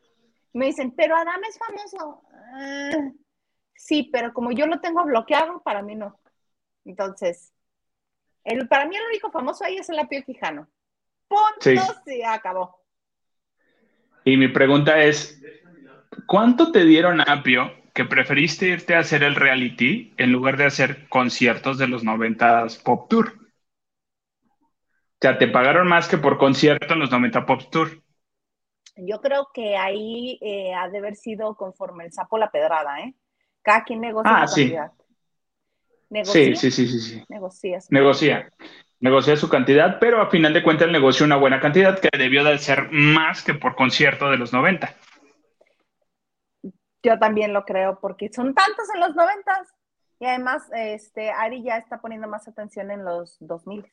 Me 0.53 0.67
dicen, 0.67 0.93
pero 0.95 1.17
Adam 1.17 1.43
es 1.49 1.59
famoso. 1.59 2.23
Ah, 2.55 3.11
sí, 3.75 4.09
pero 4.13 4.33
como 4.33 4.53
yo 4.53 4.67
lo 4.67 4.81
tengo 4.81 5.03
bloqueado, 5.05 5.63
para 5.63 5.83
mí 5.83 5.97
no. 5.97 6.21
Entonces, 6.85 7.53
el, 8.45 8.69
para 8.69 8.87
mí 8.87 8.95
el 8.95 9.07
único 9.07 9.31
famoso 9.31 9.65
ahí 9.65 9.79
es 9.79 9.89
el 9.89 9.99
Apio 9.99 10.23
Quijano. 10.25 10.69
Punto, 11.27 11.61
Sí. 11.61 11.77
se 12.05 12.25
acabó. 12.25 12.79
Y 14.25 14.37
mi 14.37 14.49
pregunta 14.49 15.03
es, 15.03 15.41
¿cuánto 16.27 16.71
te 16.73 16.85
dieron 16.85 17.21
Apio 17.21 17.73
que 17.95 18.05
preferiste 18.05 18.67
irte 18.69 18.95
a 18.95 19.01
hacer 19.01 19.23
el 19.23 19.37
reality 19.37 20.13
en 20.17 20.33
lugar 20.33 20.57
de 20.57 20.67
hacer 20.67 21.09
conciertos 21.09 21.79
de 21.79 21.87
los 21.89 22.05
90 22.05 22.67
Pop 22.85 23.09
Tour? 23.09 23.35
O 23.37 25.17
sea, 25.21 25.39
te 25.39 25.49
pagaron 25.49 25.89
más 25.89 26.09
que 26.09 26.19
por 26.19 26.37
concierto 26.39 26.93
en 26.95 27.01
los 27.01 27.11
90 27.11 27.47
Pop 27.47 27.63
Tour. 27.71 28.03
Yo 28.97 29.21
creo 29.21 29.49
que 29.53 29.77
ahí 29.77 30.39
eh, 30.41 30.73
ha 30.75 30.89
de 30.89 30.99
haber 30.99 31.17
sido 31.17 31.57
conforme 31.57 32.05
el 32.05 32.13
sapo 32.13 32.39
la 32.39 32.51
pedrada, 32.51 33.01
¿eh? 33.01 33.15
Cada 33.63 33.83
quien 33.85 34.01
negocia 34.01 34.31
Ah, 34.37 34.47
su 34.47 34.55
sí. 34.55 34.63
cantidad. 34.63 34.93
Negocia, 36.11 36.55
Sí, 36.57 36.57
sí, 36.57 36.71
sí, 36.71 36.87
sí, 36.87 37.01
sí. 37.01 37.25
negocias. 37.29 37.91
Negocia. 37.91 38.51
Negocia 39.01 39.37
su 39.37 39.49
cantidad, 39.49 39.99
pero 39.99 40.21
a 40.23 40.31
final 40.31 40.53
de 40.53 40.63
cuentas 40.63 40.91
negocia 40.91 41.27
una 41.27 41.37
buena 41.37 41.61
cantidad 41.61 41.99
que 41.99 42.09
debió 42.17 42.45
de 42.45 42.59
ser 42.59 42.89
más 42.91 43.43
que 43.43 43.55
por 43.55 43.75
concierto 43.75 44.31
de 44.31 44.39
los 44.39 44.53
90. 44.53 44.95
Yo 47.05 47.19
también 47.19 47.53
lo 47.53 47.65
creo, 47.65 47.99
porque 48.01 48.31
son 48.33 48.55
tantos 48.55 48.87
en 48.95 49.01
los 49.01 49.15
noventas. 49.15 49.69
Y 50.19 50.27
además, 50.27 50.63
este, 50.75 51.31
Ari 51.31 51.63
ya 51.63 51.77
está 51.77 52.01
poniendo 52.01 52.27
más 52.27 52.49
atención 52.49 52.91
en 52.91 53.05
los 53.05 53.37
2000. 53.41 53.85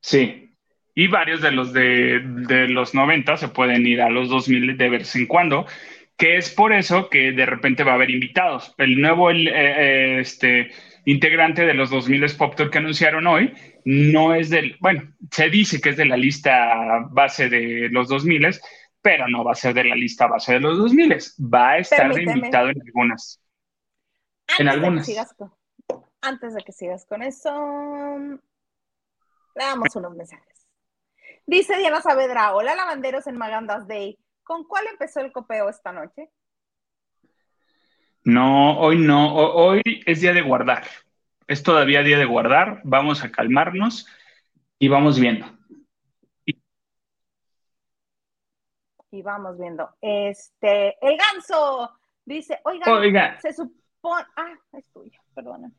Sí. 0.00 0.56
Y 0.94 1.08
varios 1.08 1.42
de 1.42 1.50
los 1.50 1.72
de, 1.72 2.20
de 2.24 2.68
los 2.68 2.94
90 2.94 3.36
se 3.36 3.48
pueden 3.48 3.86
ir 3.86 4.00
a 4.00 4.08
los 4.08 4.28
2000 4.28 4.78
de 4.78 4.88
vez 4.88 5.14
en 5.16 5.26
cuando, 5.26 5.66
que 6.16 6.36
es 6.36 6.50
por 6.50 6.72
eso 6.72 7.10
que 7.10 7.32
de 7.32 7.46
repente 7.46 7.84
va 7.84 7.92
a 7.92 7.94
haber 7.96 8.10
invitados. 8.10 8.74
El 8.78 9.00
nuevo 9.00 9.30
eh, 9.30 9.48
eh, 9.48 10.20
este, 10.20 10.70
integrante 11.04 11.66
de 11.66 11.74
los 11.74 11.90
2000 11.90 12.24
Pop 12.38 12.54
Tour 12.54 12.70
que 12.70 12.78
anunciaron 12.78 13.26
hoy 13.26 13.52
no 13.84 14.34
es 14.34 14.50
del, 14.50 14.76
bueno, 14.80 15.02
se 15.30 15.50
dice 15.50 15.80
que 15.80 15.90
es 15.90 15.96
de 15.96 16.06
la 16.06 16.16
lista 16.16 17.06
base 17.10 17.48
de 17.48 17.88
los 17.90 18.08
2000, 18.08 18.46
pero 19.04 19.28
no 19.28 19.44
va 19.44 19.52
a 19.52 19.54
ser 19.54 19.74
de 19.74 19.84
la 19.84 19.94
lista 19.94 20.26
base 20.26 20.54
de 20.54 20.60
los 20.60 20.78
2000. 20.78 21.10
Va 21.38 21.72
a 21.72 21.78
estar 21.78 22.12
de 22.14 22.22
invitado 22.22 22.70
en 22.70 22.80
algunas. 22.80 23.38
En 24.58 24.66
Antes 24.66 24.80
de 24.80 24.80
que 24.80 25.18
algunas. 25.20 25.34
con- 25.34 25.52
antes 26.22 26.54
de 26.54 26.62
que 26.62 26.72
sigas 26.72 27.04
con 27.04 27.22
eso, 27.22 27.50
le 29.54 29.62
damos 29.62 29.94
unos 29.94 30.16
mensajes. 30.16 30.66
Dice 31.46 31.76
Diana 31.76 32.00
Saavedra, 32.00 32.54
hola 32.54 32.74
lavanderos 32.74 33.26
en 33.26 33.36
Magandas 33.36 33.86
Day. 33.86 34.18
¿Con 34.42 34.64
cuál 34.64 34.86
empezó 34.86 35.20
el 35.20 35.32
copeo 35.32 35.68
esta 35.68 35.92
noche? 35.92 36.30
No, 38.24 38.78
hoy 38.78 38.96
no. 38.98 39.34
Ho- 39.34 39.52
Hoy 39.66 39.82
es 40.06 40.22
día 40.22 40.32
de 40.32 40.40
guardar. 40.40 40.84
Es 41.46 41.62
todavía 41.62 42.02
día 42.02 42.16
de 42.18 42.24
guardar. 42.24 42.80
Vamos 42.84 43.22
a 43.22 43.30
calmarnos 43.30 44.06
y 44.78 44.88
vamos 44.88 45.20
viendo. 45.20 45.46
Y 49.14 49.22
vamos 49.22 49.56
viendo. 49.56 49.88
Este, 50.00 50.96
el 51.00 51.16
ganso 51.16 51.88
dice, 52.24 52.58
Oiga, 52.64 53.38
se 53.40 53.52
supone, 53.52 54.24
ah, 54.36 54.52
es 54.72 54.90
tuyo, 54.92 55.20
perdóname. 55.32 55.72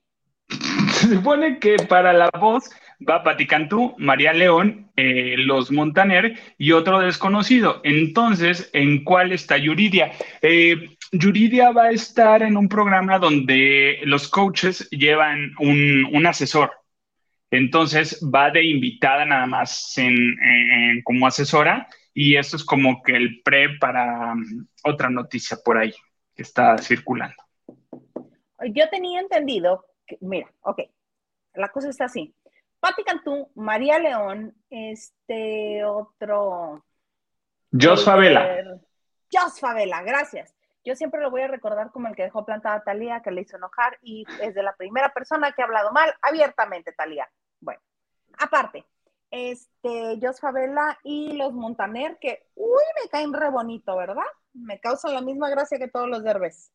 se 0.93 1.15
supone 1.15 1.59
que 1.59 1.75
para 1.89 2.13
la 2.13 2.29
voz 2.39 2.69
va 3.07 3.23
Pati 3.23 3.45
Cantú, 3.45 3.93
María 3.97 4.31
León, 4.31 4.89
eh, 4.95 5.35
Los 5.37 5.69
Montaner 5.69 6.39
y 6.57 6.71
otro 6.71 6.99
desconocido. 6.99 7.81
Entonces, 7.83 8.69
¿en 8.71 9.03
cuál 9.03 9.33
está 9.33 9.57
Yuridia? 9.57 10.13
Eh, 10.41 10.95
Yuridia 11.11 11.71
va 11.71 11.87
a 11.87 11.91
estar 11.91 12.41
en 12.41 12.55
un 12.55 12.69
programa 12.69 13.19
donde 13.19 13.99
los 14.05 14.29
coaches 14.29 14.89
llevan 14.91 15.51
un, 15.59 16.07
un 16.13 16.25
asesor. 16.25 16.71
Entonces 17.51 18.17
va 18.33 18.49
de 18.49 18.63
invitada 18.63 19.25
nada 19.25 19.45
más 19.45 19.97
en, 19.97 20.15
en- 20.15 21.01
como 21.03 21.27
asesora 21.27 21.85
y 22.17 22.37
esto 22.37 22.55
es 22.55 22.63
como 22.65 23.03
que 23.03 23.15
el 23.15 23.41
pre 23.43 23.77
para 23.77 24.33
um, 24.33 24.65
otra 24.85 25.09
noticia 25.09 25.57
por 25.63 25.77
ahí 25.77 25.93
que 26.33 26.41
está 26.41 26.77
circulando. 26.79 27.35
Yo 28.71 28.89
tenía 28.89 29.19
entendido, 29.19 29.85
que- 30.07 30.17
mira, 30.21 30.51
ok, 30.61 30.79
la 31.55 31.69
cosa 31.69 31.89
está 31.89 32.05
así. 32.05 32.33
Pati 32.79 33.03
Cantú, 33.03 33.51
María 33.55 33.99
León, 33.99 34.55
este 34.69 35.83
otro. 35.83 36.85
Jos 37.71 38.05
Favela. 38.05 38.59
el- 38.59 38.81
Jos 39.31 39.59
Favela, 39.59 40.01
gracias. 40.03 40.55
Yo 40.85 40.95
siempre 40.95 41.19
lo 41.19 41.31
voy 41.31 41.41
a 41.41 41.47
recordar 41.47 41.91
como 41.91 42.07
el 42.07 42.15
que 42.15 42.23
dejó 42.23 42.45
plantada 42.45 42.75
a 42.75 42.83
Talía, 42.83 43.21
que 43.21 43.31
le 43.31 43.41
hizo 43.41 43.57
enojar 43.57 43.97
y 44.01 44.23
es 44.41 44.53
de 44.53 44.61
la 44.63 44.75
primera 44.75 45.09
persona 45.13 45.51
que 45.51 45.61
ha 45.61 45.65
hablado 45.65 45.91
mal 45.91 46.13
abiertamente, 46.21 46.93
Talía. 46.93 47.27
Bueno, 47.59 47.81
aparte, 48.37 48.85
este, 49.31 50.19
Jos 50.21 50.39
Favela 50.39 50.97
y 51.03 51.33
los 51.33 51.53
Montaner, 51.53 52.17
que, 52.19 52.47
uy, 52.55 52.83
me 53.01 53.09
caen 53.09 53.33
re 53.33 53.49
bonito, 53.49 53.95
¿verdad? 53.95 54.23
Me 54.53 54.79
causan 54.79 55.13
la 55.13 55.21
misma 55.21 55.49
gracia 55.49 55.77
que 55.77 55.87
todos 55.87 56.07
los 56.07 56.23
derbes. 56.23 56.71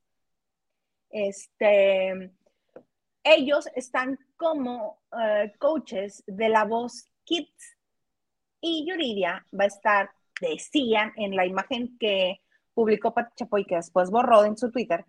Este, 1.10 2.32
ellos 3.24 3.68
están 3.74 4.18
como 4.36 5.02
eh, 5.20 5.52
coaches 5.58 6.22
de 6.26 6.48
la 6.48 6.64
voz 6.64 7.08
Kids 7.24 7.76
y 8.60 8.86
Yuridia 8.88 9.46
va 9.58 9.64
a 9.64 9.68
estar, 9.68 10.10
decían 10.40 11.12
en 11.16 11.34
la 11.34 11.46
imagen 11.46 11.96
que 11.98 12.40
publicó 12.74 13.12
Pati 13.12 13.34
Chapoy, 13.36 13.64
que 13.64 13.76
después 13.76 14.10
borró 14.10 14.44
en 14.44 14.56
su 14.56 14.70
Twitter, 14.70 15.04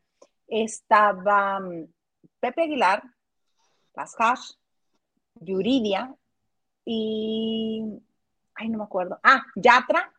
estaba 0.47 1.59
um, 1.59 1.87
Pepe 2.39 2.63
Aguilar, 2.63 3.03
Las 3.93 4.15
Hash, 4.17 4.53
Yuridia 5.35 6.13
y, 6.93 8.03
ay, 8.55 8.67
no 8.67 8.79
me 8.79 8.83
acuerdo, 8.83 9.17
ah, 9.23 9.43
Yatra 9.55 10.11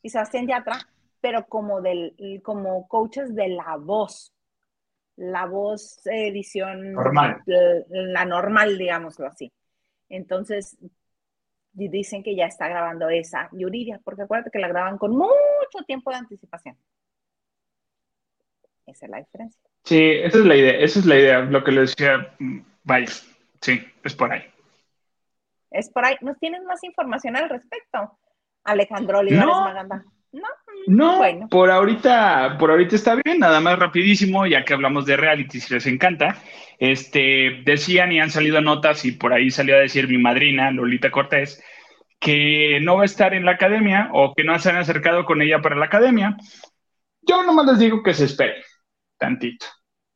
y 0.00 0.08
Sebastián 0.08 0.46
Yatra, 0.46 0.78
pero 1.20 1.46
como, 1.46 1.82
del, 1.82 2.14
como 2.42 2.88
coaches 2.88 3.34
de 3.34 3.48
la 3.48 3.76
voz. 3.76 4.32
La 5.16 5.46
voz 5.46 6.00
edición 6.06 6.92
normal. 6.92 7.42
La, 7.46 8.24
normal, 8.24 8.78
digámoslo 8.78 9.26
así. 9.26 9.52
Entonces, 10.08 10.78
dicen 11.72 12.22
que 12.22 12.34
ya 12.34 12.46
está 12.46 12.68
grabando 12.68 13.10
esa 13.10 13.50
Yuridia, 13.52 14.00
porque 14.02 14.22
acuérdate 14.22 14.50
que 14.50 14.58
la 14.58 14.68
graban 14.68 14.98
con 14.98 15.12
mucho 15.12 15.84
tiempo 15.86 16.10
de 16.10 16.16
anticipación. 16.16 16.76
Esa 18.86 19.06
es 19.06 19.10
la 19.10 19.18
diferencia. 19.18 19.60
Sí, 19.84 20.10
esa 20.22 20.38
es 20.38 20.44
la 20.44 20.56
idea, 20.56 20.78
esa 20.78 20.98
es 21.00 21.06
la 21.06 21.16
idea, 21.16 21.40
lo 21.40 21.64
que 21.64 21.72
le 21.72 21.80
decía, 21.82 22.34
mm, 22.38 22.60
vaya, 22.84 23.12
sí, 23.60 23.80
es 24.04 24.14
por 24.14 24.32
ahí. 24.32 24.42
Es 25.70 25.90
por 25.90 26.04
ahí. 26.04 26.16
¿Nos 26.20 26.38
tienes 26.38 26.62
más 26.64 26.82
información 26.84 27.36
al 27.36 27.48
respecto? 27.48 28.18
Alejandro 28.64 29.20
Olivares 29.20 29.46
no, 29.46 29.60
Maganda. 29.62 30.04
No, 30.32 30.48
no 30.86 31.16
bueno. 31.18 31.48
por 31.48 31.70
ahorita, 31.70 32.56
por 32.58 32.70
ahorita 32.70 32.96
está 32.96 33.14
bien, 33.14 33.38
nada 33.38 33.60
más 33.60 33.78
rapidísimo, 33.78 34.46
ya 34.46 34.64
que 34.64 34.74
hablamos 34.74 35.06
de 35.06 35.16
reality, 35.16 35.60
si 35.60 35.72
les 35.72 35.86
encanta. 35.86 36.36
Este, 36.78 37.62
decían 37.64 38.12
y 38.12 38.20
han 38.20 38.30
salido 38.30 38.60
notas, 38.60 39.04
y 39.04 39.12
por 39.12 39.32
ahí 39.32 39.50
salió 39.50 39.76
a 39.76 39.80
decir 39.80 40.08
mi 40.08 40.18
madrina, 40.18 40.70
Lolita 40.70 41.10
Cortés, 41.10 41.62
que 42.20 42.80
no 42.82 42.96
va 42.96 43.02
a 43.02 43.06
estar 43.06 43.34
en 43.34 43.44
la 43.44 43.52
academia 43.52 44.10
o 44.12 44.34
que 44.34 44.44
no 44.44 44.58
se 44.58 44.70
han 44.70 44.76
acercado 44.76 45.24
con 45.24 45.40
ella 45.40 45.62
para 45.62 45.76
la 45.76 45.86
academia. 45.86 46.36
Yo 47.22 47.42
nomás 47.44 47.66
les 47.66 47.78
digo 47.78 48.02
que 48.02 48.14
se 48.14 48.24
esperen 48.24 48.62
tantito, 49.18 49.66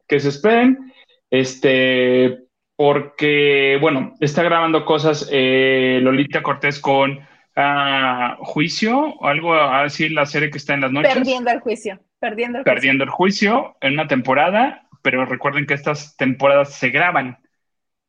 que 0.06 0.20
se 0.20 0.28
esperen, 0.28 0.92
este, 1.30 2.44
porque, 2.80 3.76
bueno, 3.78 4.14
está 4.20 4.42
grabando 4.42 4.86
cosas 4.86 5.28
eh, 5.30 6.00
Lolita 6.00 6.42
Cortés 6.42 6.80
con 6.80 7.10
uh, 7.18 8.36
Juicio, 8.38 8.98
o 8.98 9.26
algo 9.26 9.52
así, 9.52 10.08
la 10.08 10.24
serie 10.24 10.48
que 10.48 10.56
está 10.56 10.72
en 10.72 10.80
las 10.80 10.90
noches. 10.90 11.12
Perdiendo 11.12 11.50
el 11.50 11.60
juicio, 11.60 12.00
perdiendo 12.18 12.56
el 12.56 12.64
juicio. 12.64 12.74
Perdiendo 12.74 13.04
el 13.04 13.10
juicio 13.10 13.76
en 13.82 13.92
una 13.92 14.08
temporada, 14.08 14.88
pero 15.02 15.26
recuerden 15.26 15.66
que 15.66 15.74
estas 15.74 16.16
temporadas 16.16 16.72
se 16.72 16.88
graban. 16.88 17.36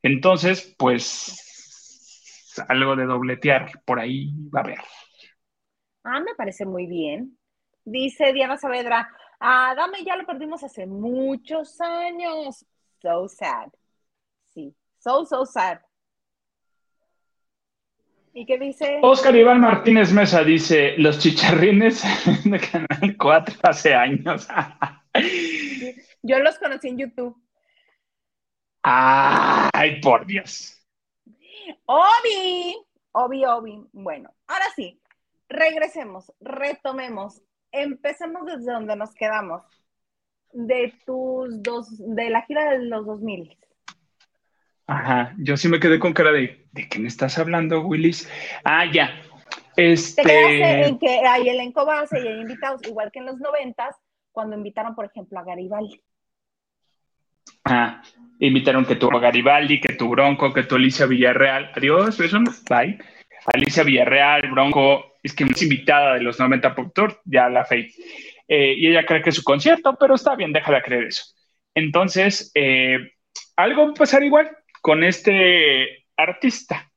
Entonces, 0.03 0.73
pues, 0.77 2.55
algo 2.69 2.95
de 2.95 3.07
dobletear 3.07 3.71
por 3.83 3.99
ahí 3.99 4.31
va 4.55 4.61
a 4.61 4.63
haber. 4.63 4.79
Ah, 6.05 6.21
me 6.21 6.33
parece 6.35 6.65
muy 6.65 6.85
bien. 6.85 7.37
Dice 7.83 8.31
Diana 8.31 8.55
Saavedra, 8.55 9.09
ah, 9.41 9.73
Dame 9.75 10.05
ya 10.05 10.15
lo 10.15 10.25
perdimos 10.25 10.63
hace 10.63 10.87
muchos 10.87 11.81
años. 11.81 12.65
So 13.01 13.27
sad. 13.27 13.67
So, 15.01 15.25
so 15.25 15.45
sad. 15.47 15.79
¿Y 18.33 18.45
qué 18.45 18.59
dice? 18.59 18.99
Oscar 19.01 19.35
Iván 19.35 19.59
Martínez 19.59 20.13
Mesa 20.13 20.43
dice, 20.43 20.95
los 20.97 21.17
chicharrines 21.17 22.03
de 22.45 22.59
Canal 22.59 23.17
4 23.17 23.55
hace 23.63 23.95
años. 23.95 24.47
Yo 26.21 26.39
los 26.39 26.57
conocí 26.59 26.89
en 26.89 26.99
YouTube. 26.99 27.35
Ay, 28.83 29.99
por 30.01 30.27
Dios. 30.27 30.77
Obi, 31.85 32.77
Obi, 33.13 33.45
Obi. 33.45 33.83
Bueno, 33.93 34.31
ahora 34.47 34.65
sí, 34.75 35.01
regresemos, 35.49 36.31
retomemos, 36.39 37.41
empecemos 37.71 38.45
desde 38.45 38.71
donde 38.71 38.95
nos 38.95 39.13
quedamos. 39.15 39.63
De 40.53 40.93
tus 41.05 41.63
dos, 41.63 41.87
de 41.97 42.29
la 42.29 42.43
gira 42.43 42.71
de 42.71 42.85
los 42.85 43.05
2000. 43.05 43.57
Ajá, 44.91 45.33
yo 45.37 45.55
sí 45.55 45.69
me 45.69 45.79
quedé 45.79 45.99
con 45.99 46.11
cara 46.11 46.33
de, 46.33 46.65
¿de 46.73 46.89
qué 46.89 46.99
me 46.99 47.07
estás 47.07 47.39
hablando, 47.39 47.79
Willis? 47.79 48.29
Ah, 48.65 48.83
ya. 48.91 49.21
Este... 49.77 50.21
Te 50.21 50.27
quedaste 50.27 50.87
en 50.89 50.99
que 50.99 51.25
hay 51.25 51.47
elenco 51.47 51.85
base 51.85 52.19
y 52.19 52.27
hay 52.27 52.41
invitados, 52.41 52.81
igual 52.85 53.09
que 53.09 53.19
en 53.19 53.27
los 53.27 53.37
noventas, 53.37 53.95
cuando 54.33 54.57
invitaron, 54.57 54.93
por 54.93 55.05
ejemplo, 55.05 55.39
a 55.39 55.45
Garibaldi. 55.45 56.01
Ah, 57.63 58.01
invitaron 58.39 58.83
que 58.83 58.97
tu 58.97 59.07
Garibaldi, 59.07 59.79
que 59.79 59.93
tu 59.93 60.09
Bronco, 60.09 60.51
que 60.51 60.63
tu 60.63 60.75
Alicia 60.75 61.05
Villarreal. 61.05 61.71
Adiós, 61.73 62.19
eso 62.19 62.39
no, 62.39 62.51
bye. 62.69 62.99
Alicia 63.45 63.83
Villarreal, 63.83 64.51
Bronco, 64.51 65.13
es 65.23 65.33
que 65.33 65.45
es 65.45 65.61
invitada 65.61 66.15
de 66.15 66.21
los 66.21 66.37
90 66.37 66.75
Pop 66.75 66.91
Tour, 66.93 67.21
ya 67.23 67.47
la 67.47 67.63
fe. 67.63 67.91
Eh, 68.45 68.73
y 68.75 68.87
ella 68.87 69.05
cree 69.05 69.21
que 69.21 69.29
es 69.29 69.37
su 69.37 69.43
concierto, 69.43 69.95
pero 69.97 70.15
está 70.15 70.35
bien, 70.35 70.51
déjala 70.51 70.81
creer 70.81 71.05
eso. 71.05 71.23
Entonces, 71.73 72.51
eh, 72.55 72.97
algo 73.55 73.85
va 73.85 73.91
a 73.91 73.93
pasar 73.93 74.21
igual 74.23 74.51
con 74.81 75.03
este 75.03 76.05
artista. 76.17 76.91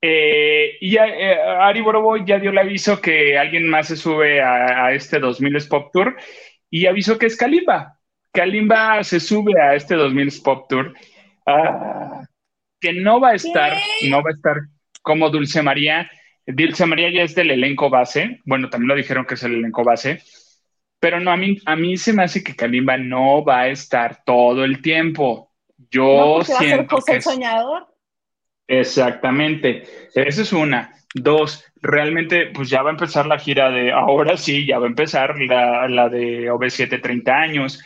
Eh, 0.00 0.76
y 0.80 0.96
eh, 0.96 1.40
Ari 1.40 1.80
Boroboy 1.80 2.24
ya 2.26 2.38
dio 2.38 2.50
el 2.50 2.58
aviso 2.58 3.00
que 3.00 3.38
alguien 3.38 3.68
más 3.68 3.88
se 3.88 3.96
sube 3.96 4.42
a, 4.42 4.92
este 4.92 5.18
2000 5.18 5.68
Pop 5.68 5.90
Tour 5.92 6.16
y 6.70 6.86
avisó 6.86 7.18
que 7.18 7.26
es 7.26 7.36
Kalimba. 7.36 7.98
Kalimba 8.32 9.02
se 9.02 9.20
sube 9.20 9.58
a 9.60 9.74
este 9.74 9.94
2000 9.94 10.32
Pop 10.44 10.68
Tour, 10.68 10.94
ah, 11.46 12.22
que 12.78 12.92
no 12.92 13.20
va 13.20 13.30
a 13.30 13.34
estar, 13.34 13.72
no 14.08 14.22
va 14.22 14.30
a 14.30 14.34
estar 14.34 14.56
como 15.02 15.30
Dulce 15.30 15.62
María. 15.62 16.10
Dulce 16.46 16.86
María 16.86 17.10
ya 17.10 17.22
es 17.22 17.34
del 17.34 17.50
elenco 17.50 17.88
base, 17.88 18.40
bueno, 18.44 18.68
también 18.68 18.88
lo 18.88 18.94
dijeron 18.94 19.24
que 19.24 19.34
es 19.34 19.42
el 19.42 19.54
elenco 19.54 19.82
base, 19.82 20.22
pero 21.00 21.18
no, 21.18 21.32
a 21.32 21.36
mí, 21.36 21.58
a 21.64 21.76
mí 21.76 21.96
se 21.96 22.12
me 22.12 22.24
hace 22.24 22.44
que 22.44 22.54
Kalimba 22.54 22.96
no 22.96 23.44
va 23.44 23.62
a 23.62 23.68
estar 23.68 24.22
todo 24.24 24.64
el 24.64 24.82
tiempo. 24.82 25.52
Yo 25.90 26.40
siento 26.44 26.98
que 27.04 27.20
soñador. 27.20 27.86
Exactamente. 28.66 29.84
Esa 30.14 30.42
es 30.42 30.52
una. 30.52 30.92
Dos, 31.14 31.64
realmente, 31.80 32.46
pues 32.46 32.68
ya 32.68 32.82
va 32.82 32.90
a 32.90 32.92
empezar 32.92 33.26
la 33.26 33.38
gira 33.38 33.70
de, 33.70 33.92
ahora 33.92 34.36
sí, 34.36 34.66
ya 34.66 34.78
va 34.78 34.86
a 34.86 34.88
empezar 34.88 35.38
la, 35.40 35.88
la 35.88 36.08
de 36.08 36.50
OV7 36.50 37.00
30 37.00 37.32
años. 37.32 37.82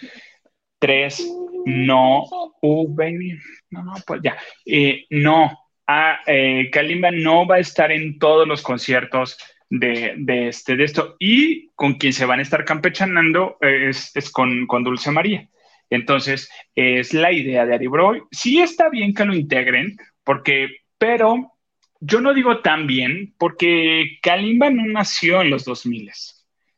Tres, 0.79 1.25
no, 1.67 2.25
uh, 2.63 2.95
baby, 2.95 3.39
no, 3.71 3.95
pues 4.07 4.21
ya, 4.23 4.39
eh, 4.65 5.05
no, 5.11 5.59
ah, 5.87 6.21
eh, 6.27 6.71
Kalimba 6.73 7.11
no 7.11 7.47
va 7.47 7.57
a 7.57 7.61
estar 7.61 7.93
en 7.93 8.19
todos 8.19 8.49
los 8.49 8.63
conciertos 8.63 9.37
de, 9.69 10.15
de, 10.17 10.49
este, 10.49 10.77
de 10.77 10.85
esto, 10.85 11.17
y 11.19 11.69
con 11.75 11.95
quien 11.95 12.15
se 12.15 12.25
van 12.25 12.39
a 12.39 12.43
estar 12.43 12.65
campechanando 12.65 13.59
es, 13.61 14.11
es 14.17 14.31
con, 14.31 14.67
con 14.67 14.83
Dulce 14.83 15.11
María. 15.11 15.49
Entonces, 15.91 16.49
es 16.75 17.13
la 17.13 17.33
idea 17.33 17.67
de 17.67 17.75
Ari 17.75 17.89
Broy. 17.89 18.23
Sí 18.31 18.61
está 18.61 18.89
bien 18.89 19.13
que 19.13 19.25
lo 19.25 19.35
integren, 19.35 19.97
porque, 20.25 20.69
pero 20.97 21.53
yo 22.01 22.21
no 22.21 22.33
digo 22.33 22.61
tan 22.61 22.87
bien, 22.87 23.35
porque 23.39 24.19
Kalimba 24.23 24.71
no 24.71 24.87
nació 24.87 25.43
en 25.43 25.51
los 25.51 25.65
2000. 25.65 26.11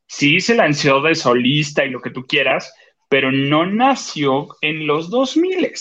Sí 0.06 0.40
se 0.40 0.54
lanzó 0.54 1.00
de 1.00 1.14
solista 1.14 1.84
y 1.84 1.90
lo 1.90 2.00
que 2.00 2.10
tú 2.10 2.26
quieras, 2.26 2.74
pero 3.08 3.30
no 3.30 3.66
nació 3.66 4.48
en 4.62 4.86
los 4.86 5.10
2000. 5.10 5.72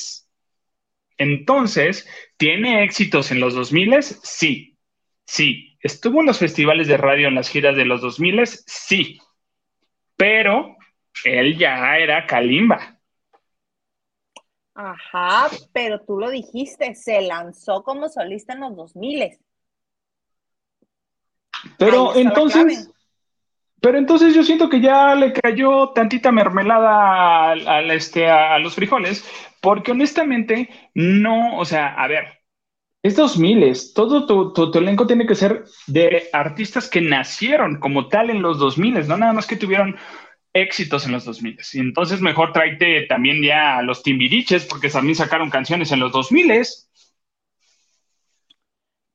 Entonces, 1.18 2.08
¿tiene 2.38 2.84
éxitos 2.84 3.32
en 3.32 3.40
los 3.40 3.54
2000? 3.54 4.04
Sí, 4.04 4.78
sí. 5.26 5.78
¿Estuvo 5.80 6.20
en 6.20 6.28
los 6.28 6.40
festivales 6.40 6.88
de 6.88 6.98
radio 6.98 7.28
en 7.28 7.36
las 7.36 7.50
giras 7.50 7.76
de 7.76 7.86
los 7.86 8.02
2000? 8.02 8.46
Sí. 8.66 9.20
Pero 10.16 10.78
él 11.24 11.58
ya 11.58 11.98
era 11.98 12.26
Kalimba. 12.26 12.91
Ajá, 14.74 15.50
pero 15.74 16.02
tú 16.02 16.18
lo 16.18 16.30
dijiste, 16.30 16.96
se 16.96 17.22
lanzó 17.22 17.84
como 17.84 18.08
solista 18.08 18.54
en 18.54 18.62
los 18.62 18.76
2000. 18.76 19.38
Pero 21.78 22.16
entonces, 22.16 22.90
pero 23.82 23.98
entonces 23.98 24.34
yo 24.34 24.44
siento 24.44 24.70
que 24.70 24.80
ya 24.80 25.16
le 25.16 25.34
cayó 25.34 25.90
tantita 25.90 26.32
mermelada 26.32 27.52
a, 27.52 27.82
este, 27.94 28.30
a, 28.30 28.58
los 28.60 28.76
frijoles, 28.76 29.26
porque 29.60 29.92
honestamente 29.92 30.70
no, 30.94 31.58
o 31.58 31.66
sea, 31.66 31.88
a 31.96 32.08
ver, 32.08 32.40
es 33.04 33.16
2000, 33.16 33.74
todo 33.94 34.26
tu, 34.26 34.54
tu, 34.54 34.78
elenco 34.78 35.08
tiene 35.08 35.26
que 35.26 35.36
ser 35.36 35.66
de 35.88 36.30
artistas 36.32 36.90
que 36.90 37.02
nacieron 37.02 37.80
como 37.80 38.08
tal 38.08 38.30
en 38.30 38.42
los 38.42 38.60
2000, 38.60 39.08
no 39.08 39.18
nada 39.18 39.34
más 39.34 39.48
que 39.48 39.56
tuvieron 39.58 39.98
éxitos 40.54 41.06
en 41.06 41.12
los 41.14 41.26
2000. 41.26 41.60
Y 41.74 41.80
entonces 41.80 42.22
mejor 42.22 42.54
tráete 42.54 43.06
también 43.08 43.42
ya 43.44 43.78
a 43.78 43.82
los 43.82 44.04
Timbiriches, 44.04 44.66
porque 44.66 44.90
también 44.90 45.16
sacaron 45.16 45.50
canciones 45.50 45.92
en 45.92 46.00
los 46.00 46.12
2000. 46.12 46.66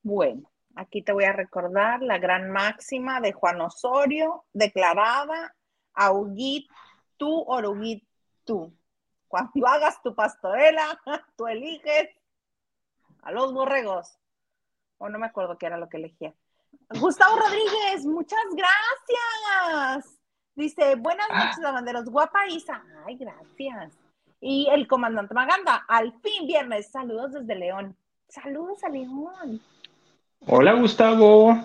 Bueno, 0.02 0.50
aquí 0.74 1.02
te 1.02 1.12
voy 1.12 1.24
a 1.24 1.32
recordar 1.32 2.02
la 2.02 2.18
gran 2.18 2.50
máxima 2.50 3.20
de 3.20 3.32
Juan 3.32 3.60
Osorio, 3.60 4.44
declarada, 4.52 5.54
augit 5.94 6.70
tú, 7.16 7.44
oruguit 7.46 8.06
tú. 8.44 8.72
Cuando 9.28 9.66
hagas 9.66 10.00
tu 10.02 10.14
pastorela, 10.14 11.00
tú 11.36 11.46
eliges 11.46 12.08
a 13.22 13.32
los 13.32 13.52
borregos. 13.52 14.18
O 14.98 15.08
no 15.08 15.18
me 15.18 15.26
acuerdo 15.26 15.58
qué 15.58 15.66
era 15.66 15.76
lo 15.76 15.88
que 15.88 15.98
elegía. 15.98 16.34
Gustavo 17.00 17.36
Rodríguez, 17.36 18.06
muchas 18.06 18.44
gracias. 18.52 20.15
Dice, 20.56 20.94
buenas 20.96 21.26
ah. 21.30 21.44
noches, 21.44 21.58
lavanderos. 21.62 22.06
Guapa 22.06 22.46
Isa. 22.48 22.82
Ay, 23.06 23.16
gracias. 23.16 23.92
Y 24.40 24.68
el 24.72 24.86
comandante 24.86 25.34
Maganda, 25.34 25.84
al 25.86 26.14
fin 26.22 26.46
viernes. 26.46 26.90
Saludos 26.90 27.32
desde 27.32 27.54
León. 27.54 27.94
Saludos 28.28 28.82
a 28.82 28.88
León. 28.88 29.60
Hola, 30.40 30.72
Gustavo. 30.72 31.56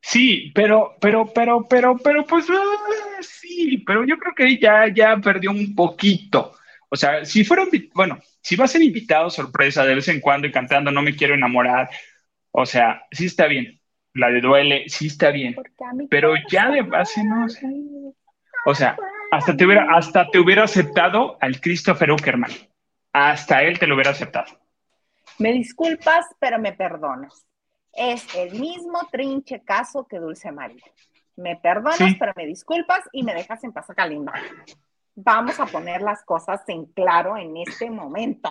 Sí, 0.00 0.52
pero, 0.54 0.96
pero, 1.00 1.26
pero, 1.34 1.66
pero, 1.68 1.98
pero, 1.98 2.24
pues 2.24 2.46
ah, 2.48 3.20
sí, 3.20 3.78
pero 3.86 4.04
yo 4.06 4.16
creo 4.16 4.34
que 4.34 4.58
ya, 4.58 4.86
ya 4.88 5.16
perdió 5.18 5.50
un 5.50 5.74
poquito. 5.74 6.54
O 6.88 6.96
sea, 6.96 7.24
si 7.24 7.44
fuera, 7.44 7.66
bueno, 7.92 8.18
si 8.40 8.56
va 8.56 8.66
a 8.66 8.68
ser 8.68 8.82
invitado 8.82 9.28
sorpresa 9.30 9.84
de 9.84 9.96
vez 9.96 10.08
en 10.08 10.20
cuando 10.20 10.46
y 10.46 10.52
cantando 10.52 10.90
No 10.90 11.02
me 11.02 11.16
quiero 11.16 11.34
enamorar, 11.34 11.90
o 12.52 12.64
sea, 12.64 13.02
sí 13.10 13.26
está 13.26 13.46
bien. 13.46 13.80
La 14.14 14.30
de 14.30 14.40
duele, 14.40 14.88
sí 14.88 15.08
está 15.08 15.30
bien. 15.30 15.56
Pero 16.08 16.34
ya 16.48 16.70
de 16.70 16.82
base 16.82 17.24
no, 17.24 17.48
sé. 17.48 17.66
o 18.64 18.74
sea, 18.74 18.96
hasta 19.32 19.56
te 19.56 19.66
hubiera, 19.66 19.88
hasta 19.96 20.28
te 20.30 20.38
hubiera 20.38 20.64
aceptado 20.64 21.36
al 21.40 21.60
Christopher 21.60 22.12
Uckerman. 22.12 22.50
Hasta 23.12 23.62
él 23.62 23.78
te 23.78 23.86
lo 23.86 23.94
hubiera 23.96 24.12
aceptado. 24.12 24.58
Me 25.38 25.52
disculpas, 25.52 26.26
pero 26.38 26.60
me 26.60 26.72
perdonas. 26.72 27.46
Es 27.92 28.34
el 28.36 28.58
mismo 28.58 29.00
trinche 29.10 29.62
caso 29.64 30.06
que 30.06 30.18
Dulce 30.18 30.52
María. 30.52 30.84
Me 31.36 31.56
perdonas, 31.56 32.14
pero 32.18 32.32
me 32.36 32.46
disculpas 32.46 33.00
y 33.12 33.24
me 33.24 33.34
dejas 33.34 33.64
en 33.64 33.72
paz 33.72 33.90
a 33.90 33.94
Kalimba. 33.94 34.32
Vamos 35.16 35.58
a 35.58 35.66
poner 35.66 36.02
las 36.02 36.22
cosas 36.24 36.62
en 36.68 36.86
claro 36.86 37.36
en 37.36 37.56
este 37.56 37.90
momento. 37.90 38.50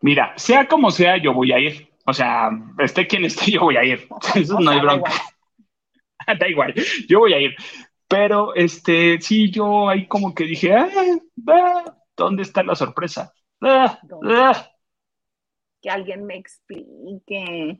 Mira, 0.00 0.32
sea 0.36 0.66
como 0.66 0.90
sea, 0.90 1.16
yo 1.16 1.32
voy 1.32 1.52
a 1.52 1.58
ir. 1.58 1.95
O 2.06 2.12
sea, 2.12 2.50
esté 2.78 3.06
quien 3.06 3.24
esté, 3.24 3.50
yo 3.52 3.62
voy 3.62 3.76
a 3.76 3.84
ir. 3.84 4.08
Eso 4.34 4.60
no 4.60 4.70
hay 4.70 4.80
bronca. 4.80 5.12
Da 6.40 6.48
igual. 6.48 6.74
yo 7.08 7.20
voy 7.20 7.34
a 7.34 7.38
ir. 7.38 7.54
Pero, 8.08 8.52
este, 8.56 9.20
sí, 9.20 9.48
yo 9.50 9.88
ahí 9.88 10.08
como 10.08 10.34
que 10.34 10.42
dije, 10.42 10.74
ah, 10.74 10.88
ah, 11.48 11.96
¿dónde 12.16 12.42
está 12.42 12.64
la 12.64 12.74
sorpresa? 12.74 13.32
Ah, 13.60 14.00
que 15.80 15.90
alguien 15.90 16.26
me 16.26 16.36
explique. 16.36 17.78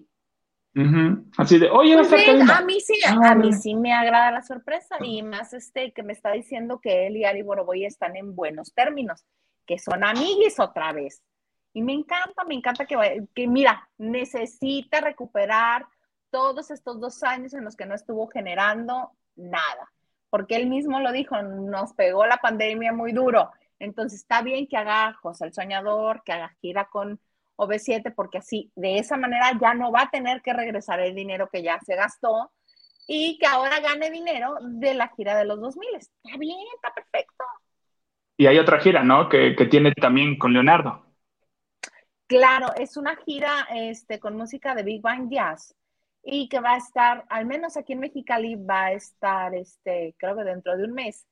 Así 1.39 1.59
de, 1.59 1.71
oye, 1.71 1.97
pues 1.97 2.13
a 2.51 2.63
mí 2.63 2.81
sí, 2.81 3.01
a 3.05 3.35
mí 3.35 3.53
sí 3.53 3.75
me 3.75 3.95
agrada 3.95 4.31
la 4.31 4.43
sorpresa 4.43 4.97
y 5.03 5.23
más 5.23 5.55
este 5.55 5.93
que 5.93 6.03
me 6.03 6.13
está 6.13 6.33
diciendo 6.33 6.81
que 6.81 7.07
él 7.07 7.17
y 7.17 7.25
Ari 7.25 7.41
Boroboy 7.43 7.87
están 7.87 8.15
en 8.15 8.37
buenos 8.37 8.75
términos, 8.75 9.25
que 9.65 9.79
son 9.79 10.05
amiguis 10.05 10.61
otra 10.61 10.93
vez. 10.93 11.23
Y 11.77 11.83
me 11.83 11.93
encanta, 11.93 12.43
me 12.45 12.55
encanta 12.55 12.87
que, 12.87 13.27
que 13.35 13.47
mira, 13.47 13.87
necesita 13.99 15.03
recuperar 15.03 15.87
todos 16.31 16.71
estos 16.71 16.99
dos 16.99 17.23
años 17.23 17.53
en 17.53 17.65
los 17.65 17.77
que 17.77 17.85
no 17.85 17.95
estuvo 17.95 18.29
generando 18.29 19.13
nada, 19.35 19.93
porque 20.31 20.57
él 20.57 20.69
mismo 20.69 21.01
lo 21.01 21.13
dijo, 21.13 21.43
nos 21.43 21.93
pegó 21.93 22.25
la 22.25 22.39
pandemia 22.39 22.95
muy 22.95 23.13
duro. 23.13 23.51
Entonces 23.79 24.21
está 24.21 24.41
bien 24.41 24.67
que 24.67 24.79
haga 24.79 25.13
José 25.21 25.45
el 25.45 25.53
Soñador, 25.53 26.23
que 26.25 26.33
haga 26.33 26.57
gira 26.63 26.87
con 26.87 27.21
o 27.57 27.69
B7, 27.69 28.11
porque 28.15 28.39
así, 28.39 28.73
de 28.75 28.97
esa 28.97 29.19
manera 29.19 29.53
ya 29.61 29.75
no 29.75 29.93
va 29.93 30.05
a 30.05 30.11
tener 30.11 30.41
que 30.41 30.55
regresar 30.55 31.01
el 31.01 31.15
dinero 31.15 31.51
que 31.53 31.63
ya 31.63 31.79
se 31.81 31.95
gastó 31.95 32.53
y 33.07 33.37
que 33.37 33.47
ahora 33.47 33.81
gane 33.81 34.11
dinero 34.11 34.57
de 34.63 34.95
la 34.95 35.09
gira 35.09 35.37
de 35.37 35.45
los 35.45 35.61
2000. 35.61 35.89
Está 35.95 36.39
bien, 36.39 36.57
está 36.75 36.95
perfecto. 36.95 37.45
Y 38.39 38.47
hay 38.47 38.59
otra 38.59 38.81
gira, 38.81 39.05
¿no? 39.05 39.29
Que, 39.29 39.55
tiene 39.71 39.93
también 39.93 40.39
con 40.39 40.55
Leonardo. 40.55 41.06
Claro, 42.27 42.75
es 42.77 42.97
una 42.97 43.17
gira 43.17 43.67
este, 43.73 44.19
con 44.19 44.37
música 44.37 44.75
de 44.75 44.83
Big 44.83 45.01
Bang 45.01 45.31
Jazz 45.31 45.75
y 46.23 46.49
que 46.49 46.59
va 46.61 46.75
a 46.75 46.79
estar, 46.79 47.25
al 47.29 47.47
menos 47.47 47.77
aquí 47.77 47.93
en 47.93 48.01
Mexicali, 48.01 48.57
va 48.57 48.87
a 48.87 48.93
estar, 48.93 49.55
este, 49.55 50.15
creo 50.19 50.37
que 50.37 50.43
dentro 50.43 50.77
de 50.77 50.85
un 50.85 50.93
mes, 50.93 51.25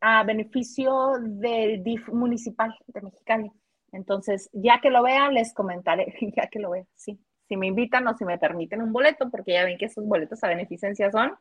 a 0.00 0.24
beneficio 0.24 1.12
del 1.20 1.84
DIF 1.84 2.08
municipal 2.08 2.76
de 2.88 3.02
Mexicali. 3.02 3.52
Entonces, 3.92 4.50
ya 4.52 4.80
que 4.80 4.90
lo 4.90 5.02
vean, 5.02 5.34
les 5.34 5.54
comentaré, 5.54 6.14
ya 6.36 6.48
que 6.48 6.58
lo 6.58 6.70
vean, 6.70 6.88
sí. 6.96 7.20
Si 7.48 7.56
me 7.56 7.66
invitan 7.66 8.06
o 8.08 8.16
si 8.16 8.24
me 8.24 8.38
permiten 8.38 8.82
un 8.82 8.92
boleto, 8.92 9.30
porque 9.30 9.52
ya 9.54 9.64
ven 9.64 9.78
que 9.78 9.86
esos 9.86 10.04
boletos 10.06 10.42
a 10.44 10.48
beneficencia 10.48 11.10
son. 11.10 11.32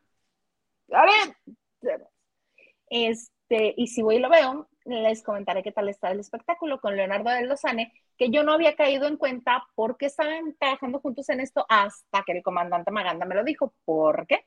Este, 2.90 3.74
y 3.78 3.88
si 3.88 4.02
voy 4.02 4.18
y 4.18 4.20
lo 4.20 4.30
veo, 4.30 4.70
les 4.86 5.24
comentaré 5.24 5.64
qué 5.64 5.72
tal 5.72 5.90
está 5.90 6.12
el 6.12 6.20
espectáculo 6.20 6.80
con 6.80 6.96
Leonardo 6.96 7.30
de 7.30 7.46
Lozane, 7.46 7.94
que 8.20 8.30
yo 8.30 8.44
no 8.44 8.54
había 8.54 8.76
caído 8.76 9.08
en 9.08 9.16
cuenta 9.16 9.66
porque 9.74 10.08
estaban 10.08 10.54
trabajando 10.60 11.00
juntos 11.00 11.30
en 11.30 11.40
esto 11.40 11.66
hasta 11.70 12.24
que 12.24 12.34
el 12.34 12.44
comandante 12.44 12.92
Maganda 12.92 13.26
me 13.26 13.34
lo 13.34 13.46
dijo. 13.46 13.74
¿Por 13.86 14.28
qué? 14.28 14.46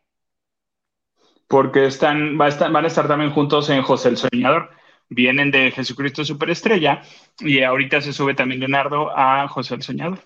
Porque 1.48 1.86
están, 1.86 2.38
va 2.38 2.44
a 2.44 2.48
estar, 2.48 2.70
van 2.70 2.84
a 2.84 2.88
estar 2.88 3.08
también 3.08 3.32
juntos 3.32 3.70
en 3.70 3.82
José 3.82 4.10
el 4.10 4.18
Soñador 4.18 4.70
vienen 5.08 5.50
de 5.50 5.70
Jesucristo 5.70 6.24
Superestrella 6.24 7.02
y 7.38 7.62
ahorita 7.62 8.00
se 8.00 8.12
sube 8.12 8.34
también 8.34 8.60
Leonardo 8.60 9.10
a 9.14 9.48
José 9.48 9.74
el 9.74 9.82
Soñador. 9.82 10.18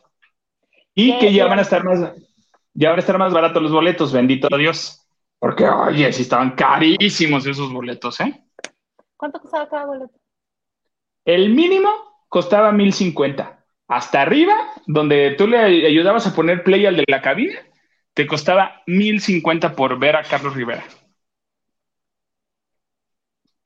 Y 0.94 1.18
que 1.18 1.32
ya 1.32 1.46
van 1.46 1.58
a 1.58 1.62
estar 1.62 1.84
más, 1.84 2.14
ya 2.72 2.90
van 2.90 2.98
a 2.98 3.00
estar 3.00 3.18
más 3.18 3.32
baratos 3.32 3.62
los 3.62 3.72
boletos, 3.72 4.12
bendito 4.12 4.48
Dios. 4.56 5.06
Porque, 5.38 5.68
oye, 5.68 6.12
sí 6.12 6.22
estaban 6.22 6.52
carísimos 6.52 7.46
esos 7.46 7.72
boletos, 7.72 8.18
¿eh? 8.20 8.42
¿Cuánto 9.16 9.40
costaba 9.40 9.68
cada 9.68 9.86
boleto? 9.86 10.14
El 11.24 11.50
mínimo 11.50 12.15
costaba 12.28 12.72
1050. 12.72 13.64
Hasta 13.88 14.22
arriba, 14.22 14.54
donde 14.86 15.34
tú 15.38 15.46
le 15.46 15.86
ayudabas 15.86 16.26
a 16.26 16.34
poner 16.34 16.64
play 16.64 16.86
al 16.86 16.96
de 16.96 17.04
la 17.06 17.22
cabina, 17.22 17.58
te 18.14 18.26
costaba 18.26 18.82
1050 18.86 19.76
por 19.76 19.98
ver 19.98 20.16
a 20.16 20.22
Carlos 20.22 20.54
Rivera. 20.54 20.84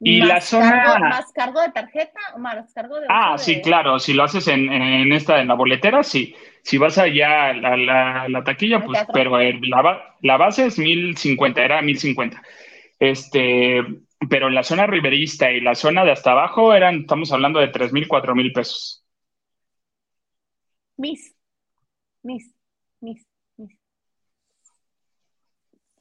Y 0.00 0.22
la 0.22 0.40
zona. 0.40 0.98
¿Más 0.98 1.30
cargo 1.32 1.60
de 1.60 1.70
tarjeta 1.72 2.20
o 2.34 2.38
más 2.38 2.72
cargo 2.72 2.98
de.? 2.98 3.06
Ah, 3.10 3.36
sí, 3.36 3.60
claro. 3.60 3.98
Si 3.98 4.14
lo 4.14 4.24
haces 4.24 4.48
en, 4.48 4.72
en, 4.72 5.12
esta, 5.12 5.40
en 5.40 5.48
la 5.48 5.54
boletera, 5.54 6.02
sí. 6.02 6.34
Si 6.62 6.78
vas 6.78 6.96
allá 6.96 7.50
a 7.50 7.52
la, 7.52 8.28
la, 8.28 8.44
taquilla, 8.44 8.80
pues, 8.80 8.98
pero 9.12 9.38
la, 9.38 10.14
la, 10.22 10.36
base 10.36 10.66
es 10.66 10.78
1050, 10.78 11.62
era 11.62 11.82
1050. 11.82 12.42
Este, 12.98 13.84
pero 14.28 14.50
la 14.50 14.62
zona 14.62 14.86
riverista 14.86 15.50
y 15.50 15.60
la 15.60 15.74
zona 15.74 16.04
de 16.04 16.12
hasta 16.12 16.32
abajo 16.32 16.74
eran, 16.74 17.00
estamos 17.00 17.32
hablando 17.32 17.60
de 17.60 17.68
3 17.68 17.92
mil, 17.92 18.06
4 18.06 18.34
mil 18.34 18.52
pesos. 18.52 19.04
Mis, 20.96 21.34
mis, 22.22 22.54
mis, 23.00 23.26
mis. 23.56 23.78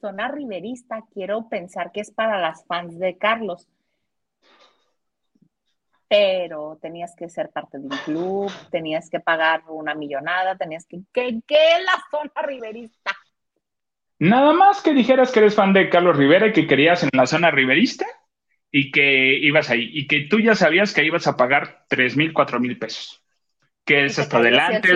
Zona 0.00 0.28
riverista, 0.28 1.02
quiero 1.12 1.48
pensar 1.48 1.92
que 1.92 2.00
es 2.00 2.10
para 2.10 2.38
las 2.38 2.64
fans 2.66 2.98
de 2.98 3.16
Carlos 3.16 3.68
pero 6.10 6.76
tenías 6.82 7.14
que 7.14 7.28
ser 7.28 7.50
parte 7.50 7.78
de 7.78 7.84
un 7.84 7.96
club, 8.04 8.50
tenías 8.72 9.08
que 9.08 9.20
pagar 9.20 9.62
una 9.68 9.94
millonada, 9.94 10.56
tenías 10.56 10.84
que... 10.84 11.02
¿Qué, 11.12 11.28
es 11.28 11.84
la 11.84 12.04
zona 12.10 12.42
riverista? 12.42 12.99
Nada 14.20 14.52
más 14.52 14.82
que 14.82 14.92
dijeras 14.92 15.32
que 15.32 15.38
eres 15.38 15.54
fan 15.54 15.72
de 15.72 15.88
Carlos 15.88 16.14
Rivera 16.14 16.48
y 16.48 16.52
que 16.52 16.66
querías 16.66 17.02
en 17.02 17.08
la 17.14 17.26
zona 17.26 17.50
riverista 17.50 18.04
y 18.70 18.92
que 18.92 19.34
ibas 19.38 19.70
ahí 19.70 19.90
y 19.94 20.06
que 20.06 20.26
tú 20.28 20.38
ya 20.40 20.54
sabías 20.54 20.92
que 20.92 21.02
ibas 21.02 21.26
a 21.26 21.38
pagar 21.38 21.86
tres 21.88 22.18
mil, 22.18 22.34
cuatro 22.34 22.60
mil 22.60 22.78
pesos. 22.78 23.24
Que 23.82 24.04
es 24.04 24.18
hasta 24.18 24.36
adelante. 24.36 24.90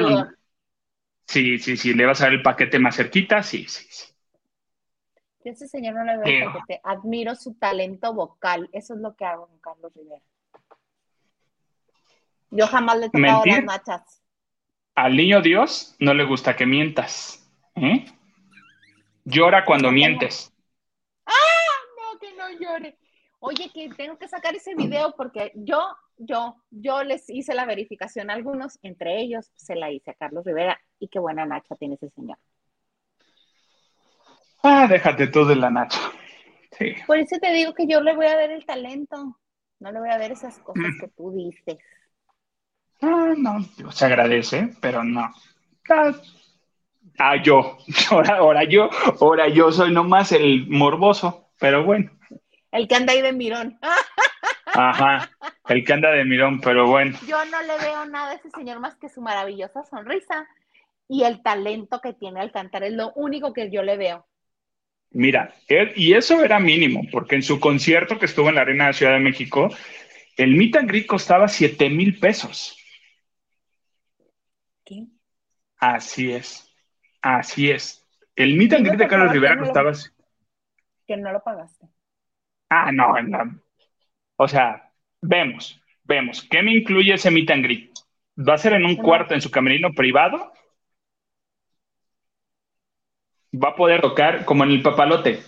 Sí, 1.26 1.58
sí, 1.58 1.78
sí, 1.78 1.94
le 1.94 2.04
vas 2.04 2.20
a 2.20 2.24
dar 2.24 2.34
el 2.34 2.42
paquete 2.42 2.78
más 2.78 2.96
cerquita, 2.96 3.42
sí, 3.42 3.64
sí, 3.66 3.86
sí. 3.88 4.12
Yo 5.42 5.52
ese 5.52 5.68
señor 5.68 5.94
no 5.94 6.04
le 6.04 6.18
veo 6.18 6.24
el 6.26 6.52
paquete, 6.52 6.80
admiro 6.84 7.34
su 7.34 7.54
talento 7.54 8.12
vocal, 8.12 8.68
eso 8.72 8.92
es 8.92 9.00
lo 9.00 9.16
que 9.16 9.24
hago 9.24 9.46
con 9.46 9.58
Carlos 9.58 9.90
Rivera. 9.94 10.22
Yo 12.50 12.66
jamás 12.66 12.98
le 12.98 13.06
he 13.06 13.10
tocado 13.10 13.42
las 13.46 13.64
machas. 13.64 14.22
Al 14.94 15.16
niño 15.16 15.40
Dios 15.40 15.96
no 15.98 16.12
le 16.12 16.24
gusta 16.24 16.56
que 16.56 16.66
mientas. 16.66 17.50
¿eh? 17.74 18.04
Llora 19.24 19.64
cuando 19.64 19.90
mientes. 19.90 20.52
¡Ah! 21.26 21.32
No, 21.96 22.18
que 22.18 22.34
no 22.34 22.48
llore. 22.60 22.98
Oye, 23.40 23.70
que 23.72 23.88
tengo 23.90 24.18
que 24.18 24.28
sacar 24.28 24.54
ese 24.54 24.74
video 24.74 25.14
porque 25.16 25.52
yo, 25.54 25.80
yo, 26.16 26.56
yo 26.70 27.02
les 27.02 27.28
hice 27.28 27.54
la 27.54 27.66
verificación 27.66 28.30
a 28.30 28.34
algunos, 28.34 28.78
entre 28.82 29.20
ellos 29.20 29.50
se 29.54 29.74
la 29.74 29.90
hice 29.90 30.12
a 30.12 30.14
Carlos 30.14 30.44
Rivera 30.46 30.80
y 30.98 31.08
qué 31.08 31.18
buena 31.18 31.44
Nacha 31.44 31.74
tiene 31.76 31.96
ese 31.96 32.08
señor. 32.10 32.38
Ah, 34.62 34.86
déjate 34.88 35.26
tú 35.26 35.44
de 35.44 35.56
la 35.56 35.68
Nacha. 35.68 36.00
Sí. 36.78 36.94
Por 37.06 37.18
eso 37.18 37.36
te 37.38 37.52
digo 37.52 37.74
que 37.74 37.86
yo 37.86 38.00
le 38.00 38.16
voy 38.16 38.26
a 38.26 38.36
ver 38.36 38.50
el 38.50 38.64
talento, 38.64 39.38
no 39.78 39.92
le 39.92 40.00
voy 40.00 40.08
a 40.08 40.18
ver 40.18 40.32
esas 40.32 40.58
cosas 40.60 40.94
mm. 40.96 41.00
que 41.00 41.08
tú 41.08 41.30
dices. 41.32 41.78
Ah, 43.02 43.34
no, 43.36 43.62
se 43.92 44.06
agradece, 44.06 44.74
pero 44.80 45.04
no. 45.04 45.30
Ah, 45.90 46.12
ah 47.18 47.36
yo, 47.42 47.78
ahora, 48.10 48.36
ahora 48.36 48.64
yo, 48.64 48.90
ahora 49.20 49.48
yo 49.48 49.72
soy 49.72 49.92
nomás 49.92 50.32
el 50.32 50.66
morboso, 50.68 51.50
pero 51.58 51.84
bueno. 51.84 52.10
El 52.72 52.88
que 52.88 52.94
anda 52.94 53.12
ahí 53.12 53.22
de 53.22 53.32
mirón. 53.32 53.78
Ajá, 54.74 55.30
el 55.68 55.84
que 55.84 55.92
anda 55.92 56.10
de 56.10 56.24
mirón, 56.24 56.60
pero 56.60 56.88
bueno. 56.88 57.16
Yo 57.28 57.44
no 57.44 57.62
le 57.62 57.78
veo 57.78 58.04
nada 58.06 58.32
a 58.32 58.34
ese 58.34 58.50
señor 58.50 58.80
más 58.80 58.96
que 58.96 59.08
su 59.08 59.20
maravillosa 59.20 59.84
sonrisa 59.84 60.48
y 61.08 61.22
el 61.22 61.42
talento 61.42 62.00
que 62.00 62.12
tiene 62.12 62.40
al 62.40 62.50
cantar, 62.50 62.82
es 62.82 62.92
lo 62.92 63.12
único 63.14 63.52
que 63.52 63.70
yo 63.70 63.82
le 63.82 63.96
veo. 63.96 64.26
Mira, 65.10 65.54
y 65.94 66.14
eso 66.14 66.42
era 66.42 66.58
mínimo, 66.58 67.02
porque 67.12 67.36
en 67.36 67.44
su 67.44 67.60
concierto 67.60 68.18
que 68.18 68.26
estuvo 68.26 68.48
en 68.48 68.56
la 68.56 68.62
Arena 68.62 68.88
de 68.88 68.94
Ciudad 68.94 69.12
de 69.12 69.20
México, 69.20 69.68
el 70.36 70.56
meet 70.56 70.74
and 70.74 70.88
greet 70.88 71.06
costaba 71.06 71.46
7 71.46 71.88
mil 71.88 72.18
pesos. 72.18 72.76
¿Qué? 74.84 75.06
Así 75.76 76.32
es, 76.32 76.73
así 77.24 77.70
es. 77.70 78.04
El 78.36 78.54
meet 78.54 78.72
and 78.74 78.86
greet 78.86 78.98
de 78.98 79.08
Carlos 79.08 79.32
Rivera 79.32 79.58
costaba... 79.58 79.92
Que 81.06 81.16
no 81.16 81.32
lo 81.32 81.42
pagaste. 81.42 81.86
Ah, 82.68 82.90
no, 82.92 83.20
no. 83.22 83.60
O 84.36 84.48
sea, 84.48 84.90
vemos, 85.20 85.80
vemos. 86.02 86.46
¿Qué 86.50 86.62
me 86.62 86.74
incluye 86.74 87.14
ese 87.14 87.30
meet 87.30 87.50
and 87.50 87.64
greet? 87.64 87.90
¿Va 88.36 88.54
a 88.54 88.58
ser 88.58 88.72
en 88.72 88.84
un 88.84 88.96
cuarto 88.96 89.34
en 89.34 89.40
su 89.40 89.50
camerino 89.50 89.92
privado? 89.92 90.52
¿Va 93.52 93.68
a 93.68 93.76
poder 93.76 94.00
tocar 94.00 94.44
como 94.44 94.64
en 94.64 94.70
el 94.70 94.82
papalote? 94.82 95.42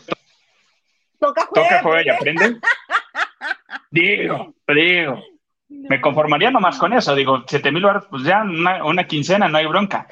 Toca, 1.18 1.46
juega, 1.46 1.68
Toca, 1.68 1.82
juega 1.82 2.02
y 2.04 2.08
aprende. 2.08 2.60
digo, 3.90 4.54
digo. 4.68 5.22
Me 5.68 6.00
conformaría 6.00 6.50
nomás 6.50 6.78
con 6.78 6.92
eso. 6.92 7.14
Digo, 7.14 7.44
7 7.46 7.72
mil 7.72 7.82
dólares, 7.82 8.06
pues 8.08 8.22
ya 8.22 8.42
una, 8.42 9.06
quincena, 9.06 9.48
no 9.48 9.58
hay 9.58 9.66
bronca. 9.66 10.06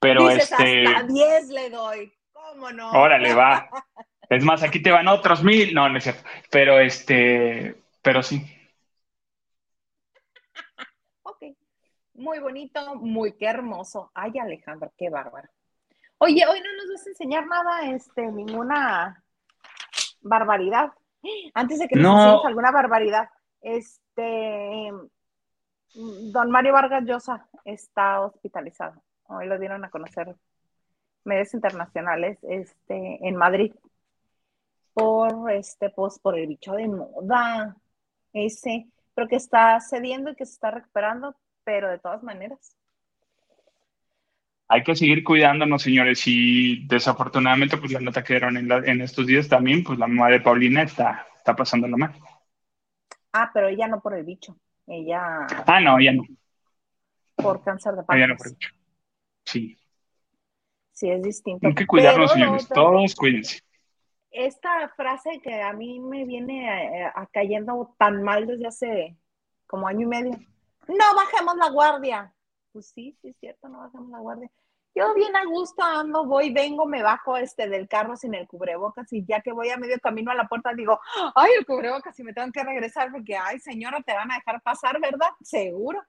Pero 0.00 0.30
este. 0.30 0.86
Hasta 0.86 1.02
10 1.06 1.48
le 1.48 1.70
doy. 1.70 2.12
¿Cómo 2.32 2.70
no? 2.72 2.90
Órale, 2.92 3.34
va. 3.34 3.68
Es 4.30 4.44
más, 4.44 4.62
aquí 4.62 4.80
te 4.80 4.92
van 4.92 5.08
otros 5.08 5.42
mil. 5.42 5.74
No, 5.74 5.88
no 5.88 5.98
es 5.98 6.04
cierto. 6.04 6.22
Pero 6.52 6.78
este, 6.78 7.82
pero 8.00 8.22
sí. 8.22 8.40
ok. 11.24 11.46
Muy 12.14 12.38
bonito, 12.38 12.94
muy 12.94 13.32
qué 13.32 13.46
hermoso. 13.46 14.12
Ay, 14.14 14.38
Alejandro, 14.38 14.92
qué 14.96 15.10
bárbaro. 15.10 15.48
Oye, 16.18 16.46
hoy 16.46 16.60
no 16.60 16.72
nos 16.76 16.92
vas 16.92 17.06
a 17.06 17.10
enseñar 17.10 17.46
nada, 17.46 17.90
este, 17.90 18.30
ninguna 18.30 19.24
barbaridad. 20.20 20.92
Antes 21.52 21.80
de 21.80 21.88
que 21.88 21.96
nos 21.96 22.20
enseñes 22.20 22.46
alguna 22.46 22.70
barbaridad, 22.70 23.28
este, 23.60 24.92
don 25.94 26.50
Mario 26.52 26.72
Vargas 26.72 27.04
Llosa 27.04 27.48
está 27.64 28.20
hospitalizado. 28.20 29.02
Hoy 29.32 29.46
lo 29.46 29.58
dieron 29.60 29.84
a 29.84 29.90
conocer 29.90 30.34
medios 31.24 31.54
internacionales 31.54 32.38
este, 32.42 33.18
en 33.26 33.36
Madrid. 33.36 33.72
Por 34.92 35.52
este 35.52 35.90
pues 35.90 36.18
por 36.18 36.36
el 36.36 36.48
bicho 36.48 36.72
de 36.72 36.88
moda 36.88 37.76
ese 38.32 38.88
pero 39.14 39.28
que 39.28 39.36
está 39.36 39.78
cediendo 39.80 40.30
y 40.30 40.34
que 40.34 40.46
se 40.46 40.54
está 40.54 40.72
recuperando 40.72 41.36
pero 41.62 41.88
de 41.88 41.98
todas 42.00 42.24
maneras. 42.24 42.76
Hay 44.66 44.82
que 44.82 44.96
seguir 44.96 45.22
cuidándonos 45.22 45.82
señores 45.82 46.22
y 46.26 46.86
desafortunadamente 46.88 47.76
pues 47.76 47.92
la 47.92 48.00
nota 48.00 48.24
que 48.24 48.34
dieron 48.34 48.56
en, 48.56 48.70
en 48.70 49.00
estos 49.00 49.26
días 49.26 49.48
también 49.48 49.84
pues 49.84 49.96
la 49.98 50.08
mamá 50.08 50.28
de 50.28 50.40
Paulina 50.40 50.82
está 50.82 51.24
está 51.36 51.54
lo 51.76 51.96
mal. 51.96 52.14
Ah 53.32 53.50
pero 53.54 53.68
ella 53.68 53.86
no 53.86 54.00
por 54.00 54.14
el 54.14 54.24
bicho 54.24 54.56
ella 54.88 55.46
ah 55.66 55.80
no 55.80 56.00
ella 56.00 56.14
no. 56.14 56.24
por 57.36 57.62
cáncer 57.62 57.92
de 57.92 58.02
páncreas 58.02 58.18
ella 58.18 58.26
no 58.26 58.36
por 58.36 58.46
el 58.48 58.52
bicho 58.54 58.79
sí 59.50 59.78
sí 60.92 61.10
es 61.10 61.22
distinto 61.22 61.66
hay 61.66 61.74
que 61.74 61.86
cuidarnos 61.86 62.32
señores 62.32 62.68
todos 62.68 63.14
cuídense 63.14 63.60
esta 64.30 64.88
frase 64.90 65.40
que 65.42 65.60
a 65.60 65.72
mí 65.72 65.98
me 66.00 66.24
viene 66.24 67.04
eh, 67.06 67.12
cayendo 67.32 67.94
tan 67.98 68.22
mal 68.22 68.46
desde 68.46 68.66
hace 68.66 69.16
como 69.66 69.86
año 69.86 70.02
y 70.02 70.06
medio. 70.06 70.32
No 70.88 71.04
bajemos 71.16 71.56
la 71.56 71.70
guardia. 71.70 72.34
Pues 72.72 72.90
sí, 72.90 73.16
sí 73.20 73.28
es 73.28 73.36
cierto, 73.38 73.68
no 73.68 73.78
bajemos 73.78 74.10
la 74.10 74.18
guardia. 74.18 74.50
Yo 74.94 75.14
bien 75.14 75.34
a 75.36 75.44
gusto 75.44 75.82
ando, 75.82 76.26
voy, 76.26 76.52
vengo, 76.52 76.84
me 76.84 77.02
bajo 77.02 77.36
este 77.36 77.68
del 77.68 77.88
carro 77.88 78.16
sin 78.16 78.34
el 78.34 78.48
cubrebocas 78.48 79.12
y 79.12 79.24
ya 79.24 79.40
que 79.40 79.52
voy 79.52 79.70
a 79.70 79.76
medio 79.76 79.98
camino 80.00 80.32
a 80.32 80.34
la 80.34 80.48
puerta 80.48 80.74
digo, 80.74 81.00
ay, 81.36 81.52
el 81.58 81.66
cubrebocas 81.66 82.18
y 82.18 82.24
me 82.24 82.32
tengo 82.32 82.50
que 82.50 82.64
regresar 82.64 83.10
porque, 83.12 83.36
ay, 83.36 83.60
señora, 83.60 84.00
te 84.04 84.12
van 84.12 84.32
a 84.32 84.36
dejar 84.36 84.60
pasar, 84.62 85.00
¿verdad? 85.00 85.28
Seguro. 85.42 86.00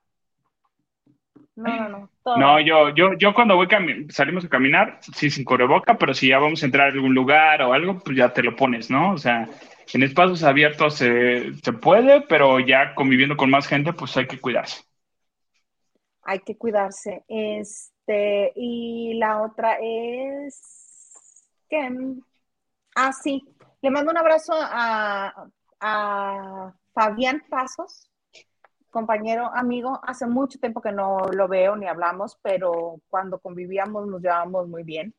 No, 1.55 1.89
no, 1.89 2.09
no. 2.25 2.37
No, 2.37 2.59
yo, 2.61 2.89
yo, 2.95 3.13
yo 3.17 3.33
cuando 3.33 3.55
voy 3.55 3.67
salimos 4.09 4.45
a 4.45 4.49
caminar, 4.49 4.99
sí, 5.01 5.29
sin 5.29 5.43
coreboca, 5.43 5.97
pero 5.97 6.13
si 6.13 6.29
ya 6.29 6.39
vamos 6.39 6.63
a 6.63 6.65
entrar 6.65 6.87
a 6.87 6.93
algún 6.93 7.13
lugar 7.13 7.61
o 7.61 7.73
algo, 7.73 7.99
pues 7.99 8.15
ya 8.17 8.31
te 8.31 8.41
lo 8.41 8.55
pones, 8.55 8.89
¿no? 8.89 9.13
O 9.13 9.17
sea, 9.17 9.49
en 9.93 10.03
espacios 10.03 10.43
abiertos 10.43 10.95
se, 10.95 11.53
se 11.55 11.73
puede, 11.73 12.21
pero 12.21 12.59
ya 12.59 12.95
conviviendo 12.95 13.35
con 13.35 13.49
más 13.49 13.67
gente, 13.67 13.91
pues 13.93 14.15
hay 14.17 14.27
que 14.27 14.39
cuidarse. 14.39 14.83
Hay 16.23 16.39
que 16.39 16.57
cuidarse. 16.57 17.25
Este, 17.27 18.53
y 18.55 19.15
la 19.15 19.41
otra 19.41 19.77
es 19.81 21.43
que, 21.69 21.89
ah, 22.95 23.11
sí, 23.11 23.43
le 23.81 23.89
mando 23.89 24.11
un 24.11 24.17
abrazo 24.17 24.53
a, 24.55 25.47
a 25.79 26.73
Fabián 26.93 27.43
Pasos, 27.49 28.10
compañero, 28.91 29.49
amigo, 29.53 29.99
hace 30.03 30.27
mucho 30.27 30.59
tiempo 30.59 30.81
que 30.81 30.91
no 30.91 31.19
lo 31.31 31.47
veo 31.47 31.75
ni 31.75 31.87
hablamos, 31.87 32.37
pero 32.43 33.01
cuando 33.09 33.39
convivíamos 33.39 34.07
nos 34.07 34.21
llevábamos 34.21 34.67
muy 34.67 34.83
bien. 34.83 35.15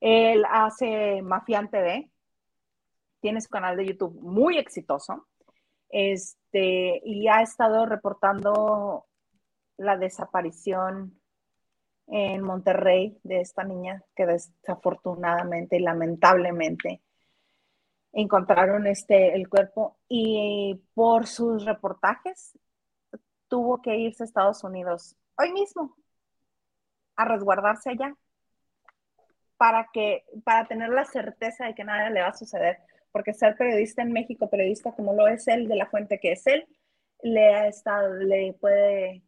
Él 0.00 0.44
hace 0.50 1.22
Mafian 1.22 1.70
TV, 1.70 2.10
tiene 3.20 3.40
su 3.40 3.48
canal 3.48 3.76
de 3.76 3.86
YouTube 3.86 4.20
muy 4.20 4.58
exitoso, 4.58 5.26
este, 5.88 7.00
y 7.04 7.28
ha 7.28 7.42
estado 7.42 7.86
reportando 7.86 9.06
la 9.76 9.96
desaparición 9.96 11.20
en 12.06 12.42
Monterrey 12.42 13.18
de 13.22 13.40
esta 13.40 13.64
niña 13.64 14.02
que 14.14 14.26
desafortunadamente 14.26 15.76
y 15.76 15.80
lamentablemente 15.80 17.02
encontraron 18.12 18.86
este 18.86 19.34
el 19.34 19.48
cuerpo 19.48 19.96
y 20.08 20.80
por 20.94 21.26
sus 21.26 21.64
reportajes 21.64 22.58
tuvo 23.54 23.80
que 23.80 23.96
irse 23.96 24.24
a 24.24 24.26
Estados 24.26 24.64
Unidos 24.64 25.14
hoy 25.36 25.52
mismo 25.52 25.94
a 27.14 27.24
resguardarse 27.24 27.90
allá 27.90 28.12
para 29.56 29.86
que 29.92 30.24
para 30.42 30.66
tener 30.66 30.88
la 30.88 31.04
certeza 31.04 31.66
de 31.66 31.74
que 31.76 31.84
nada 31.84 32.10
le 32.10 32.20
va 32.20 32.30
a 32.30 32.36
suceder, 32.36 32.78
porque 33.12 33.32
ser 33.32 33.56
periodista 33.56 34.02
en 34.02 34.12
México, 34.12 34.50
periodista 34.50 34.90
como 34.90 35.14
lo 35.14 35.28
es 35.28 35.46
él 35.46 35.68
de 35.68 35.76
la 35.76 35.86
fuente 35.86 36.18
que 36.18 36.32
es 36.32 36.44
él, 36.48 36.66
le 37.22 37.54
ha 37.54 37.68
estado 37.68 38.12
le 38.14 38.54
puede 38.54 39.22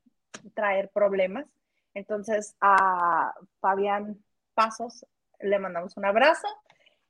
traer 0.54 0.88
problemas. 0.88 1.46
Entonces 1.94 2.56
a 2.60 3.32
Fabián 3.60 4.18
Pasos 4.54 5.06
le 5.38 5.56
mandamos 5.60 5.96
un 5.96 6.04
abrazo 6.04 6.48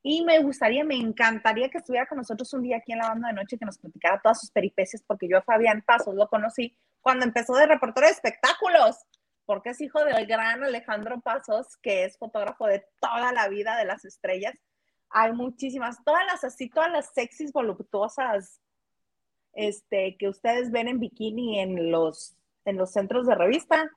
y 0.02 0.22
me 0.22 0.38
gustaría, 0.40 0.84
me 0.84 0.96
encantaría 0.96 1.70
que 1.70 1.78
estuviera 1.78 2.06
con 2.06 2.18
nosotros 2.18 2.52
un 2.52 2.60
día 2.60 2.76
aquí 2.76 2.92
en 2.92 2.98
la 2.98 3.08
banda 3.08 3.28
de 3.28 3.34
noche 3.34 3.56
que 3.56 3.64
nos 3.64 3.78
platicara 3.78 4.20
todas 4.22 4.38
sus 4.38 4.50
peripecias, 4.50 5.02
porque 5.02 5.26
yo 5.26 5.38
a 5.38 5.42
Fabián 5.42 5.82
Pasos 5.86 6.14
lo 6.14 6.28
conocí 6.28 6.76
cuando 7.07 7.24
empezó 7.24 7.54
de 7.54 7.66
reportero 7.66 8.09
de 8.09 8.14
espectáculos, 8.14 8.96
porque 9.44 9.70
es 9.70 9.80
hijo 9.80 10.04
del 10.04 10.26
gran 10.26 10.64
Alejandro 10.64 11.20
Pasos, 11.20 11.76
que 11.76 12.02
es 12.02 12.18
fotógrafo 12.18 12.66
de 12.66 12.84
toda 13.00 13.30
la 13.30 13.46
vida 13.46 13.76
de 13.76 13.84
las 13.84 14.04
estrellas. 14.04 14.59
Hay 15.11 15.32
muchísimas, 15.32 16.02
todas 16.04 16.26
las 16.26 16.42
así, 16.42 16.68
todas 16.68 16.90
las 16.90 17.12
sexys 17.14 17.52
voluptuosas 17.52 18.61
este, 19.52 20.16
que 20.16 20.28
ustedes 20.28 20.72
ven 20.72 20.88
en 20.88 20.98
bikini 20.98 21.61
en 21.61 21.92
los, 21.92 22.36
en 22.64 22.76
los 22.76 22.90
centros 22.90 23.28
de 23.28 23.36
revista, 23.36 23.88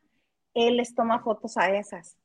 él 0.53 0.78
les 0.78 0.93
toma 0.93 1.24
fotos 1.24 1.57
a 1.57 1.76
esas 1.76 2.16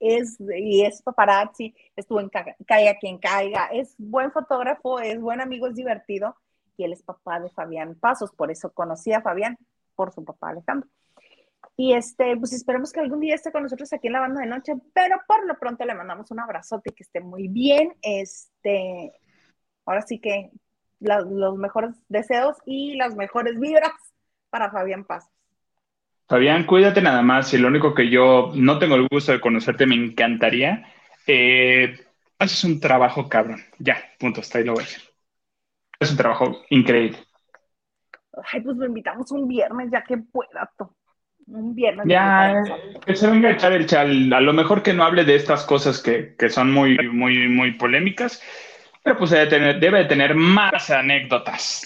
es, 0.00 0.38
y 0.40 0.84
es 0.84 1.02
paparazzi, 1.02 1.72
estuvo 1.94 2.18
en 2.18 2.28
Caiga 2.66 2.98
quien 2.98 3.18
caiga, 3.18 3.66
es 3.66 3.94
buen 3.96 4.32
fotógrafo, 4.32 4.98
es 4.98 5.20
buen 5.20 5.40
amigo, 5.40 5.68
es 5.68 5.76
divertido, 5.76 6.34
y 6.76 6.82
él 6.82 6.92
es 6.94 7.04
papá 7.04 7.38
de 7.38 7.48
Fabián 7.50 7.94
Pasos, 7.94 8.32
por 8.32 8.50
eso 8.50 8.72
conocí 8.72 9.12
a 9.12 9.22
Fabián, 9.22 9.56
por 10.02 10.12
su 10.12 10.24
papá 10.24 10.50
Alejandro. 10.50 10.88
Y 11.76 11.94
este, 11.94 12.36
pues 12.36 12.52
esperemos 12.52 12.92
que 12.92 12.98
algún 12.98 13.20
día 13.20 13.36
esté 13.36 13.52
con 13.52 13.62
nosotros 13.62 13.92
aquí 13.92 14.08
en 14.08 14.14
la 14.14 14.20
banda 14.20 14.40
de 14.40 14.48
noche, 14.48 14.72
pero 14.92 15.16
por 15.28 15.46
lo 15.46 15.56
pronto 15.60 15.84
le 15.84 15.94
mandamos 15.94 16.30
un 16.32 16.40
abrazote 16.40 16.90
que 16.90 17.04
esté 17.04 17.20
muy 17.20 17.46
bien. 17.46 17.94
Este, 18.02 19.12
ahora 19.86 20.02
sí 20.02 20.18
que 20.18 20.50
los 20.98 21.56
mejores 21.56 21.94
deseos 22.08 22.56
y 22.66 22.96
las 22.96 23.14
mejores 23.14 23.60
vibras 23.60 23.92
para 24.50 24.72
Fabián 24.72 25.04
Pasos. 25.04 25.30
Fabián, 26.28 26.66
cuídate 26.66 27.00
nada 27.00 27.22
más. 27.22 27.54
Y 27.54 27.58
lo 27.58 27.68
único 27.68 27.94
que 27.94 28.10
yo 28.10 28.50
no 28.54 28.80
tengo 28.80 28.96
el 28.96 29.06
gusto 29.06 29.30
de 29.30 29.40
conocerte, 29.40 29.86
me 29.86 29.94
encantaría. 29.94 30.84
Eh, 31.28 31.96
haces 32.40 32.64
un 32.64 32.80
trabajo 32.80 33.28
cabrón. 33.28 33.60
Ya, 33.78 34.02
punto, 34.18 34.40
está 34.40 34.58
ahí 34.58 34.64
lo 34.64 34.74
voy 34.74 34.82
a 34.82 34.86
decir. 34.86 35.02
Es 36.00 36.10
un 36.10 36.16
trabajo 36.16 36.62
increíble. 36.70 37.18
Ay, 38.52 38.60
pues 38.60 38.76
lo 38.76 38.86
invitamos 38.86 39.30
un 39.32 39.46
viernes, 39.46 39.90
ya 39.90 40.02
que 40.02 40.16
pueda. 40.16 40.70
Un 41.46 41.74
viernes. 41.74 42.06
Ya, 42.06 42.62
que 43.04 43.16
se 43.16 43.30
venga 43.30 43.48
a 43.48 43.52
echar 43.52 43.72
el 43.72 43.86
chal. 43.86 44.32
A 44.32 44.40
lo 44.40 44.52
mejor 44.52 44.82
que 44.82 44.92
no 44.92 45.04
hable 45.04 45.24
de 45.24 45.34
estas 45.34 45.64
cosas 45.64 46.00
que, 46.00 46.34
que 46.36 46.48
son 46.48 46.72
muy, 46.72 46.96
muy, 47.08 47.48
muy 47.48 47.72
polémicas, 47.72 48.42
pero 49.02 49.18
pues 49.18 49.30
debe 49.30 49.46
tener, 49.46 49.80
debe 49.80 49.98
de 50.00 50.04
tener 50.06 50.34
más 50.34 50.90
anécdotas 50.90 51.84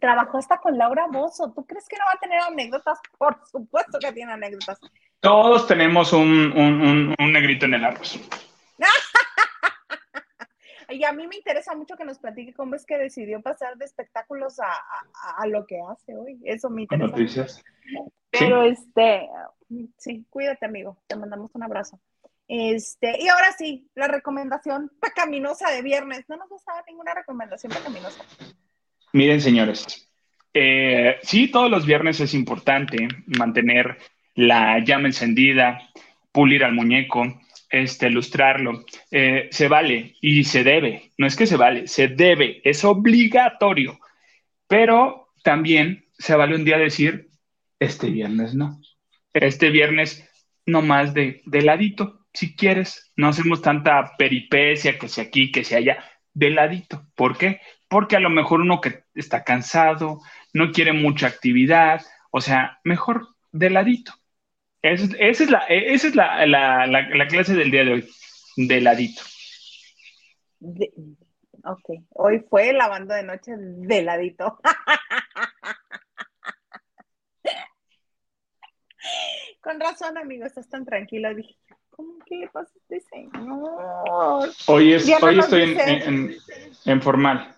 trabajó 0.00 0.38
hasta 0.38 0.58
con 0.58 0.76
Laura 0.76 1.06
Bozo. 1.10 1.52
¿Tú 1.54 1.66
crees 1.66 1.88
que 1.88 1.96
no 1.96 2.04
va 2.06 2.12
a 2.14 2.20
tener 2.20 2.40
anécdotas? 2.40 2.98
Por 3.18 3.38
supuesto 3.50 3.98
que 4.00 4.12
tiene 4.12 4.32
anécdotas. 4.32 4.78
Todos 5.20 5.66
tenemos 5.66 6.12
un, 6.12 7.14
negrito 7.18 7.66
en 7.66 7.74
el 7.74 7.84
arroz. 7.84 8.18
y 10.92 11.04
a 11.04 11.12
mí 11.12 11.26
me 11.26 11.36
interesa 11.36 11.74
mucho 11.74 11.96
que 11.96 12.04
nos 12.04 12.18
platique 12.18 12.52
cómo 12.54 12.74
es 12.74 12.84
que 12.84 12.98
decidió 12.98 13.40
pasar 13.40 13.76
de 13.76 13.84
espectáculos 13.84 14.58
a, 14.60 15.46
lo 15.46 15.66
que 15.66 15.78
hace 15.90 16.16
hoy. 16.16 16.40
Eso 16.44 16.70
me 16.70 16.82
interesa. 16.82 17.06
Noticias. 17.06 17.64
Pero 18.30 18.62
este, 18.62 19.28
sí, 19.98 20.24
cuídate, 20.30 20.66
amigo. 20.66 20.96
Te 21.06 21.16
mandamos 21.16 21.54
un 21.54 21.62
abrazo. 21.62 22.00
Este, 22.48 23.20
y 23.20 23.28
ahora 23.28 23.52
sí, 23.56 23.88
la 23.94 24.08
recomendación 24.08 24.90
pecaminosa 25.00 25.70
de 25.70 25.82
viernes. 25.82 26.24
No 26.28 26.36
nos 26.36 26.48
gusta 26.48 26.72
ninguna 26.86 27.14
recomendación 27.14 27.72
pecaminosa. 27.72 28.24
Miren, 29.12 29.40
señores, 29.40 30.08
eh, 30.54 31.16
sí, 31.22 31.50
todos 31.50 31.70
los 31.70 31.86
viernes 31.86 32.20
es 32.20 32.34
importante 32.34 33.08
mantener 33.38 33.98
la 34.34 34.78
llama 34.84 35.08
encendida, 35.08 35.80
pulir 36.32 36.64
al 36.64 36.72
muñeco, 36.72 37.22
este, 37.72 38.06
ilustrarlo. 38.06 38.84
Eh, 39.10 39.48
se 39.50 39.66
vale 39.66 40.14
y 40.20 40.44
se 40.44 40.62
debe. 40.62 41.10
No 41.18 41.26
es 41.26 41.34
que 41.34 41.46
se 41.46 41.56
vale, 41.56 41.88
se 41.88 42.06
debe, 42.08 42.60
es 42.62 42.84
obligatorio. 42.84 43.98
Pero 44.68 45.32
también 45.42 46.04
se 46.18 46.36
vale 46.36 46.54
un 46.54 46.64
día 46.64 46.78
decir, 46.78 47.30
este 47.80 48.10
viernes 48.10 48.54
no. 48.54 48.80
Este 49.32 49.70
viernes 49.70 50.28
no 50.66 50.82
más 50.82 51.14
de, 51.14 51.42
de 51.46 51.62
ladito, 51.62 52.26
si 52.32 52.54
quieres. 52.54 53.12
No 53.16 53.28
hacemos 53.28 53.62
tanta 53.62 54.16
peripecia 54.16 54.98
que 54.98 55.08
sea 55.08 55.24
aquí, 55.24 55.50
que 55.50 55.64
sea 55.64 55.78
allá, 55.78 56.04
de 56.34 56.50
ladito. 56.50 57.06
¿Por 57.16 57.36
qué? 57.36 57.60
Porque 57.88 58.16
a 58.16 58.20
lo 58.20 58.30
mejor 58.30 58.60
uno 58.60 58.80
que 58.80 59.04
está 59.14 59.44
cansado, 59.44 60.20
no 60.52 60.70
quiere 60.72 60.92
mucha 60.92 61.26
actividad, 61.26 62.02
o 62.30 62.40
sea, 62.40 62.80
mejor 62.84 63.28
de 63.50 63.70
ladito. 63.70 64.12
Esa 64.82 65.04
es, 65.18 65.50
la, 65.50 65.58
esa 65.68 66.08
es 66.08 66.14
la, 66.16 67.26
clase 67.28 67.54
del 67.54 67.70
día 67.70 67.84
de 67.84 67.92
hoy, 67.92 68.08
de 68.56 68.80
ladito. 68.80 69.22
ok, 70.60 71.90
hoy 72.10 72.40
fue 72.50 72.72
lavando 72.72 73.14
de 73.14 73.22
noche 73.22 73.52
de 73.56 74.02
ladito. 74.02 74.58
Con 79.60 79.78
razón, 79.78 80.18
amigo, 80.18 80.44
estás 80.44 80.68
tan 80.68 80.84
tranquilo. 80.84 81.32
Dije, 81.34 81.56
¿cómo 81.90 82.18
que 82.26 82.34
le 82.36 82.48
pasa 82.48 82.72
a 82.74 82.78
este 82.78 83.00
señor? 83.08 84.50
Hoy, 84.66 84.94
es, 84.94 85.08
hoy 85.22 85.38
estoy 85.38 85.62
en, 85.62 86.34
en, 86.84 87.02
formal. 87.02 87.54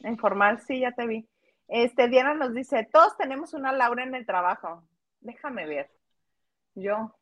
En 0.00 0.18
formal, 0.18 0.60
sí, 0.66 0.80
ya 0.80 0.90
te 0.90 1.06
vi. 1.06 1.28
Este, 1.68 2.08
Diana 2.08 2.34
nos 2.34 2.52
dice, 2.52 2.88
todos 2.92 3.16
tenemos 3.16 3.54
una 3.54 3.72
Laura 3.72 4.02
en 4.02 4.16
el 4.16 4.26
trabajo. 4.26 4.82
Déjame 5.20 5.66
ver. 5.66 5.88
Yo. 6.74 7.14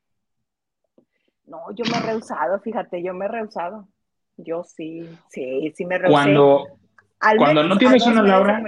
No, 1.46 1.70
yo 1.74 1.84
me 1.90 1.98
he 1.98 2.00
rehusado, 2.00 2.60
fíjate, 2.60 3.02
yo 3.02 3.12
me 3.14 3.26
he 3.26 3.28
rehusado. 3.28 3.88
Yo 4.36 4.64
sí, 4.64 5.08
sí, 5.28 5.72
sí 5.76 5.84
me 5.84 5.98
rehusé. 5.98 6.12
Cuando, 6.12 6.66
cuando 7.36 7.64
no 7.64 7.76
tienes 7.76 8.06
una 8.06 8.22
Laura. 8.22 8.62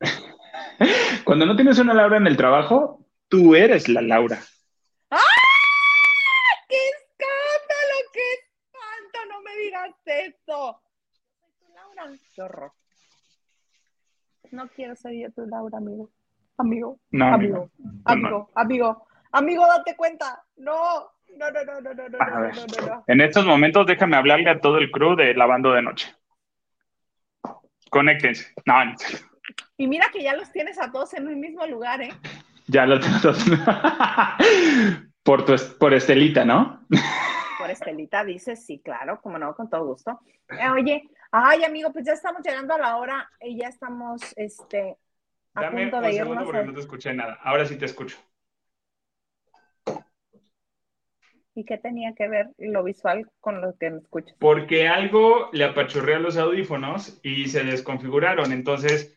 cuando 1.24 1.46
no 1.46 1.54
tienes 1.54 1.78
una 1.78 1.94
Laura 1.94 2.16
en 2.16 2.26
el 2.26 2.36
trabajo, 2.36 3.04
tú 3.28 3.54
eres 3.54 3.88
la 3.88 4.02
Laura. 4.02 4.38
¡Ah! 5.10 5.20
¡Qué 6.68 6.76
escándalo! 6.76 7.96
¡Qué 8.12 8.20
espanto! 8.38 9.18
No 9.30 9.42
me 9.42 9.56
digas 9.56 9.90
eso. 10.04 10.80
Yo 11.30 11.36
soy 11.40 11.50
tu 11.60 11.74
Laura. 11.74 12.10
Qué 12.34 12.42
horror. 12.42 12.72
No 14.50 14.68
quiero 14.68 14.96
ser 14.96 15.12
yo 15.12 15.30
tu 15.30 15.46
Laura, 15.46 15.78
amigo. 15.78 16.10
Amigo, 16.60 16.98
amigo, 17.12 17.30
amigo, 17.30 17.70
amigo, 18.04 18.50
amigo, 18.56 19.07
Amigo, 19.32 19.66
date 19.66 19.96
cuenta. 19.96 20.42
No, 20.56 21.10
no, 21.36 21.50
no, 21.50 21.64
no, 21.64 21.80
no, 21.80 21.94
no, 21.94 22.08
no, 22.08 22.18
no, 22.18 22.52
no, 22.52 22.86
no, 22.86 23.04
En 23.06 23.20
estos 23.20 23.44
momentos 23.44 23.86
déjame 23.86 24.16
hablarle 24.16 24.50
a 24.50 24.60
todo 24.60 24.78
el 24.78 24.90
crew 24.90 25.14
de 25.16 25.34
Lavando 25.34 25.72
de 25.72 25.82
Noche. 25.82 26.14
Conéctense. 27.90 28.52
No, 28.66 28.74
Y 29.76 29.86
mira 29.86 30.06
que 30.12 30.22
ya 30.22 30.34
los 30.34 30.50
tienes 30.52 30.78
a 30.80 30.90
todos 30.90 31.14
en 31.14 31.26
un 31.28 31.40
mismo 31.40 31.66
lugar, 31.66 32.02
¿eh? 32.02 32.12
Ya 32.66 32.86
los 32.86 33.00
tengo 33.00 33.18
todos. 33.20 33.44
por, 35.22 35.44
tu, 35.44 35.54
por 35.78 35.94
Estelita, 35.94 36.44
¿no? 36.44 36.86
por 37.58 37.70
Estelita 37.70 38.24
dices, 38.24 38.64
sí, 38.64 38.80
claro, 38.84 39.20
como 39.20 39.38
no, 39.38 39.54
con 39.54 39.70
todo 39.70 39.86
gusto. 39.86 40.20
Eh, 40.50 40.68
oye, 40.68 41.08
ay, 41.30 41.64
amigo, 41.64 41.92
pues 41.92 42.06
ya 42.06 42.12
estamos 42.12 42.42
llegando 42.42 42.74
a 42.74 42.78
la 42.78 42.96
hora 42.96 43.30
y 43.40 43.58
ya 43.58 43.68
estamos, 43.68 44.20
este, 44.36 44.96
a 45.54 45.62
Dame 45.62 45.82
punto 45.82 46.00
de 46.00 46.08
un 46.08 46.14
irnos. 46.14 46.28
Segundo 46.28 46.44
porque 46.44 46.66
no 46.66 46.74
te 46.74 46.80
escuché 46.80 47.12
nada. 47.14 47.38
Ahora 47.42 47.64
sí 47.64 47.76
te 47.76 47.86
escucho. 47.86 48.18
¿Y 51.58 51.64
qué 51.64 51.76
tenía 51.76 52.14
que 52.14 52.28
ver 52.28 52.50
lo 52.58 52.84
visual 52.84 53.28
con 53.40 53.60
lo 53.60 53.76
que 53.76 53.90
me 53.90 53.98
escuchas? 53.98 54.36
Porque 54.38 54.86
algo 54.86 55.50
le 55.52 55.64
apachurré 55.64 56.14
a 56.14 56.20
los 56.20 56.36
audífonos 56.36 57.18
y 57.24 57.48
se 57.48 57.64
desconfiguraron. 57.64 58.52
Entonces, 58.52 59.16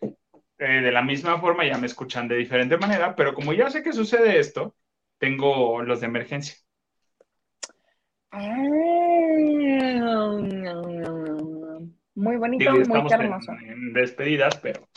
eh, 0.58 0.82
de 0.82 0.92
la 0.92 1.04
misma 1.04 1.40
forma 1.40 1.68
ya 1.68 1.78
me 1.78 1.86
escuchan 1.86 2.28
de 2.28 2.38
diferente 2.38 2.80
manera, 2.80 3.16
pero 3.16 3.36
como 3.36 3.54
ya 3.54 3.70
sé 3.70 3.84
que 3.84 3.94
sucede 3.94 4.40
esto, 4.40 4.74
tengo 5.20 5.84
los 5.84 6.02
de 6.02 6.08
emergencia. 6.08 6.56
Ah, 8.32 8.58
muy 12.16 12.38
bonito, 12.38 12.72
muy 12.72 13.12
hermoso. 13.12 13.52
En, 13.52 13.94
despedidas, 13.94 14.58
pero, 14.58 14.88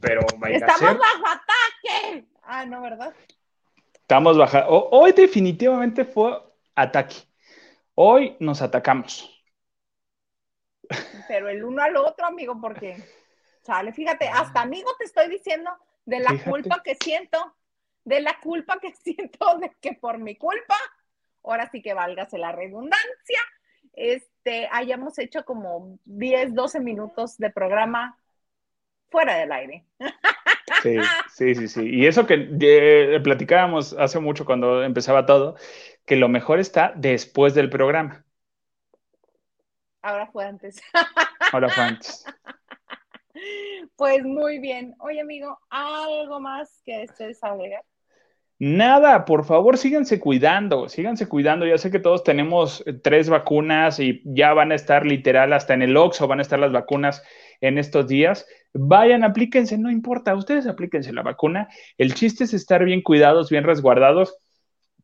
pero 0.00 0.20
vaya 0.38 0.58
¡Estamos 0.58 0.98
bajo 0.98 1.24
ataque! 1.26 2.26
Ah, 2.44 2.64
no, 2.64 2.80
¿verdad? 2.80 3.12
Estamos 3.92 4.38
bajo. 4.38 4.88
Hoy 4.92 5.10
definitivamente 5.10 6.04
fue 6.04 6.45
ataque. 6.76 7.16
Hoy 7.94 8.36
nos 8.38 8.62
atacamos. 8.62 9.32
Pero 11.26 11.48
el 11.48 11.64
uno 11.64 11.82
al 11.82 11.96
otro, 11.96 12.26
amigo, 12.26 12.60
porque, 12.60 13.02
sale, 13.62 13.92
fíjate, 13.92 14.28
hasta 14.28 14.60
amigo 14.60 14.90
te 14.98 15.04
estoy 15.04 15.28
diciendo 15.28 15.70
de 16.04 16.20
la 16.20 16.38
culpa 16.44 16.82
que 16.84 16.94
siento, 16.94 17.56
de 18.04 18.20
la 18.20 18.38
culpa 18.40 18.78
que 18.78 18.92
siento 19.02 19.58
de 19.58 19.74
que 19.80 19.94
por 19.94 20.18
mi 20.18 20.36
culpa, 20.36 20.76
ahora 21.42 21.68
sí 21.70 21.82
que 21.82 21.94
válgase 21.94 22.38
la 22.38 22.52
redundancia, 22.52 23.40
este, 23.94 24.68
hayamos 24.70 25.18
hecho 25.18 25.44
como 25.44 25.98
10, 26.04 26.54
12 26.54 26.80
minutos 26.80 27.38
de 27.38 27.50
programa 27.50 28.18
fuera 29.10 29.36
del 29.36 29.52
aire. 29.52 29.86
Sí, 30.82 30.96
sí, 31.26 31.54
sí, 31.54 31.68
sí. 31.68 31.82
Y 31.88 32.06
eso 32.06 32.26
que 32.26 32.48
eh, 32.60 33.20
platicábamos 33.22 33.92
hace 33.94 34.18
mucho 34.20 34.44
cuando 34.44 34.82
empezaba 34.82 35.26
todo, 35.26 35.56
que 36.04 36.16
lo 36.16 36.28
mejor 36.28 36.58
está 36.60 36.92
después 36.96 37.54
del 37.54 37.70
programa. 37.70 38.24
Ahora 40.02 40.26
fue 40.28 40.44
antes. 40.46 40.80
Ahora 41.50 41.70
fue 41.70 41.84
antes. 41.84 42.24
Pues 43.96 44.24
muy 44.24 44.58
bien. 44.58 44.94
Oye, 45.00 45.20
amigo, 45.20 45.58
¿algo 45.70 46.40
más 46.40 46.82
que 46.84 47.02
estés 47.04 47.42
agregar? 47.42 47.82
Nada, 48.58 49.26
por 49.26 49.44
favor, 49.44 49.76
síganse 49.76 50.18
cuidando, 50.18 50.88
síganse 50.88 51.28
cuidando. 51.28 51.66
Ya 51.66 51.76
sé 51.76 51.90
que 51.90 51.98
todos 51.98 52.24
tenemos 52.24 52.82
eh, 52.86 52.94
tres 52.94 53.28
vacunas 53.28 54.00
y 54.00 54.22
ya 54.24 54.54
van 54.54 54.72
a 54.72 54.74
estar 54.74 55.04
literal 55.04 55.52
hasta 55.52 55.74
en 55.74 55.82
el 55.82 55.96
Oxxo, 55.96 56.26
van 56.26 56.38
a 56.38 56.42
estar 56.42 56.58
las 56.58 56.72
vacunas 56.72 57.22
en 57.60 57.76
estos 57.76 58.06
días. 58.08 58.46
Vayan, 58.72 59.24
aplíquense, 59.24 59.76
no 59.76 59.90
importa, 59.90 60.34
ustedes 60.34 60.66
aplíquense 60.66 61.12
la 61.12 61.22
vacuna. 61.22 61.68
El 61.98 62.14
chiste 62.14 62.44
es 62.44 62.54
estar 62.54 62.84
bien 62.84 63.02
cuidados, 63.02 63.50
bien 63.50 63.64
resguardados 63.64 64.38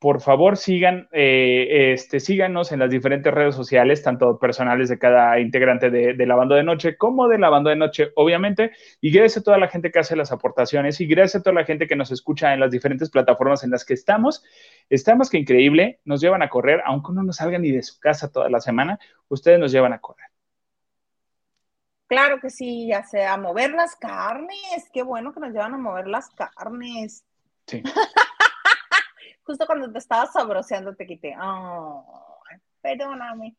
por 0.03 0.21
favor 0.21 0.57
sigan, 0.57 1.07
eh, 1.13 1.93
este, 1.93 2.19
síganos 2.19 2.73
en 2.73 2.81
las 2.81 2.91
diferentes 2.91 3.33
redes 3.33 3.55
sociales, 3.55 4.03
tanto 4.03 4.37
personales 4.37 4.89
de 4.89 4.99
cada 4.99 5.39
integrante 5.39 5.91
de, 5.91 6.27
la 6.27 6.35
banda 6.35 6.57
de 6.57 6.65
noche 6.65 6.97
como 6.97 7.29
de 7.29 7.39
la 7.39 7.51
banda 7.51 7.71
de 7.71 7.77
noche, 7.77 8.11
obviamente. 8.17 8.73
Y 9.01 9.13
gracias 9.13 9.37
a 9.37 9.45
toda 9.45 9.59
la 9.59 9.69
gente 9.69 9.93
que 9.93 10.01
hace 10.01 10.17
las 10.17 10.33
aportaciones 10.33 11.01
y 11.01 11.07
gracias 11.07 11.37
a 11.37 11.45
toda 11.45 11.55
la 11.55 11.65
gente 11.65 11.87
que 11.87 11.95
nos 11.95 12.11
escucha 12.11 12.53
en 12.53 12.59
las 12.59 12.73
diferentes 12.73 13.11
plataformas 13.11 13.63
en 13.63 13.71
las 13.71 13.85
que 13.85 13.95
estamos. 13.95 14.43
Está 14.91 15.15
más 15.15 15.31
que 15.31 15.39
increíble, 15.39 16.01
nos 16.05 16.21
llevan 16.21 16.43
a 16.43 16.49
correr, 16.49 16.83
aunque 16.85 17.13
uno 17.13 17.23
no 17.23 17.33
salga 17.33 17.61
ni 17.61 17.71
de 17.71 17.85
su 17.85 18.01
casa 18.01 18.33
toda 18.33 18.51
la 18.51 18.59
semana, 18.59 18.99
ustedes 19.29 19.61
nos 19.61 19.71
llevan 19.71 19.93
a 19.93 20.01
correr. 20.01 20.27
Claro 22.09 22.41
que 22.41 22.51
sí, 22.51 22.89
ya 22.89 23.05
sea 23.05 23.35
a 23.35 23.37
mover 23.37 23.71
las 23.71 23.95
carnes, 23.95 24.91
qué 24.93 25.05
bueno 25.05 25.33
que 25.33 25.39
nos 25.39 25.53
llevan 25.53 25.75
a 25.75 25.79
mover 25.79 26.09
las 26.09 26.29
carnes. 26.31 27.25
Sí. 27.69 27.85
Justo 29.45 29.67
cuando 29.67 29.91
te 29.91 29.99
estaba 29.99 30.27
sabroseando 30.27 30.95
te 30.95 31.07
quité. 31.07 31.35
Oh, 31.41 32.41
perdóname. 32.81 33.57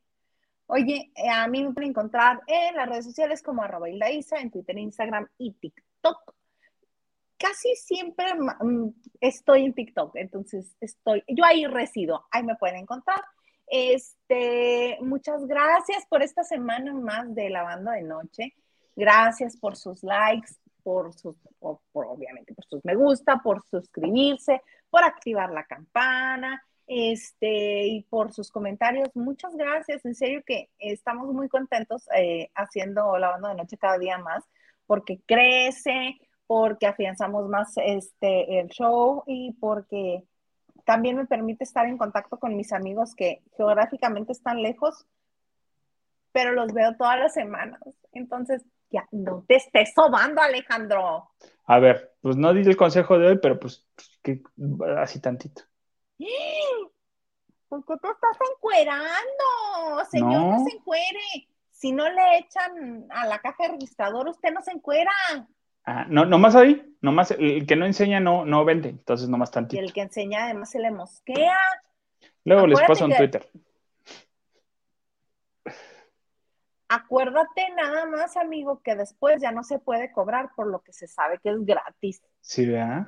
Oye, 0.68 1.12
eh, 1.16 1.30
a 1.30 1.48
mí 1.48 1.64
me 1.64 1.74
pueden 1.74 1.92
encontrar 1.92 2.42
en 2.48 2.76
las 2.76 2.88
redes 2.88 3.06
sociales 3.06 3.44
como 3.44 3.62
arroba 3.62 3.90
Isa, 3.90 4.38
en 4.38 4.50
Twitter, 4.50 4.78
Instagram 4.78 5.28
y 5.38 5.52
TikTok. 5.54 6.34
Casi 7.38 7.76
siempre 7.76 8.34
mm, 8.34 8.90
estoy 9.20 9.66
en 9.66 9.74
TikTok, 9.74 10.16
entonces 10.16 10.76
estoy, 10.80 11.24
yo 11.28 11.44
ahí 11.44 11.66
resido, 11.66 12.26
ahí 12.32 12.44
me 12.44 12.56
pueden 12.56 12.78
encontrar. 12.78 13.22
Este, 13.68 14.98
muchas 15.02 15.46
gracias 15.46 16.06
por 16.10 16.24
esta 16.24 16.44
semana 16.44 16.94
más 16.94 17.34
de 17.36 17.50
la 17.50 17.64
banda 17.64 17.94
de 17.94 18.04
noche. 18.04 18.56
Gracias 18.96 19.58
por 19.58 19.76
sus 19.76 20.04
likes, 20.04 20.54
por 20.84 21.14
sus, 21.14 21.36
por, 21.60 21.80
obviamente 21.94 22.54
por 22.54 22.66
sus 22.66 22.86
me 22.86 22.96
gusta, 22.96 23.38
por 23.44 23.64
suscribirse, 23.70 24.62
por 24.90 25.04
activar 25.04 25.52
la 25.52 25.64
campana, 25.66 26.62
este, 26.88 27.88
y 27.88 28.04
por 28.04 28.34
sus 28.34 28.52
comentarios. 28.52 29.10
Muchas 29.16 29.56
gracias, 29.56 30.06
en 30.06 30.16
serio 30.16 30.44
que 30.46 30.70
estamos 30.80 31.34
muy 31.34 31.48
contentos 31.50 32.08
eh, 32.16 32.50
haciendo 32.56 33.18
la 33.18 33.30
banda 33.30 33.50
de 33.50 33.56
noche 33.56 33.78
cada 33.78 33.98
día 33.98 34.18
más, 34.18 34.44
porque 34.86 35.22
crece, 35.26 36.20
porque 36.48 36.88
afianzamos 36.88 37.48
más 37.48 37.74
este, 37.78 38.60
el 38.60 38.68
show 38.68 39.24
y 39.28 39.54
porque 39.54 40.24
también 40.86 41.16
me 41.16 41.26
permite 41.26 41.64
estar 41.64 41.86
en 41.86 41.98
contacto 41.98 42.38
con 42.38 42.56
mis 42.58 42.74
amigos 42.74 43.16
que 43.16 43.42
geográficamente 43.56 44.34
están 44.34 44.62
lejos, 44.62 45.06
pero 46.34 46.52
los 46.52 46.74
veo 46.74 46.96
todas 46.98 47.18
las 47.18 47.34
semanas. 47.34 47.80
Entonces, 48.12 48.66
ya, 48.94 49.08
no 49.12 49.44
te 49.48 49.56
estés 49.56 49.92
sobando, 49.94 50.42
Alejandro. 50.42 51.32
A 51.66 51.80
ver, 51.80 52.14
pues 52.22 52.38
no 52.38 52.54
di 52.54 52.62
el 52.62 52.78
consejo 52.78 53.18
de 53.18 53.28
hoy, 53.28 53.40
pero 53.42 53.60
pues 53.60 53.86
que, 54.22 54.44
así 54.98 55.20
tantito. 55.20 55.64
¿Por 57.68 57.84
qué 57.86 57.94
te 57.98 58.08
estás 58.08 58.38
encuerando? 58.56 60.06
Señor, 60.12 60.60
no. 60.60 60.64
se 60.64 60.76
encuere. 60.76 61.48
Si 61.72 61.92
no 61.92 62.08
le 62.08 62.38
echan 62.38 63.08
a 63.10 63.26
la 63.26 63.40
caja 63.40 63.68
registrador, 63.68 64.30
usted 64.30 64.54
no 64.54 64.62
se 64.62 64.72
encuera. 64.72 65.12
Ah, 65.84 66.06
no, 66.08 66.24
nomás 66.26 66.56
ahí, 66.56 66.96
nomás 67.02 67.32
el 67.32 67.66
que 67.66 67.76
no 67.76 67.86
enseña 67.86 68.20
no, 68.20 68.46
no 68.46 68.64
vende, 68.64 68.90
entonces 68.90 69.28
nomás 69.28 69.52
tantito. 69.52 69.82
Y 69.82 69.86
el 69.86 69.92
que 69.92 70.02
enseña 70.02 70.46
además 70.46 70.70
se 70.70 70.80
le 70.80 70.92
mosquea. 70.92 71.58
Luego 72.46 72.68
les 72.68 72.80
paso 72.82 73.06
en 73.06 73.18
Twitter. 73.18 73.50
Acuérdate 76.94 77.70
nada 77.76 78.06
más, 78.06 78.38
amigo, 78.38 78.80
que 78.84 78.94
después 78.94 79.42
ya 79.42 79.52
no 79.52 79.64
se 79.64 79.80
puede 79.80 80.12
cobrar 80.12 80.52
por 80.56 80.68
lo 80.68 80.84
que 80.84 80.94
se 80.94 81.08
sabe 81.08 81.40
que 81.40 81.50
es 81.50 81.66
gratis. 81.66 82.22
Sí, 82.40 82.68
¿verdad? 82.68 83.08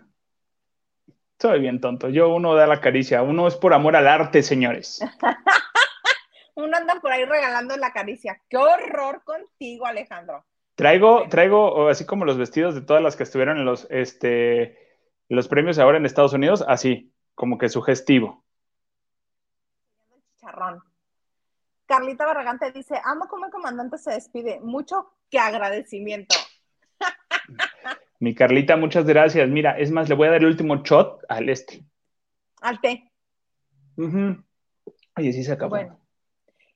Soy 1.39 1.59
bien 1.59 1.79
tonto. 1.79 2.09
Yo 2.09 2.29
uno 2.29 2.55
da 2.55 2.65
la 2.65 2.81
caricia, 2.81 3.21
uno 3.21 3.47
es 3.47 3.55
por 3.55 3.75
amor 3.75 3.95
al 3.95 4.07
arte, 4.07 4.41
señores. 4.41 5.01
uno 6.55 6.75
anda 6.75 6.99
por 6.99 7.11
ahí 7.11 7.25
regalando 7.25 7.77
la 7.77 7.93
caricia. 7.93 8.41
Qué 8.49 8.57
horror 8.57 9.23
contigo, 9.23 9.85
Alejandro. 9.85 10.43
Traigo, 10.73 11.29
traigo, 11.29 11.87
así 11.87 12.07
como 12.07 12.25
los 12.25 12.39
vestidos 12.39 12.73
de 12.73 12.81
todas 12.81 13.03
las 13.03 13.15
que 13.15 13.21
estuvieron 13.21 13.59
en 13.59 13.65
los, 13.65 13.85
este, 13.91 14.79
los 15.29 15.47
premios 15.47 15.77
ahora 15.77 15.99
en 15.99 16.07
Estados 16.07 16.33
Unidos, 16.33 16.65
así, 16.67 17.13
como 17.35 17.59
que 17.59 17.69
sugestivo. 17.69 18.43
Chicharrón. 20.37 20.94
Carlita 21.85 22.25
Barragán 22.25 22.59
te 22.59 22.71
dice, 22.71 22.99
amo 23.03 23.27
como 23.27 23.45
el 23.45 23.51
comandante 23.51 23.97
se 23.97 24.11
despide. 24.11 24.59
Mucho 24.61 25.13
que 25.29 25.39
agradecimiento. 25.39 26.35
Mi 28.19 28.33
Carlita, 28.33 28.77
muchas 28.77 29.05
gracias. 29.05 29.47
Mira, 29.49 29.77
es 29.77 29.91
más, 29.91 30.09
le 30.09 30.15
voy 30.15 30.27
a 30.27 30.31
dar 30.31 30.41
el 30.41 30.47
último 30.47 30.77
shot 30.77 31.23
al 31.29 31.49
este. 31.49 31.85
Al 32.61 32.79
té. 32.79 33.11
Oye, 33.97 35.33
sí 35.33 35.43
se 35.43 35.51
acabó. 35.51 35.71
Bueno, 35.71 35.99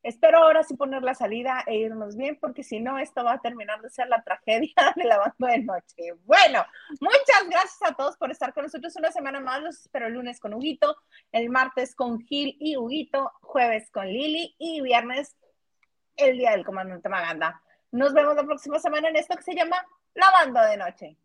Espero 0.01 0.39
ahora 0.39 0.63
sí 0.63 0.75
poner 0.75 1.03
la 1.03 1.13
salida 1.13 1.63
e 1.67 1.75
irnos 1.75 2.15
bien, 2.15 2.37
porque 2.39 2.63
si 2.63 2.79
no, 2.79 2.97
esto 2.97 3.23
va 3.23 3.33
a 3.33 3.41
terminar 3.41 3.81
de 3.81 3.89
ser 3.89 4.07
la 4.07 4.23
tragedia 4.23 4.73
de 4.95 5.03
la 5.03 5.17
banda 5.17 5.47
de 5.51 5.59
noche. 5.59 6.13
Bueno, 6.25 6.65
muchas 7.01 7.49
gracias 7.49 7.91
a 7.91 7.93
todos 7.95 8.15
por 8.17 8.31
estar 8.31 8.53
con 8.53 8.63
nosotros 8.63 8.95
una 8.95 9.11
semana 9.11 9.39
más. 9.39 9.61
Los 9.61 9.81
espero 9.81 10.07
el 10.07 10.13
lunes 10.13 10.39
con 10.39 10.53
Huguito, 10.53 10.95
el 11.31 11.49
martes 11.49 11.95
con 11.95 12.19
Gil 12.21 12.55
y 12.59 12.77
Huguito, 12.77 13.31
jueves 13.41 13.89
con 13.91 14.07
Lili 14.07 14.55
y 14.57 14.81
viernes 14.81 15.35
el 16.15 16.37
día 16.37 16.51
del 16.51 16.65
comandante 16.65 17.09
Maganda. 17.09 17.61
Nos 17.91 18.13
vemos 18.13 18.35
la 18.35 18.43
próxima 18.43 18.79
semana 18.79 19.09
en 19.09 19.15
esto 19.15 19.35
que 19.35 19.43
se 19.43 19.55
llama 19.55 19.77
La 20.13 20.29
Banda 20.31 20.65
de 20.67 20.77
Noche. 20.77 21.17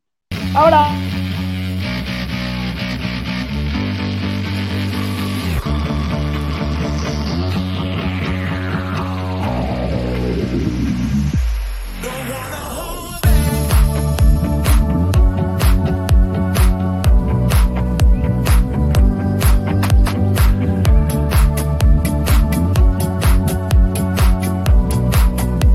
Ahora. 0.56 0.88